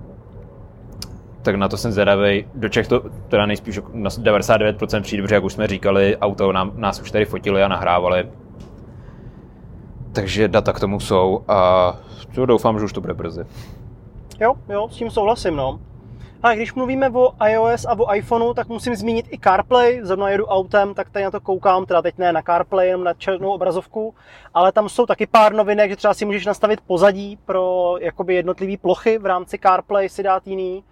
Tak 1.42 1.56
na 1.56 1.70
to 1.70 1.78
jsem 1.78 1.92
zvědavý. 1.92 2.46
Do 2.56 2.70
Čech 2.70 2.88
to 2.88 3.04
teda 3.28 3.46
nejspíš 3.46 3.80
na 3.94 4.10
99% 4.10 5.02
přijde, 5.02 5.24
protože 5.24 5.36
jak 5.36 5.44
už 5.44 5.54
jsme 5.54 5.68
říkali, 5.68 6.18
auto 6.18 6.52
nám, 6.52 6.72
nás 6.76 7.02
už 7.02 7.12
tady 7.12 7.26
fotili 7.26 7.64
a 7.64 7.68
nahrávali. 7.68 8.30
Takže 10.14 10.48
data 10.48 10.74
k 10.74 10.80
tomu 10.80 11.00
jsou 11.00 11.44
a 11.48 11.94
to 12.36 12.46
doufám, 12.46 12.80
že 12.80 12.86
už 12.86 12.94
to 12.94 13.02
bude 13.02 13.14
brzy. 13.14 13.46
Jo, 14.40 14.54
jo, 14.70 14.88
s 14.92 14.96
tím 14.96 15.12
souhlasím, 15.12 15.56
no. 15.56 15.80
A 16.44 16.54
když 16.54 16.74
mluvíme 16.74 17.10
o 17.10 17.34
iOS 17.48 17.86
a 17.86 18.00
o 18.00 18.14
iPhoneu, 18.14 18.54
tak 18.54 18.68
musím 18.68 18.96
zmínit 18.96 19.26
i 19.32 19.40
CarPlay. 19.40 20.00
Zrovna 20.04 20.30
jedu 20.30 20.46
autem, 20.46 20.94
tak 20.94 21.10
tady 21.10 21.26
na 21.26 21.32
to 21.32 21.42
koukám, 21.42 21.86
teda 21.86 22.02
teď 22.02 22.18
ne 22.18 22.34
na 22.34 22.42
CarPlay, 22.42 22.88
jenom 22.88 23.04
na 23.04 23.14
černou 23.14 23.52
obrazovku, 23.52 24.16
ale 24.54 24.72
tam 24.72 24.90
jsou 24.90 25.06
taky 25.06 25.28
pár 25.28 25.54
novinek, 25.54 25.90
že 25.90 25.96
třeba 25.96 26.14
si 26.14 26.26
můžeš 26.26 26.46
nastavit 26.46 26.82
pozadí 26.82 27.38
pro 27.46 27.96
jakoby 28.00 28.36
jednotlivé 28.36 28.78
plochy 28.78 29.18
v 29.18 29.26
rámci 29.26 29.60
CarPlay 29.60 30.10
si 30.10 30.24
dát 30.24 30.48
jiný. 30.48 30.84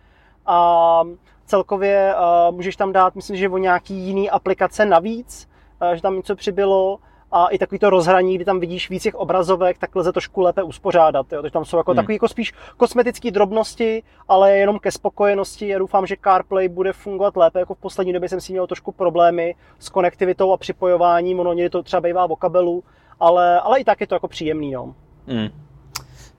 A 0.46 1.02
celkově 1.46 2.16
uh, 2.16 2.56
můžeš 2.56 2.76
tam 2.76 2.94
dát, 2.94 3.16
myslím, 3.16 3.36
že 3.36 3.50
o 3.50 3.58
nějaký 3.58 3.94
jiný 3.94 4.30
aplikace 4.30 4.86
navíc, 4.86 5.50
uh, 5.82 5.96
že 5.96 6.02
tam 6.02 6.16
něco 6.16 6.36
přibylo 6.36 7.00
a 7.32 7.48
i 7.48 7.58
takový 7.58 7.80
to 7.80 7.90
rozhraní, 7.90 8.36
kdy 8.36 8.46
tam 8.46 8.60
vidíš 8.60 8.90
víc 8.90 9.04
těch 9.04 9.16
obrazovek, 9.16 9.78
tak 9.78 9.96
lze 9.96 10.12
trošku 10.12 10.42
lépe 10.42 10.64
uspořádat. 10.64 11.32
Jo. 11.32 11.42
Takže 11.42 11.54
tam 11.54 11.66
jsou 11.66 11.78
jako 11.78 11.92
hmm. 11.92 11.96
takové 11.96 12.14
jako 12.14 12.28
spíš 12.28 12.54
kosmetické 12.78 13.32
drobnosti, 13.32 14.04
ale 14.28 14.58
jenom 14.58 14.80
ke 14.80 14.92
spokojenosti. 14.92 15.68
Já 15.68 15.80
doufám, 15.80 16.08
že 16.08 16.16
CarPlay 16.24 16.68
bude 16.68 16.94
fungovat 16.94 17.38
lépe. 17.38 17.60
Jako 17.60 17.74
v 17.74 17.80
poslední 17.80 18.14
době 18.14 18.30
jsem 18.30 18.42
si 18.42 18.52
měl 18.52 18.68
trošku 18.68 18.92
problémy 18.92 19.56
s 19.80 19.90
konektivitou 19.90 20.54
a 20.54 20.58
připojováním. 20.58 21.40
Ono 21.40 21.54
někdy 21.54 21.70
to 21.70 21.84
třeba 21.84 22.02
bývá 22.02 22.30
o 22.30 22.36
kabelu, 22.36 22.84
ale, 23.20 23.60
ale 23.60 23.80
i 23.80 23.84
tak 23.84 24.02
je 24.02 24.08
to 24.08 24.16
jako 24.16 24.28
příjemný. 24.28 24.72
No. 24.72 24.96
Hmm. 25.28 25.50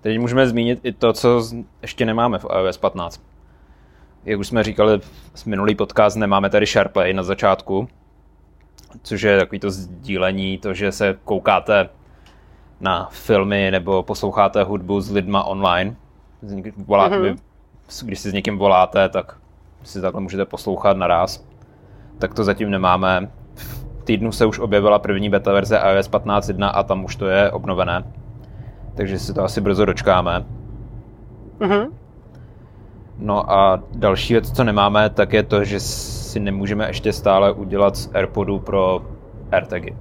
Teď 0.01 0.19
můžeme 0.19 0.47
zmínit 0.47 0.81
i 0.83 0.93
to, 0.93 1.13
co 1.13 1.43
ještě 1.83 2.05
nemáme 2.07 2.39
v 2.39 2.47
iOS 2.61 2.79
15. 2.79 3.23
Jak 4.25 4.41
už 4.41 4.49
jsme 4.49 4.63
říkali, 4.63 5.01
z 5.35 5.45
minulý 5.45 5.75
podcast 5.75 6.17
nemáme 6.17 6.51
tady 6.51 6.67
SharePlay 6.67 7.13
na 7.13 7.23
začátku, 7.23 7.89
což 9.03 9.23
je 9.23 9.39
takový 9.39 9.59
to 9.59 9.71
sdílení, 9.71 10.59
to, 10.59 10.75
že 10.75 10.93
se 10.93 11.19
koukáte 11.25 11.89
na 12.81 13.09
filmy 13.11 13.71
nebo 13.71 14.03
posloucháte 14.03 14.63
hudbu 14.63 15.01
s 15.01 15.11
lidma 15.11 15.45
online. 15.45 15.97
Volá, 16.77 17.11
mm-hmm. 17.11 17.37
Když 18.03 18.19
si 18.19 18.31
s 18.31 18.33
někým 18.33 18.59
voláte, 18.59 19.09
tak 19.09 19.37
si 19.83 20.01
takhle 20.01 20.21
můžete 20.21 20.45
poslouchat 20.45 20.97
naraz. 20.97 21.45
Tak 22.19 22.35
to 22.35 22.45
zatím 22.45 22.71
nemáme. 22.71 23.31
V 23.55 24.05
týdnu 24.05 24.33
se 24.33 24.47
už 24.47 24.59
objevila 24.59 24.99
první 24.99 25.31
beta 25.31 25.53
verze 25.53 25.81
iOS 25.93 26.11
15.1 26.11 26.71
a 26.75 26.83
tam 26.83 27.05
už 27.05 27.17
to 27.17 27.27
je 27.27 27.51
obnovené. 27.51 28.05
Takže 28.95 29.19
si 29.19 29.35
to 29.35 29.45
asi 29.45 29.61
brzo 29.61 29.85
dočkáme. 29.85 30.45
Mhm. 31.61 31.87
No 33.19 33.53
a 33.53 33.83
další 33.95 34.35
věc, 34.35 34.53
co 34.53 34.65
nemáme, 34.65 35.11
tak 35.11 35.33
je 35.33 35.43
to, 35.43 35.65
že 35.65 35.81
si 36.33 36.41
nemůžeme 36.41 36.87
ještě 36.89 37.13
stále 37.13 37.53
udělat 37.53 37.97
z 37.97 38.11
AirPodu 38.15 38.59
pro 38.59 39.03
AirTagy. 39.53 39.97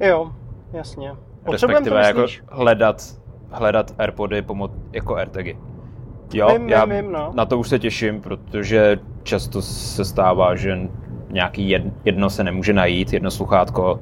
Jo, 0.00 0.32
jasně. 0.72 1.12
Respektive 1.52 2.06
jako 2.06 2.26
hledat, 2.48 3.02
hledat 3.50 3.94
AirPody 3.98 4.42
pomoc, 4.42 4.72
jako 4.92 5.16
AirTagy. 5.16 5.56
Jo, 6.32 6.48
Vím, 6.58 6.68
já 6.68 6.84
vím, 6.84 6.96
vím, 6.96 7.12
no. 7.12 7.32
na 7.34 7.44
to 7.44 7.58
už 7.58 7.68
se 7.68 7.78
těším, 7.78 8.20
protože 8.20 8.98
často 9.22 9.62
se 9.62 10.04
stává, 10.04 10.56
že 10.56 10.78
nějaký 11.30 11.68
jed, 11.68 11.82
jedno 12.04 12.30
se 12.30 12.44
nemůže 12.44 12.72
najít, 12.72 13.12
jedno 13.12 13.30
sluchátko, 13.30 14.00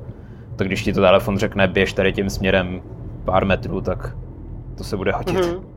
tak 0.56 0.66
když 0.66 0.82
ti 0.82 0.92
to 0.92 1.00
telefon 1.00 1.38
řekne, 1.38 1.68
běž 1.68 1.92
tady 1.92 2.12
tím 2.12 2.30
směrem 2.30 2.82
pár 3.24 3.44
metrů, 3.44 3.80
tak 3.80 4.16
to 4.76 4.84
se 4.84 4.96
bude 4.96 5.12
hodit. 5.12 5.34
Mhm. 5.34 5.67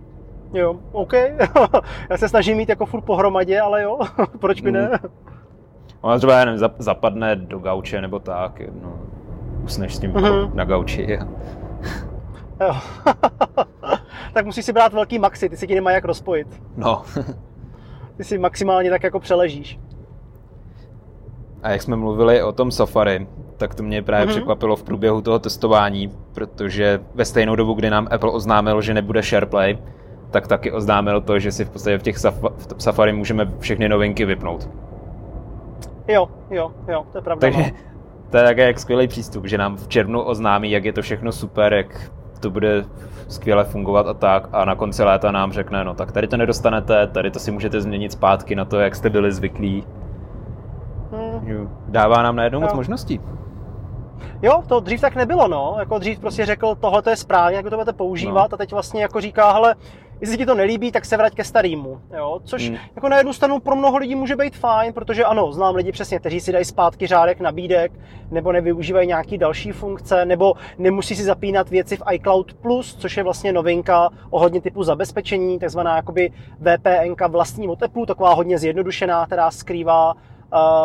Jo, 0.54 0.76
OK. 0.92 1.14
Já 2.10 2.18
se 2.18 2.30
snažím 2.30 2.58
mít 2.58 2.70
jako 2.70 2.86
furt 2.86 3.02
pohromadě, 3.02 3.60
ale 3.60 3.84
jo, 3.84 4.00
proč 4.40 4.62
by 4.62 4.72
ne? 4.72 4.90
Mm. 5.04 5.10
Ona 6.02 6.18
třeba, 6.18 6.40
já 6.40 6.46
nevím, 6.46 6.60
zap- 6.62 6.76
zapadne 6.78 7.36
do 7.36 7.60
gauče 7.60 8.02
nebo 8.02 8.20
tak, 8.20 8.62
no, 8.82 8.94
usneš 9.64 9.96
s 9.96 10.00
tím 10.00 10.12
Mhm. 10.12 10.26
jako 10.26 10.52
na 10.54 10.64
gauči. 10.66 11.20
Jo. 12.62 12.74
tak 14.34 14.46
musíš 14.46 14.66
si 14.66 14.74
brát 14.74 14.94
velký 14.94 15.20
maxi, 15.20 15.50
ty 15.50 15.58
si 15.58 15.68
ti 15.68 15.76
nemají 15.76 15.96
jak 15.96 16.06
rozpojit. 16.06 16.62
No. 16.78 17.02
Ty 18.18 18.24
si 18.24 18.38
maximálně 18.38 18.90
tak 18.90 19.04
jako 19.04 19.20
přeležíš. 19.20 19.80
A 21.64 21.70
jak 21.70 21.82
jsme 21.82 21.96
mluvili 21.96 22.44
o 22.44 22.52
tom 22.52 22.72
Safari, 22.72 23.28
tak 23.58 23.76
to 23.76 23.84
mě 23.84 24.02
právě 24.02 24.26
Mhm. 24.26 24.36
překvapilo 24.36 24.76
v 24.76 24.84
průběhu 24.84 25.22
toho 25.22 25.40
testování, 25.40 26.12
protože 26.34 27.00
ve 27.16 27.26
stejnou 27.26 27.56
dobu, 27.56 27.74
kdy 27.74 27.90
nám 27.90 28.08
Apple 28.12 28.32
oznámil, 28.32 28.82
že 28.82 28.94
nebude 28.94 29.24
SharePlay, 29.24 29.78
tak 30.32 30.48
taky 30.48 30.72
oznámil 30.72 31.22
to, 31.22 31.40
že 31.40 31.52
si 31.52 31.66
v 31.66 31.70
podstatě 31.70 31.98
v 31.98 32.04
těch 32.04 32.18
Saf- 32.18 32.52
v 32.78 32.84
Safari 32.84 33.14
můžeme 33.14 33.52
všechny 33.60 33.90
novinky 33.90 34.26
vypnout. 34.26 34.70
Jo, 36.08 36.30
jo, 36.50 36.72
jo, 36.88 37.06
to 37.12 37.18
je 37.18 37.22
pravda. 37.22 37.42
Takže 37.42 37.62
no. 37.62 37.78
to 38.30 38.38
je 38.38 38.44
také 38.44 38.68
jak 38.68 38.80
skvělý 38.80 39.08
přístup, 39.08 39.46
že 39.46 39.58
nám 39.58 39.78
v 39.78 39.88
červnu 39.88 40.22
oznámí, 40.22 40.72
jak 40.72 40.86
je 40.86 40.94
to 40.94 41.02
všechno 41.02 41.32
super, 41.32 41.74
jak 41.74 42.12
to 42.40 42.50
bude 42.50 42.86
skvěle 43.28 43.64
fungovat 43.64 44.08
a 44.08 44.14
tak 44.14 44.48
a 44.52 44.66
na 44.66 44.76
konci 44.76 45.04
léta 45.04 45.32
nám 45.32 45.52
řekne, 45.52 45.84
no 45.84 45.94
tak 45.94 46.12
tady 46.12 46.28
to 46.28 46.38
nedostanete, 46.38 47.08
tady 47.08 47.32
to 47.32 47.40
si 47.40 47.52
můžete 47.52 47.82
změnit 47.82 48.12
zpátky 48.12 48.56
na 48.56 48.66
to, 48.66 48.80
jak 48.80 48.96
jste 48.96 49.10
byli 49.10 49.32
zvyklí. 49.32 49.84
Hm. 51.12 51.70
Dává 51.88 52.24
nám 52.24 52.36
najednou 52.36 52.60
moc 52.62 52.72
Jo. 52.72 52.76
možností. 52.76 53.20
Jo, 54.42 54.64
to 54.68 54.80
dřív 54.80 55.02
tak 55.02 55.16
nebylo, 55.16 55.48
no. 55.48 55.76
Jako 55.80 56.00
dřív 56.00 56.20
prostě 56.20 56.46
řekl, 56.46 56.76
tohle 56.76 57.02
to 57.02 57.10
je 57.10 57.16
správně, 57.16 57.58
jak 57.58 57.70
to 57.70 57.76
budete 57.76 57.94
používat 57.94 58.52
No. 58.52 58.56
a 58.56 58.58
teď 58.58 58.72
vlastně 58.72 59.02
jako 59.02 59.22
říká, 59.22 59.52
hele, 59.52 59.76
jestli 60.22 60.38
ti 60.38 60.46
to 60.46 60.56
nelíbí, 60.56 60.92
tak 60.92 61.06
se 61.06 61.18
vrať 61.18 61.36
ke 61.36 61.44
starýmu, 61.44 62.02
jo. 62.18 62.40
Což 62.44 62.70
Hmm. 62.70 62.78
jako 62.96 63.10
na 63.10 63.18
jednu 63.18 63.34
stranu 63.34 63.60
pro 63.60 63.76
mnoho 63.76 63.98
lidí 63.98 64.16
může 64.16 64.36
být 64.36 64.56
fajn, 64.56 64.94
protože 64.94 65.26
ano, 65.26 65.52
znám 65.52 65.76
lidi 65.76 65.92
přesně, 65.92 66.20
kteří 66.20 66.40
si 66.40 66.52
dají 66.52 66.66
zpátky 66.66 67.08
řádek 67.08 67.40
nabídek, 67.40 67.92
nebo 68.32 68.52
nevyužívají 68.52 69.08
nějaký 69.08 69.38
další 69.38 69.72
funkce, 69.72 70.26
nebo 70.26 70.54
nemusí 70.78 71.16
si 71.16 71.24
zapínat 71.24 71.70
věci 71.70 71.98
v 71.98 72.04
iCloud 72.12 72.54
Plus, 72.54 72.96
což 72.96 73.18
je 73.18 73.24
vlastně 73.24 73.54
novinka 73.54 74.10
ohledně 74.30 74.62
typu 74.62 74.84
zabezpečení, 74.84 75.60
takzvaná 75.60 75.96
jakoby 75.96 76.32
VPNka 76.60 77.28
vlastní 77.28 77.68
od 77.68 77.84
Apple, 77.84 78.06
taková 78.06 78.34
hodně 78.34 78.58
zjednodušená, 78.58 79.26
která 79.26 79.52
skrývá 79.52 80.14
uh, 80.14 80.20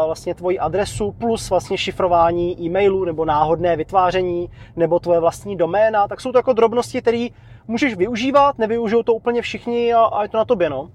vlastně 0.06 0.34
tvoji 0.34 0.58
adresu 0.58 1.12
plus 1.12 1.50
vlastně 1.50 1.78
šifrování 1.78 2.62
e-mailu 2.62 3.04
nebo 3.04 3.24
náhodné 3.24 3.76
vytváření 3.76 4.50
nebo 4.76 4.98
tvoje 4.98 5.20
vlastní 5.20 5.56
doména, 5.56 6.08
tak 6.08 6.20
jsou 6.20 6.32
to 6.32 6.38
jako 6.38 6.52
drobnosti, 6.52 7.02
které 7.02 7.28
můžeš 7.68 7.94
využívat, 7.94 8.58
nevyužijou 8.58 9.02
to 9.02 9.14
úplně 9.14 9.42
všichni 9.42 9.92
a, 9.94 10.04
a 10.04 10.22
je 10.22 10.28
to 10.28 10.36
na 10.36 10.44
tobě, 10.44 10.70
no. 10.70 10.90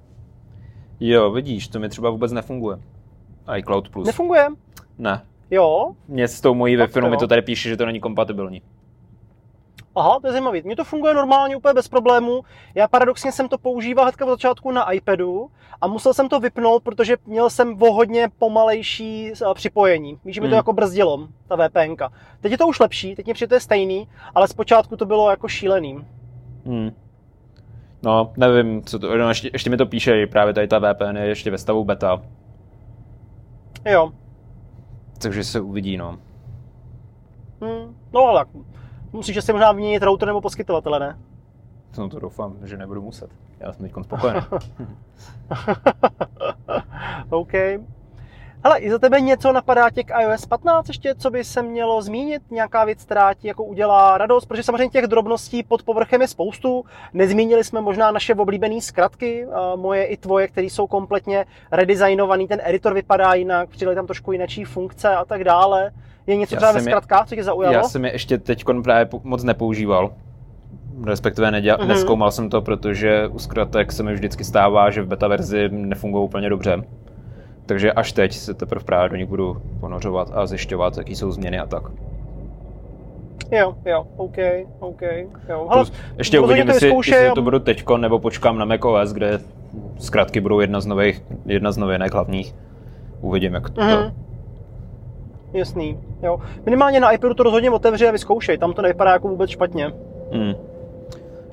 Jo, 0.99 1.31
vidíš, 1.31 1.67
to 1.67 1.79
mi 1.79 1.89
třeba 1.89 2.09
vůbec 2.09 2.31
nefunguje. 2.31 2.77
iCloud 3.57 3.89
Plus. 3.89 4.07
Nefunguje? 4.07 4.47
ne. 4.97 5.21
Jo, 5.51 5.91
Mně 6.07 6.27
s 6.27 6.41
tou 6.41 6.53
mojí 6.53 6.75
wi 6.75 6.87
Tak 6.87 7.09
mi 7.09 7.17
to 7.17 7.27
tady 7.27 7.41
píše, 7.41 7.69
že 7.69 7.77
to 7.77 7.85
není 7.85 7.99
kompatibilní. 7.99 8.61
Aha, 9.95 10.19
to 10.21 10.27
je 10.27 10.31
zajímavý. 10.31 10.61
Mně 10.65 10.75
to 10.75 10.83
funguje 10.83 11.13
normálně, 11.13 11.55
úplně 11.55 11.73
bez 11.73 11.87
problémů. 11.87 12.41
Já 12.75 12.87
paradoxně 12.87 13.31
jsem 13.31 13.49
to 13.49 13.57
používal 13.57 14.05
hnedka 14.05 14.25
od 14.25 14.29
začátku 14.29 14.71
na 14.71 14.91
iPadu 14.91 15.49
a 15.81 15.87
musel 15.87 16.13
jsem 16.13 16.29
to 16.29 16.39
vypnout, 16.39 16.83
protože 16.83 17.17
měl 17.25 17.49
jsem 17.49 17.83
o 17.83 17.93
hodně 17.93 18.29
pomalejší 18.39 19.31
eh, 19.31 19.53
připojení. 19.53 20.19
Víš, 20.25 20.35
že 20.35 20.41
mi 20.41 20.47
to 20.47 20.51
Hmm. 20.51 20.57
jako 20.57 20.73
brzdilo, 20.73 21.27
ta 21.47 21.55
VPNka. 21.67 22.11
Teď 22.41 22.51
je 22.51 22.57
to 22.57 22.67
už 22.67 22.79
lepší, 22.79 23.15
teď 23.15 23.25
mě 23.25 23.33
přijde 23.33 23.47
to 23.47 23.55
je 23.55 23.59
stejný, 23.59 24.07
ale 24.35 24.47
zpočátku 24.47 24.97
to 24.97 25.05
bylo 25.05 25.29
jako 25.29 25.47
šílený. 25.47 26.05
Hmm. 26.65 26.91
No, 28.03 28.33
nevím, 28.37 28.83
co 28.83 28.99
to, 28.99 29.17
no, 29.17 29.29
ještě, 29.29 29.49
ještě 29.53 29.69
mi 29.69 29.77
to 29.77 29.85
píše, 29.85 30.27
právě 30.27 30.53
tady 30.53 30.67
ta 30.67 30.79
VPN 30.79 31.17
je 31.17 31.27
ještě 31.27 31.51
ve 31.51 31.57
stavu 31.57 31.83
beta, 31.83 32.21
Jo, 33.85 34.11
takže 35.21 35.43
se 35.43 35.59
uvidí, 35.59 35.97
no. 35.97 36.17
hm. 37.61 37.95
no 38.13 38.21
ale. 38.21 38.45
Musíš 39.13 39.43
si 39.43 39.53
možná 39.53 39.71
vyměnit 39.71 40.03
router 40.03 40.27
nebo 40.27 40.41
poskytovatele, 40.41 40.99
ne? 40.99 41.19
No 41.97 42.09
to 42.09 42.19
doufám, 42.19 42.55
že 42.63 42.77
nebudu 42.77 43.01
muset. 43.01 43.29
Já 43.59 43.73
jsem 43.73 43.85
teď 43.85 44.05
spokojený. 44.05 44.39
OK. 47.29 47.51
Hele, 48.63 48.79
i 48.79 48.91
za 48.91 48.99
tebe 48.99 49.21
něco 49.21 49.51
napadá 49.51 49.89
tě 49.89 50.03
k 50.03 50.19
iOS 50.21 50.45
15 50.45 50.87
ještě, 50.87 51.15
co 51.15 51.29
by 51.31 51.43
se 51.43 51.61
mělo 51.61 52.01
zmínit? 52.01 52.41
Nějaká 52.51 52.85
věc, 52.85 53.03
která 53.03 53.33
ti 53.33 53.47
jako 53.47 53.63
udělá 53.63 54.17
radost? 54.17 54.45
Protože 54.45 54.63
samozřejmě 54.63 54.89
těch 54.89 55.07
drobností 55.07 55.63
pod 55.63 55.83
povrchem 55.83 56.21
je 56.21 56.27
spoustu. 56.27 56.85
Nezmínili 57.13 57.63
jsme 57.63 57.81
možná 57.81 58.11
naše 58.11 58.35
oblíbené 58.35 58.81
zkratky, 58.81 59.45
a 59.45 59.75
moje 59.75 60.05
i 60.05 60.17
tvoje, 60.17 60.47
které 60.47 60.67
jsou 60.67 60.87
kompletně 60.87 61.45
redesignovaný. 61.71 62.47
Ten 62.47 62.59
editor 62.63 62.93
vypadá 62.93 63.33
jinak, 63.33 63.69
přidali 63.69 63.95
tam 63.95 64.05
trošku 64.07 64.31
jinačí 64.31 64.63
funkce 64.63 65.09
a 65.15 65.25
tak 65.25 65.43
dále. 65.43 65.91
Je 66.27 66.35
něco 66.35 66.55
Já 66.55 66.57
třeba 66.57 66.71
ve 66.71 66.81
zkratkách, 66.81 67.27
co 67.27 67.35
tě 67.35 67.43
zaujalo? 67.43 67.73
Já 67.75 67.83
jsem 67.83 68.05
je 68.05 68.11
ještě 68.11 68.37
teď 68.37 68.65
právě 68.83 69.07
moc 69.23 69.43
nepoužíval. 69.43 70.13
Respektive 71.05 71.51
neděl, 71.51 71.75
Mhm. 71.77 71.85
mm-hmm. 71.85 71.89
neskoumal 71.89 72.31
jsem 72.31 72.49
to, 72.49 72.61
protože 72.61 73.27
u 73.27 73.39
zkratek 73.39 73.91
se 73.91 74.03
mi 74.03 74.13
vždycky 74.13 74.43
stává, 74.43 74.89
že 74.91 75.01
v 75.01 75.07
beta 75.07 75.27
verzi 75.27 75.69
nefungují 75.71 76.23
úplně 76.23 76.49
dobře. 76.49 76.83
Takže 77.71 77.91
až 77.93 78.11
teď 78.11 78.33
se 78.33 78.53
teprve 78.53 78.85
právě 78.85 79.09
do 79.09 79.15
nich 79.15 79.25
budu 79.25 79.61
ponořovat 79.79 80.31
a 80.33 80.45
zjišťovat, 80.45 80.97
jaký 80.97 81.15
jsou 81.15 81.31
změny 81.31 81.59
a 81.59 81.65
tak. 81.65 81.83
Jo, 83.51 83.75
jo, 83.85 84.07
OK, 84.17 84.37
OK. 84.79 85.01
Jo. 85.01 85.27
Hele, 85.47 85.67
Plus, 85.73 85.93
ještě 86.17 86.39
uvidím, 86.39 86.67
jestli, 86.67 86.87
jestli 86.89 87.31
to 87.35 87.41
budu 87.41 87.59
teďko, 87.59 87.97
nebo 87.97 88.19
počkám 88.19 88.57
na 88.57 88.65
macOS, 88.65 89.13
kde 89.13 89.39
zkratky 89.97 90.41
budou 90.41 90.59
jedna 90.59 90.81
z 90.81 90.85
nových, 90.85 91.23
jedna 91.45 91.71
z 91.71 91.77
novinek 91.77 92.13
hlavních. 92.13 92.55
Uvidím, 93.21 93.53
jak 93.53 93.69
to... 93.69 93.81
Mhm. 93.81 94.13
Jasný, 95.53 95.99
jo. 96.23 96.39
Minimálně 96.65 96.99
na 96.99 97.11
iPadu 97.11 97.33
to 97.33 97.43
rozhodně 97.43 97.71
otevři 97.71 98.07
a 98.07 98.11
vyzkoušej, 98.11 98.57
tam 98.57 98.73
to 98.73 98.81
nevypadá 98.81 99.11
jako 99.11 99.27
vůbec 99.27 99.49
špatně. 99.49 99.93
Mm. 100.31 100.53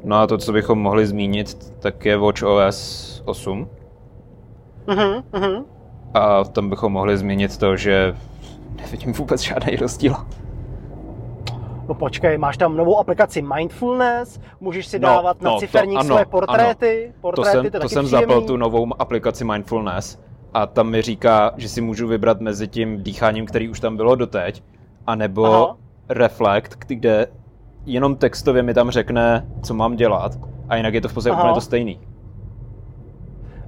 No 0.04 0.16
a 0.16 0.26
to, 0.26 0.38
co 0.38 0.52
bychom 0.52 0.78
mohli 0.78 1.06
zmínit, 1.06 1.72
tak 1.78 2.04
je 2.04 2.16
WatchOS 2.16 3.22
8. 3.24 3.68
Mhm, 4.86 5.22
mhm. 5.32 5.64
A 6.14 6.44
tam 6.44 6.68
bychom 6.70 6.92
mohli 6.92 7.18
zmínit 7.18 7.56
to, 7.58 7.76
že 7.76 8.16
nevidím 8.76 9.12
vůbec 9.12 9.40
žádný 9.40 9.76
rozdíl. 9.76 10.14
No 11.88 11.94
počkej, 11.94 12.38
máš 12.38 12.56
tam 12.56 12.76
novou 12.76 12.98
aplikaci 12.98 13.42
Mindfulness, 13.42 14.40
můžeš 14.60 14.86
si 14.86 14.98
No, 14.98 15.08
dávat 15.08 15.42
na 15.42 15.50
no, 15.50 15.56
to 15.56 15.60
ciferník 15.60 15.98
ano, 15.98 16.06
svoje 16.06 16.24
portréty, 16.26 17.12
To 17.14 17.20
portréty, 17.20 17.50
jsem, 17.50 17.60
to, 17.60 17.66
je 17.66 17.70
to 17.70 17.78
taky 17.78 17.94
jsem 17.94 18.04
příjemný. 18.04 18.34
zapl 18.34 18.46
tu 18.46 18.56
novou 18.56 18.86
aplikaci 18.98 19.44
Mindfulness 19.44 20.18
a 20.54 20.66
tam 20.66 20.90
mi 20.90 21.02
říká, 21.02 21.52
že 21.56 21.68
si 21.68 21.80
můžu 21.80 22.08
vybrat 22.08 22.40
mezi 22.40 22.68
tím 22.68 23.02
dýcháním, 23.02 23.46
který 23.46 23.68
už 23.68 23.80
tam 23.80 23.96
bylo 23.96 24.14
doteď, 24.14 24.62
anebo 25.06 25.44
Aha. 25.46 25.76
Reflect, 26.08 26.78
kde 26.86 27.26
jenom 27.86 28.16
textově 28.16 28.62
mi 28.62 28.74
tam 28.74 28.90
řekne, 28.90 29.46
co 29.62 29.74
mám 29.74 29.96
dělat 29.96 30.32
a 30.68 30.76
jinak 30.76 30.94
je 30.94 31.00
to 31.00 31.08
v 31.08 31.14
podstatě 31.14 31.36
úplně 31.36 31.54
to 31.54 31.60
stejný. 31.60 32.00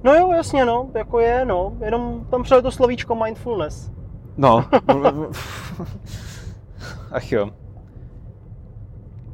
No 0.03 0.13
jo, 0.13 0.31
jasně 0.31 0.65
no, 0.65 0.89
jako 0.95 1.19
je, 1.19 1.45
no, 1.45 1.73
jenom 1.85 2.25
tam 2.31 2.43
přijde 2.43 2.61
to 2.61 2.71
slovíčko 2.71 3.15
Mindfulness. 3.15 3.91
No. 4.37 4.65
Ach 7.11 7.31
jo. 7.31 7.49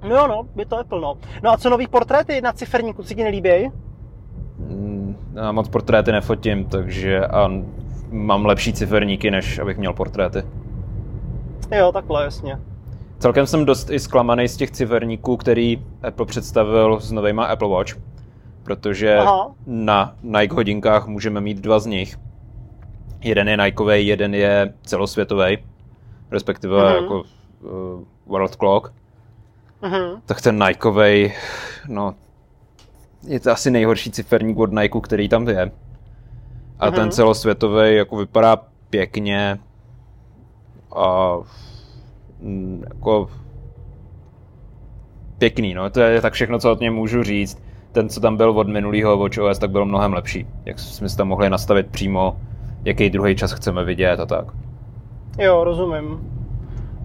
No 0.10 0.16
jo, 0.16 0.28
no, 0.28 0.48
je 0.56 0.66
to 0.66 0.78
Apple, 0.80 1.02
no. 1.02 1.18
No 1.44 1.52
a 1.52 1.58
co 1.58 1.70
nový 1.70 1.88
portréty 1.88 2.42
na 2.42 2.54
ciferníku, 2.54 3.04
co 3.04 3.14
ti 3.14 3.24
nelíbí? 3.24 3.72
Mm, 4.58 5.16
Já 5.36 5.52
moc 5.52 5.68
portréty 5.70 6.12
nefotím, 6.12 6.66
takže 6.66 7.28
a 7.28 7.52
mám 8.10 8.46
lepší 8.46 8.74
ciferníky, 8.74 9.32
než 9.32 9.60
abych 9.60 9.78
měl 9.78 9.94
portréty. 9.94 10.44
Jo, 11.78 11.92
takhle, 11.92 12.24
jasně. 12.24 12.60
Celkem 13.20 13.48
jsem 13.48 13.66
dost 13.66 13.90
i 13.90 14.00
zklamaný 14.00 14.48
z 14.48 14.58
těch 14.58 14.72
ciferníků, 14.72 15.38
který 15.38 15.86
Apple 16.04 16.26
představil 16.26 17.00
s 17.00 17.12
novýma 17.12 17.46
Apple 17.46 17.70
Watch, 17.70 17.98
protože 18.68 19.18
Aha. 19.18 19.56
na 19.66 20.16
Nike 20.24 20.56
hodinkách 20.56 21.08
můžeme 21.08 21.42
mít 21.42 21.58
dva 21.58 21.80
z 21.80 21.86
nich. 21.86 22.18
Jeden 23.22 23.48
je 23.48 23.58
Nikeový, 23.58 24.08
jeden 24.08 24.36
je 24.36 24.74
celosvětový, 24.84 25.58
respektive 26.32 26.76
uh-huh. 26.76 26.96
jako 26.96 27.22
uh, 27.22 28.04
World 28.26 28.56
Clock. 28.56 28.94
Uh-huh. 29.82 30.22
Tak 30.26 30.42
ten 30.42 30.64
Nikeový, 30.64 31.34
no, 31.88 32.16
je 33.28 33.40
to 33.40 33.52
asi 33.52 33.72
nejhorší 33.72 34.12
ciferník 34.12 34.58
od 34.58 34.72
Nike, 34.72 35.00
který 35.02 35.30
tam 35.30 35.48
je. 35.48 35.72
A 36.80 36.90
uh-huh. 36.90 36.96
ten 36.96 37.12
celosvětový 37.12 37.96
jako 37.96 38.16
vypadá 38.18 38.58
pěkně 38.90 39.60
a 40.96 41.38
mm, 42.40 42.84
jako 42.94 43.30
pěkný, 45.38 45.74
no, 45.74 45.90
to 45.90 46.00
je 46.00 46.22
tak 46.22 46.34
všechno, 46.34 46.60
co 46.60 46.72
od 46.72 46.80
něm 46.80 46.94
můžu 46.94 47.24
říct. 47.24 47.67
Ten, 47.98 48.10
co 48.10 48.20
tam 48.22 48.38
byl 48.38 48.50
od 48.50 48.68
minulého 48.68 49.18
WatchOS, 49.18 49.60
tak 49.60 49.72
byl 49.72 49.86
mnohem 49.86 50.14
lepší. 50.14 50.48
Jak 50.66 50.80
jsme 50.80 51.10
si 51.10 51.18
tam 51.18 51.28
mohli 51.28 51.50
nastavit 51.50 51.88
přímo, 51.88 52.38
jaký 52.86 53.10
druhý 53.10 53.36
čas 53.36 53.52
chceme 53.52 53.84
vidět 53.84 54.20
a 54.20 54.26
tak. 54.26 54.46
Jo, 55.40 55.64
rozumím. 55.64 56.04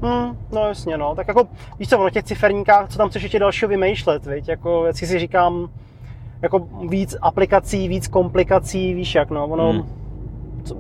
Hmm, 0.03 0.38
no 0.53 0.68
jasně, 0.68 0.97
no. 0.97 1.14
Tak 1.14 1.28
jako, 1.28 1.49
víš 1.78 1.88
co, 1.88 1.99
ono 1.99 2.11
těch 2.11 2.24
ciferníkách, 2.24 2.88
co 2.88 2.99
tam 2.99 3.09
chceš 3.09 3.22
ještě 3.22 3.38
dalšího 3.38 3.68
vymýšlet, 3.68 4.26
viď? 4.26 4.49
Jako, 4.49 4.82
vždycky 4.82 5.07
si 5.07 5.18
říkám, 5.18 5.68
jako 6.43 6.68
víc 6.88 7.16
aplikací, 7.22 7.88
víc 7.88 8.09
komplikací, 8.09 8.95
víš 8.95 9.14
jak, 9.14 9.30
no. 9.30 9.47
Ono, 9.47 9.72
hmm. 9.72 9.82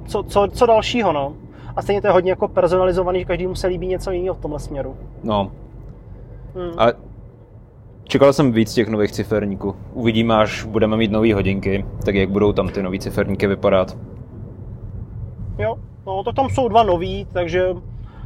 co, 0.06 0.22
co, 0.22 0.48
co 0.52 0.66
dalšího, 0.66 1.12
no. 1.12 1.32
A 1.76 1.82
stejně 1.82 2.00
to 2.00 2.06
je 2.06 2.12
hodně 2.12 2.30
jako 2.30 2.48
personalizovaný, 2.48 3.18
že 3.18 3.24
každý 3.24 3.48
se 3.54 3.66
líbí 3.66 3.86
něco 3.86 4.10
jiného 4.10 4.34
v 4.34 4.40
tomhle 4.40 4.60
směru. 4.60 4.96
No. 5.24 5.50
Hmm. 6.54 6.78
A 6.78 7.11
čekal 8.04 8.32
jsem 8.32 8.52
víc 8.52 8.74
těch 8.74 8.88
nových 8.88 9.12
ciferníků. 9.12 9.76
Uvidíme, 9.92 10.36
až 10.36 10.64
budeme 10.64 10.96
mít 10.96 11.10
nové 11.10 11.34
hodinky, 11.34 11.84
tak 12.04 12.14
jak 12.14 12.30
budou 12.30 12.52
tam 12.52 12.68
ty 12.68 12.82
nové 12.82 12.98
ciferníky 12.98 13.46
vypadat. 13.46 13.96
Jo, 15.58 15.76
no 16.06 16.24
to 16.24 16.32
tam 16.32 16.48
jsou 16.48 16.68
dva 16.68 16.82
nový, 16.82 17.26
takže 17.32 17.68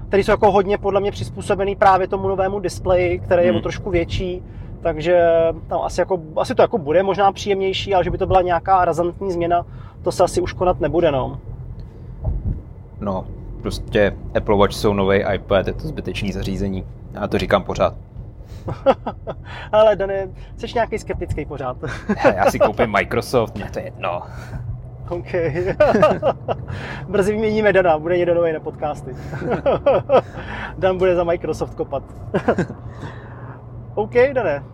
který 0.08 0.24
jsou 0.24 0.30
jako 0.30 0.50
hodně 0.50 0.78
podle 0.78 1.00
mě 1.00 1.10
přizpůsobený 1.10 1.76
právě 1.76 2.08
tomu 2.08 2.28
novému 2.28 2.60
displeji, 2.60 3.18
který 3.18 3.42
je 3.42 3.50
hmm. 3.50 3.58
o 3.58 3.62
trošku 3.62 3.90
větší, 3.90 4.42
takže 4.80 5.20
tam 5.66 5.80
asi, 5.82 6.00
jako, 6.00 6.20
asi 6.36 6.54
to 6.54 6.62
jako 6.62 6.78
bude 6.78 7.02
možná 7.02 7.32
příjemnější, 7.32 7.94
ale 7.94 8.04
že 8.04 8.10
by 8.10 8.18
to 8.18 8.26
byla 8.26 8.42
nějaká 8.42 8.84
razantní 8.84 9.32
změna, 9.32 9.66
to 10.02 10.12
se 10.12 10.24
asi 10.24 10.40
už 10.40 10.52
konat 10.52 10.80
nebude, 10.80 11.10
no. 11.10 11.40
No, 13.00 13.24
prostě 13.62 14.16
Apple 14.34 14.56
Watch 14.56 14.74
jsou 14.74 14.92
nový 14.92 15.24
iPad, 15.34 15.66
je 15.66 15.72
to 15.72 15.88
zbytečný 15.88 16.32
zařízení. 16.32 16.84
Já 17.14 17.28
to 17.28 17.38
říkám 17.38 17.62
pořád. 17.62 17.94
Ale 19.72 19.96
Dane, 19.96 20.28
jsi 20.56 20.66
nějaký 20.74 20.98
skeptický 20.98 21.44
pořád. 21.44 21.76
Já 22.34 22.50
si 22.50 22.58
koupím 22.58 22.92
Microsoft, 22.92 23.54
mě 23.54 23.70
to 23.70 23.78
je 23.78 23.84
jedno. 23.84 24.22
OK. 25.08 25.26
Brzy 27.08 27.32
vyměníme 27.32 27.72
Dana, 27.72 27.98
bude 27.98 28.16
někdo 28.16 28.34
nový 28.34 28.52
na 28.52 28.60
podcasty. 28.60 29.16
Dan 30.78 30.98
bude 30.98 31.16
za 31.16 31.24
Microsoft 31.24 31.74
kopat. 31.74 32.02
OK, 33.94 34.14
Dane. 34.32 34.64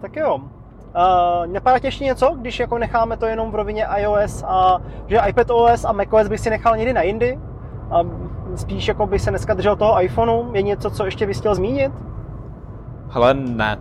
Tak 0.00 0.16
jo. 0.16 0.36
Uh, 0.36 1.46
napadá 1.46 1.78
tě 1.78 1.86
ještě 1.86 2.04
něco, 2.04 2.36
když 2.40 2.60
jako 2.60 2.78
necháme 2.78 3.16
to 3.16 3.26
jenom 3.26 3.50
v 3.50 3.54
rovině 3.54 3.86
iOS 3.96 4.44
a 4.46 4.78
že 5.06 5.20
iPadOS 5.28 5.84
a 5.84 5.92
macOS 5.92 6.28
bych 6.28 6.40
si 6.40 6.50
nechal 6.50 6.76
někdy 6.76 6.92
na 6.92 7.02
jindy? 7.02 7.38
A 7.90 8.00
spíš 8.56 8.88
jako 8.88 9.06
by 9.06 9.18
se 9.18 9.30
dneska 9.30 9.54
držel 9.54 9.76
toho 9.76 10.02
iPhoneu? 10.02 10.54
Je 10.54 10.62
něco, 10.62 10.90
co 10.90 11.04
ještě 11.04 11.26
bys 11.26 11.38
chtěl 11.38 11.54
zmínit? 11.54 11.92
Hele, 13.10 13.34
ne. 13.34 13.78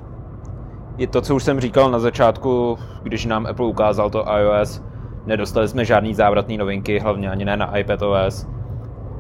Je 0.97 1.07
to, 1.07 1.21
co 1.21 1.35
už 1.35 1.43
jsem 1.43 1.59
říkal 1.59 1.91
na 1.91 1.99
začátku, 1.99 2.77
když 3.03 3.25
nám 3.25 3.45
Apple 3.45 3.65
ukázal 3.65 4.09
to 4.09 4.25
iOS, 4.37 4.81
Nedostali 5.27 5.67
jsme 5.67 5.85
žádný 5.85 6.13
závratný 6.13 6.57
novinky, 6.57 6.99
hlavně 6.99 7.29
ani 7.29 7.45
ne 7.45 7.57
na 7.57 7.77
iPadOS. 7.77 8.47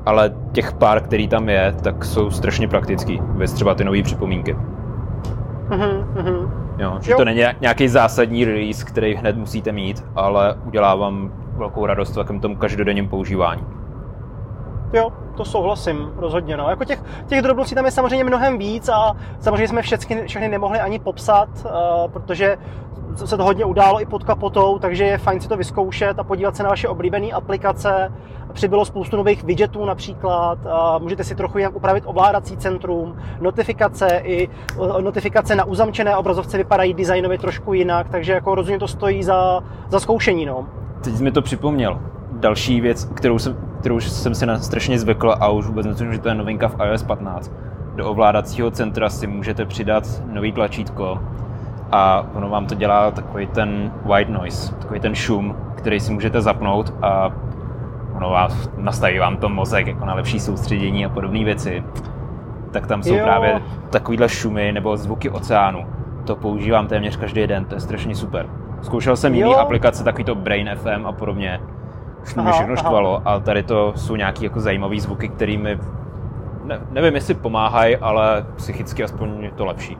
Ale 0.05 0.33
těch 0.51 0.73
pár, 0.73 1.01
který 1.01 1.27
tam 1.27 1.49
je, 1.49 1.75
tak 1.83 2.05
jsou 2.05 2.31
strašně 2.31 2.67
praktický. 2.67 3.19
Vys 3.23 3.53
třeba 3.53 3.75
ty 3.75 3.83
nové 3.83 4.03
připomínky. 4.03 4.57
Mm-hmm. 5.69 6.51
Jo, 6.77 6.97
že 7.01 7.11
jo. 7.11 7.17
to 7.17 7.25
není 7.25 7.41
nějaký 7.61 7.87
zásadní 7.87 8.45
release, 8.45 8.85
který 8.85 9.15
hned 9.15 9.37
musíte 9.37 9.71
mít, 9.71 10.05
ale 10.15 10.55
udělá 10.65 10.95
vám 10.95 11.31
velkou 11.57 11.85
radost 11.85 12.11
v 12.11 12.15
takovém 12.15 12.41
tom 12.41 12.55
každodenním 12.55 13.07
používání. 13.07 13.63
Jo, 14.93 15.11
to 15.35 15.45
souhlasím, 15.45 16.11
rozhodně. 16.17 16.57
No. 16.57 16.69
Jako 16.69 16.85
těch, 16.85 17.03
těch 17.27 17.41
drobností 17.41 17.75
tam 17.75 17.85
je 17.85 17.91
samozřejmě 17.91 18.23
mnohem 18.23 18.57
víc 18.57 18.89
a 18.89 19.15
samozřejmě 19.39 19.67
jsme 19.67 19.81
všechny, 19.81 20.27
všechny 20.27 20.47
nemohli 20.47 20.79
ani 20.79 20.99
popsat, 20.99 21.49
uh, 21.65 21.71
protože 22.11 22.57
se 23.25 23.37
to 23.37 23.43
hodně 23.43 23.65
událo 23.65 24.01
i 24.01 24.05
pod 24.05 24.23
kapotou, 24.23 24.79
takže 24.79 25.03
je 25.03 25.17
fajn 25.17 25.41
si 25.41 25.49
to 25.49 25.57
vyzkoušet 25.57 26.19
a 26.19 26.23
podívat 26.23 26.55
se 26.55 26.63
na 26.63 26.69
vaše 26.69 26.87
oblíbené 26.87 27.31
aplikace. 27.31 28.13
Přibylo 28.53 28.85
spoustu 28.85 29.17
nových 29.17 29.43
widgetů 29.43 29.85
například, 29.85 30.59
a 30.67 30.97
můžete 30.97 31.23
si 31.23 31.35
trochu 31.35 31.57
jinak 31.57 31.75
upravit 31.75 32.03
ovládací 32.07 32.57
centrum, 32.57 33.15
notifikace 33.41 34.21
i 34.23 34.49
notifikace 35.01 35.55
na 35.55 35.65
uzamčené 35.65 36.17
obrazovce 36.17 36.57
vypadají 36.57 36.93
designově 36.93 37.37
trošku 37.37 37.73
jinak, 37.73 38.09
takže 38.09 38.33
jako 38.33 38.55
rozhodně 38.55 38.79
to 38.79 38.87
stojí 38.87 39.23
za, 39.23 39.63
za 39.89 39.99
zkoušení. 39.99 40.45
No. 40.45 40.65
Teď 41.03 41.13
jsi 41.15 41.23
mi 41.23 41.31
to 41.31 41.41
připomněl. 41.41 41.99
Další 42.39 42.81
věc, 42.81 43.05
kterou 43.05 43.39
jsem, 43.39 43.57
kterou 43.79 43.99
jsem 43.99 44.35
si 44.35 44.45
na 44.45 44.59
strašně 44.59 44.99
zvykl 44.99 45.35
a 45.39 45.49
už 45.49 45.65
vůbec 45.67 45.85
netuším, 45.85 46.13
že 46.13 46.19
to 46.19 46.29
je 46.29 46.35
novinka 46.35 46.67
v 46.67 46.75
iOS 46.85 47.03
15. 47.03 47.51
Do 47.95 48.09
ovládacího 48.09 48.71
centra 48.71 49.09
si 49.09 49.27
můžete 49.27 49.65
přidat 49.65 50.23
nový 50.25 50.51
tlačítko, 50.51 51.19
a 51.91 52.25
ono 52.33 52.49
vám 52.49 52.65
to 52.65 52.75
dělá 52.75 53.11
takový 53.11 53.47
ten 53.47 53.91
white 54.05 54.29
noise, 54.29 54.75
takový 54.75 54.99
ten 54.99 55.15
šum, 55.15 55.55
který 55.75 55.99
si 55.99 56.13
můžete 56.13 56.41
zapnout 56.41 56.93
a 57.01 57.29
ono 58.15 58.29
vás, 58.29 58.69
nastaví 58.77 59.19
vám 59.19 59.37
to 59.37 59.49
mozek 59.49 59.87
jako 59.87 60.05
na 60.05 60.13
lepší 60.13 60.39
soustředění 60.39 61.05
a 61.05 61.09
podobné 61.09 61.43
věci. 61.43 61.83
Tak 62.71 62.87
tam 62.87 63.03
jsou 63.03 63.15
jo. 63.15 63.23
právě 63.23 63.61
takovýhle 63.89 64.29
šumy 64.29 64.71
nebo 64.71 64.97
zvuky 64.97 65.29
oceánu. 65.29 65.85
To 66.25 66.35
používám 66.35 66.87
téměř 66.87 67.17
každý 67.17 67.47
den, 67.47 67.65
to 67.65 67.75
je 67.75 67.81
strašně 67.81 68.15
super. 68.15 68.49
Zkoušel 68.81 69.15
jsem 69.15 69.35
jiný 69.35 69.55
aplikace, 69.55 70.03
takový 70.03 70.23
to 70.23 70.35
Brain 70.35 70.69
FM 70.75 71.05
a 71.05 71.11
podobně. 71.11 71.59
Už 72.23 72.35
mi 72.35 72.51
všechno 72.51 72.73
aha. 72.73 72.75
štvalo 72.75 73.21
a 73.25 73.39
tady 73.39 73.63
to 73.63 73.93
jsou 73.95 74.15
nějaký 74.15 74.43
jako 74.43 74.59
zajímavý 74.59 74.99
zvuky, 74.99 75.29
kterými 75.29 75.79
ne, 76.63 76.79
nevím, 76.91 77.15
jestli 77.15 77.33
pomáhají, 77.33 77.97
ale 77.97 78.45
psychicky 78.55 79.03
aspoň 79.03 79.43
je 79.43 79.51
to 79.51 79.65
lepší. 79.65 79.97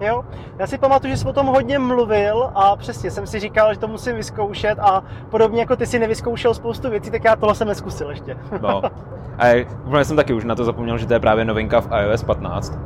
Jo? 0.00 0.24
Já 0.58 0.66
si 0.66 0.78
pamatuju, 0.78 1.10
že 1.10 1.16
jsi 1.16 1.28
o 1.28 1.32
tom 1.32 1.46
hodně 1.46 1.78
mluvil 1.78 2.50
a 2.54 2.76
přesně 2.76 3.10
jsem 3.10 3.26
si 3.26 3.40
říkal, 3.40 3.74
že 3.74 3.80
to 3.80 3.88
musím 3.88 4.16
vyzkoušet 4.16 4.78
a 4.78 5.02
podobně 5.30 5.60
jako 5.60 5.76
ty 5.76 5.86
si 5.86 5.98
nevyzkoušel 5.98 6.54
spoustu 6.54 6.90
věcí, 6.90 7.10
tak 7.10 7.24
já 7.24 7.36
tohle 7.36 7.54
jsem 7.54 7.68
neskusil 7.68 8.10
ještě. 8.10 8.36
no. 8.62 8.82
A 9.38 9.66
úplně 9.86 10.04
jsem 10.04 10.16
taky 10.16 10.32
už 10.32 10.44
na 10.44 10.54
to 10.54 10.64
zapomněl, 10.64 10.98
že 10.98 11.06
to 11.06 11.12
je 11.12 11.20
právě 11.20 11.44
novinka 11.44 11.80
v 11.80 11.88
iOS 12.02 12.22
15. 12.22 12.78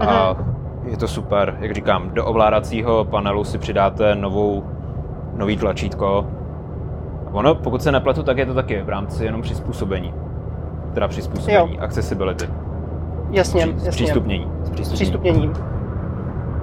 A 0.00 0.32
mhm. 0.32 0.90
je 0.90 0.96
to 0.96 1.08
super, 1.08 1.56
jak 1.60 1.74
říkám, 1.74 2.10
do 2.10 2.26
ovládacího 2.26 3.04
panelu 3.04 3.44
si 3.44 3.58
přidáte 3.58 4.14
novou, 4.14 4.64
nový 5.36 5.56
tlačítko. 5.56 6.26
Ono, 7.32 7.54
pokud 7.54 7.82
se 7.82 7.92
nepletu, 7.92 8.22
tak 8.22 8.38
je 8.38 8.46
to 8.46 8.54
taky 8.54 8.82
v 8.82 8.88
rámci 8.88 9.24
jenom 9.24 9.42
přizpůsobení. 9.42 10.14
Teda 10.94 11.08
přizpůsobení, 11.08 11.74
jo. 11.76 11.80
accessibility. 11.82 12.48
Jasně, 13.30 13.60
Při, 13.60 13.70
jasně. 13.70 13.92
Zpřístupnění. 13.92 14.46
Zpřístupnění. 14.82 15.52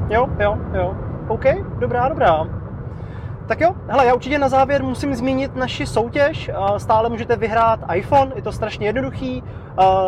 Jo, 0.09 0.27
jo, 0.39 0.57
jo. 0.73 0.93
OK, 1.27 1.43
dobrá, 1.79 2.09
dobrá. 2.09 2.47
Tak 3.47 3.61
jo, 3.61 3.75
hele, 3.87 4.05
já 4.05 4.13
určitě 4.13 4.39
na 4.39 4.49
závěr 4.49 4.83
musím 4.83 5.15
zmínit 5.15 5.55
naši 5.55 5.87
soutěž. 5.87 6.51
Stále 6.77 7.09
můžete 7.09 7.35
vyhrát 7.35 7.79
iPhone, 7.93 8.31
je 8.35 8.41
to 8.41 8.51
strašně 8.51 8.87
jednoduchý. 8.87 9.43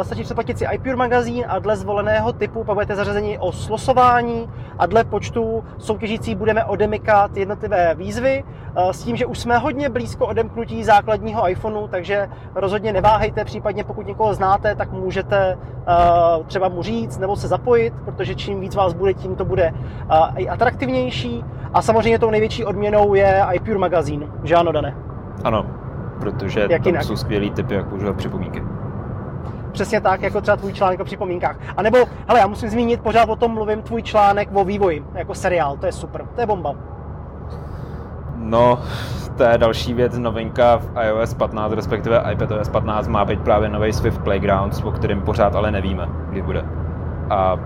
Stačí 0.01 0.23
přeplatit 0.23 0.57
si 0.57 0.65
iPure 0.71 0.95
magazín 0.95 1.45
a 1.47 1.59
dle 1.59 1.75
zvoleného 1.75 2.33
typu 2.33 2.63
pak 2.63 2.73
budete 2.73 2.95
zařazení 2.95 3.38
o 3.38 3.51
slosování 3.51 4.49
a 4.79 4.85
dle 4.85 5.03
počtu 5.03 5.63
soutěžící 5.77 6.35
budeme 6.35 6.65
odemykat 6.65 7.38
jednotlivé 7.38 7.95
výzvy 7.95 8.43
s 8.91 9.03
tím, 9.03 9.15
že 9.15 9.25
už 9.25 9.39
jsme 9.39 9.57
hodně 9.57 9.89
blízko 9.89 10.27
odemknutí 10.27 10.83
základního 10.83 11.49
iPhoneu, 11.49 11.88
takže 11.88 12.29
rozhodně 12.55 12.93
neváhejte, 12.93 13.45
případně 13.45 13.83
pokud 13.83 14.07
někoho 14.07 14.33
znáte, 14.33 14.75
tak 14.75 14.91
můžete 14.91 15.57
třeba 16.47 16.69
mu 16.69 16.83
říct 16.83 17.17
nebo 17.17 17.35
se 17.35 17.47
zapojit, 17.47 17.93
protože 18.05 18.35
čím 18.35 18.59
víc 18.59 18.75
vás 18.75 18.93
bude, 18.93 19.13
tím 19.13 19.35
to 19.35 19.45
bude 19.45 19.73
i 20.35 20.49
atraktivnější. 20.49 21.43
A 21.73 21.81
samozřejmě 21.81 22.19
tou 22.19 22.29
největší 22.29 22.65
odměnou 22.65 23.13
je 23.13 23.26
iPure 23.53 23.78
magazín, 23.78 24.28
že 24.43 24.55
ano, 24.55 24.71
Dane? 24.71 24.95
Ano, 25.43 25.65
protože 26.19 26.59
Jak 26.69 26.84
tam 26.84 26.88
jinak? 26.88 27.03
jsou 27.03 27.15
skvělý 27.15 27.51
typy, 27.51 27.73
jak 27.73 27.88
používat 27.88 28.15
připomínky. 28.15 28.63
Přesně 29.71 30.01
tak, 30.01 30.21
jako 30.21 30.41
třeba 30.41 30.57
tvůj 30.57 30.73
článek 30.73 30.99
o 30.99 31.03
připomínkách. 31.03 31.57
A 31.78 31.82
nebo, 31.82 31.97
hele, 32.28 32.39
já 32.39 32.47
musím 32.47 32.69
zmínit, 32.69 33.01
pořád 33.01 33.30
o 33.30 33.36
tom 33.36 33.51
mluvím, 33.53 33.82
tvůj 33.82 34.03
článek 34.03 34.49
o 34.53 34.63
vývoji, 34.63 35.05
jako 35.15 35.36
seriál, 35.36 35.78
to 35.78 35.86
je 35.86 35.91
super, 35.91 36.25
to 36.36 36.41
je 36.41 36.47
bomba. 36.47 36.75
No, 38.36 38.80
to 39.38 39.43
je 39.43 39.57
další 39.57 39.93
věc, 39.93 40.17
novinka 40.17 40.78
v 40.78 40.91
iOS 41.07 41.34
15, 41.34 41.71
respektive 41.73 42.23
iPadOS 42.32 42.69
15 42.69 43.07
má 43.07 43.25
být 43.25 43.41
právě 43.41 43.69
nový 43.69 43.93
Swift 43.93 44.21
Playgrounds, 44.21 44.84
o 44.84 44.91
kterém 44.91 45.21
pořád 45.21 45.55
ale 45.55 45.71
nevíme, 45.71 46.09
kdy 46.30 46.41
bude. 46.41 46.65
A 47.30 47.57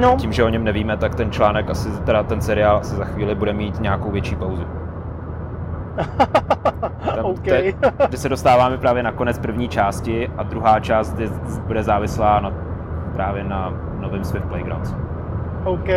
no. 0.00 0.16
tím, 0.18 0.32
že 0.32 0.44
o 0.44 0.48
něm 0.48 0.64
nevíme, 0.64 0.96
tak 0.96 1.14
ten 1.14 1.30
článek 1.32 1.70
asi, 1.70 1.88
teda 1.90 2.22
ten 2.22 2.40
seriál 2.40 2.76
asi 2.76 2.94
za 2.94 3.04
chvíli 3.04 3.34
bude 3.34 3.52
mít 3.52 3.80
nějakou 3.80 4.10
větší 4.10 4.36
pauzu. 4.36 4.64
Tam, 7.16 7.24
OK. 7.24 7.40
to 7.44 7.54
je- 7.54 7.72
kde 8.08 8.18
se 8.18 8.28
dostáváme 8.28 8.78
právě 8.78 9.02
na 9.02 9.12
konec 9.12 9.38
první 9.38 9.68
části 9.68 10.30
a 10.36 10.42
druhá 10.42 10.80
část 10.80 11.18
je, 11.20 11.28
bude 11.66 11.82
závislá 11.82 12.40
na, 12.40 12.52
právě 13.12 13.44
na 13.44 13.72
novém 14.00 14.24
Swift 14.24 14.46
Playgrounds. 14.48 14.94
OK, 15.64 15.88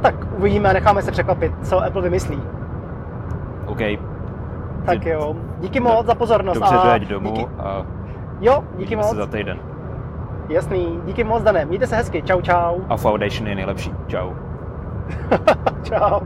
tak 0.00 0.14
uvidíme, 0.38 0.72
necháme 0.72 1.02
se 1.02 1.10
překvapit, 1.12 1.52
co 1.62 1.84
Apple 1.84 2.02
vymyslí. 2.02 2.42
OK, 3.66 3.78
Tak 4.86 5.06
jo, 5.06 5.36
díky 5.60 5.80
moc 5.80 6.06
za 6.06 6.14
pozornost. 6.14 6.54
dobře 6.58 6.76
a 6.76 6.84
dojeď 6.86 7.08
domů 7.08 7.30
Díky, 7.32 7.46
a 7.58 7.86
jo, 8.40 8.64
díky 8.76 8.96
moc. 8.96 9.08
se 9.10 9.16
za 9.16 9.26
týden. 9.26 9.58
Jasný, 10.48 11.00
díky 11.04 11.24
moc, 11.24 11.42
Dané. 11.42 11.64
Mějte 11.64 11.86
se 11.86 11.96
hezky. 11.96 12.22
Čau, 12.22 12.40
čau. 12.40 12.78
A 12.88 12.96
Foundation 12.96 13.48
je 13.48 13.54
nejlepší. 13.54 13.92
Čau. 14.06 14.30
Čau. 15.82 16.20